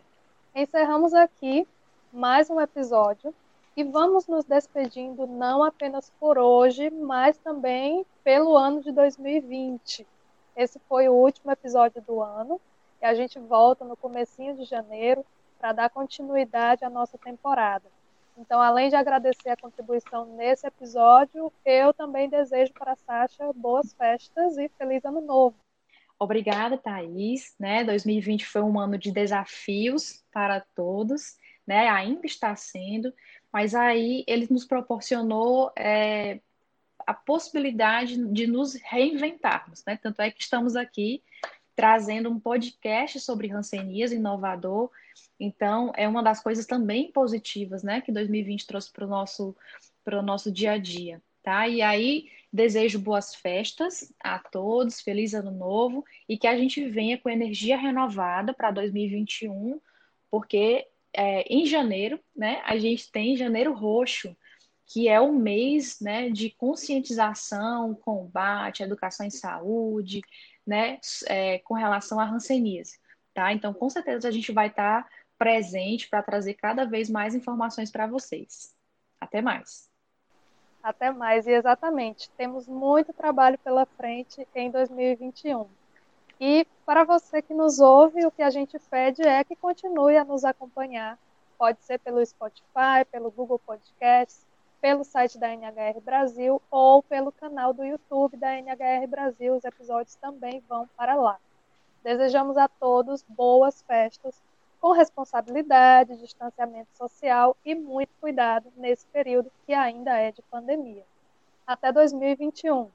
Encerramos 0.54 1.12
aqui 1.14 1.66
mais 2.12 2.48
um 2.48 2.60
episódio 2.60 3.34
e 3.76 3.82
vamos 3.84 4.26
nos 4.26 4.44
despedindo 4.44 5.26
não 5.26 5.62
apenas 5.62 6.10
por 6.20 6.36
hoje, 6.38 6.90
mas 6.90 7.38
também 7.38 8.04
pelo 8.22 8.56
ano 8.56 8.82
de 8.82 8.92
2020. 8.92 10.06
Esse 10.56 10.78
foi 10.88 11.08
o 11.08 11.14
último 11.14 11.50
episódio 11.50 12.02
do 12.02 12.22
ano 12.22 12.60
e 13.00 13.06
a 13.06 13.14
gente 13.14 13.38
volta 13.38 13.84
no 13.84 13.96
comecinho 13.96 14.56
de 14.56 14.64
janeiro 14.64 15.24
para 15.58 15.72
dar 15.72 15.90
continuidade 15.90 16.84
à 16.84 16.90
nossa 16.90 17.16
temporada. 17.16 17.84
Então, 18.36 18.60
além 18.60 18.88
de 18.88 18.96
agradecer 18.96 19.50
a 19.50 19.56
contribuição 19.56 20.24
nesse 20.36 20.66
episódio, 20.66 21.52
eu 21.64 21.92
também 21.92 22.28
desejo 22.28 22.72
para 22.72 22.92
a 22.92 22.96
Sasha 22.96 23.52
boas 23.54 23.92
festas 23.92 24.56
e 24.58 24.68
feliz 24.70 25.04
ano 25.04 25.20
novo. 25.20 25.56
Obrigada, 26.18 26.78
Thaís. 26.78 27.54
Né? 27.58 27.84
2020 27.84 28.46
foi 28.46 28.62
um 28.62 28.78
ano 28.78 28.96
de 28.96 29.10
desafios 29.10 30.24
para 30.32 30.60
todos, 30.74 31.36
né? 31.66 31.88
ainda 31.88 32.26
está 32.26 32.54
sendo, 32.56 33.12
mas 33.52 33.74
aí 33.74 34.24
ele 34.26 34.46
nos 34.50 34.64
proporcionou 34.64 35.70
é, 35.76 36.40
a 37.06 37.12
possibilidade 37.12 38.16
de 38.32 38.46
nos 38.46 38.74
reinventarmos. 38.74 39.84
Né? 39.86 39.96
Tanto 39.96 40.22
é 40.22 40.30
que 40.30 40.40
estamos 40.40 40.76
aqui 40.76 41.22
trazendo 41.74 42.30
um 42.30 42.38
podcast 42.38 43.20
sobre 43.20 43.48
rancenias 43.48 44.12
inovador. 44.12 44.90
Então, 45.38 45.92
é 45.96 46.06
uma 46.06 46.22
das 46.22 46.42
coisas 46.42 46.66
também 46.66 47.10
positivas, 47.10 47.82
né, 47.82 48.00
que 48.00 48.12
2020 48.12 48.66
trouxe 48.66 48.92
para 48.92 49.04
o 49.04 49.08
nosso, 49.08 49.56
o 50.06 50.22
nosso 50.22 50.52
dia 50.52 50.72
a 50.72 50.78
dia, 50.78 51.20
tá? 51.42 51.66
E 51.66 51.82
aí, 51.82 52.28
desejo 52.52 52.98
boas 52.98 53.34
festas 53.34 54.12
a 54.22 54.38
todos, 54.38 55.00
feliz 55.00 55.34
ano 55.34 55.50
novo 55.50 56.04
e 56.28 56.36
que 56.36 56.46
a 56.46 56.56
gente 56.56 56.86
venha 56.88 57.18
com 57.18 57.28
energia 57.28 57.76
renovada 57.76 58.52
para 58.52 58.70
2021, 58.70 59.80
porque 60.30 60.86
é, 61.14 61.42
em 61.42 61.66
janeiro, 61.66 62.18
né, 62.34 62.62
a 62.64 62.78
gente 62.78 63.10
tem 63.10 63.36
janeiro 63.36 63.72
roxo, 63.72 64.36
que 64.86 65.08
é 65.08 65.20
o 65.20 65.32
mês 65.32 66.00
né, 66.00 66.30
de 66.30 66.50
conscientização, 66.50 67.94
combate, 67.94 68.82
educação 68.82 69.26
em 69.26 69.30
saúde, 69.30 70.20
né, 70.66 70.98
é, 71.26 71.58
com 71.60 71.74
relação 71.74 72.20
à 72.20 72.24
hanseníase, 72.24 72.98
tá? 73.34 73.52
Então, 73.52 73.72
com 73.72 73.88
certeza 73.88 74.28
a 74.28 74.30
gente 74.30 74.52
vai 74.52 74.68
estar 74.68 75.04
tá 75.04 75.10
presente 75.38 76.08
para 76.08 76.22
trazer 76.22 76.54
cada 76.54 76.84
vez 76.84 77.10
mais 77.10 77.34
informações 77.34 77.90
para 77.90 78.06
vocês. 78.06 78.74
Até 79.20 79.40
mais. 79.40 79.90
Até 80.82 81.10
mais, 81.12 81.46
e 81.46 81.52
exatamente, 81.52 82.28
temos 82.36 82.66
muito 82.66 83.12
trabalho 83.12 83.58
pela 83.58 83.86
frente 83.86 84.46
em 84.54 84.70
2021. 84.70 85.68
E 86.44 86.66
para 86.84 87.04
você 87.04 87.40
que 87.40 87.54
nos 87.54 87.78
ouve, 87.78 88.26
o 88.26 88.30
que 88.32 88.42
a 88.42 88.50
gente 88.50 88.76
pede 88.90 89.22
é 89.22 89.44
que 89.44 89.54
continue 89.54 90.16
a 90.16 90.24
nos 90.24 90.44
acompanhar. 90.44 91.16
Pode 91.56 91.80
ser 91.84 92.00
pelo 92.00 92.26
Spotify, 92.26 93.04
pelo 93.12 93.30
Google 93.30 93.60
Podcasts, 93.60 94.44
pelo 94.80 95.04
site 95.04 95.38
da 95.38 95.54
NHR 95.54 96.00
Brasil 96.00 96.60
ou 96.68 97.00
pelo 97.00 97.30
canal 97.30 97.72
do 97.72 97.84
YouTube 97.84 98.36
da 98.36 98.58
NHR 98.58 99.06
Brasil. 99.06 99.54
Os 99.54 99.64
episódios 99.64 100.16
também 100.16 100.60
vão 100.68 100.88
para 100.96 101.14
lá. 101.14 101.38
Desejamos 102.02 102.56
a 102.56 102.66
todos 102.66 103.24
boas 103.28 103.80
festas, 103.82 104.34
com 104.80 104.90
responsabilidade, 104.90 106.18
distanciamento 106.18 106.90
social 106.98 107.56
e 107.64 107.72
muito 107.72 108.10
cuidado 108.20 108.66
nesse 108.76 109.06
período 109.06 109.48
que 109.64 109.72
ainda 109.72 110.18
é 110.18 110.32
de 110.32 110.42
pandemia. 110.50 111.04
Até 111.64 111.92
2021. 111.92 112.90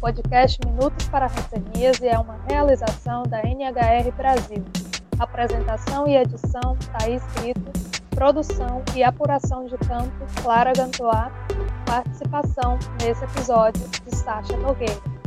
Podcast 0.00 0.58
Minutos 0.64 1.08
para 1.08 1.26
Ranceníase 1.26 2.08
é 2.08 2.18
uma 2.18 2.40
realização 2.48 3.22
da 3.24 3.42
NHR 3.42 4.10
Brasil. 4.16 4.64
Apresentação 5.18 6.08
e 6.08 6.16
edição, 6.16 6.76
Thaís 6.98 7.22
Brito. 7.34 7.70
Produção 8.08 8.82
e 8.96 9.02
apuração 9.02 9.66
de 9.66 9.76
campo, 9.76 10.26
Clara 10.42 10.72
Gantois. 10.72 11.30
Participação 11.84 12.78
nesse 13.02 13.22
episódio 13.24 13.86
de 13.88 14.16
Sasha 14.16 14.56
Nogueira. 14.56 15.19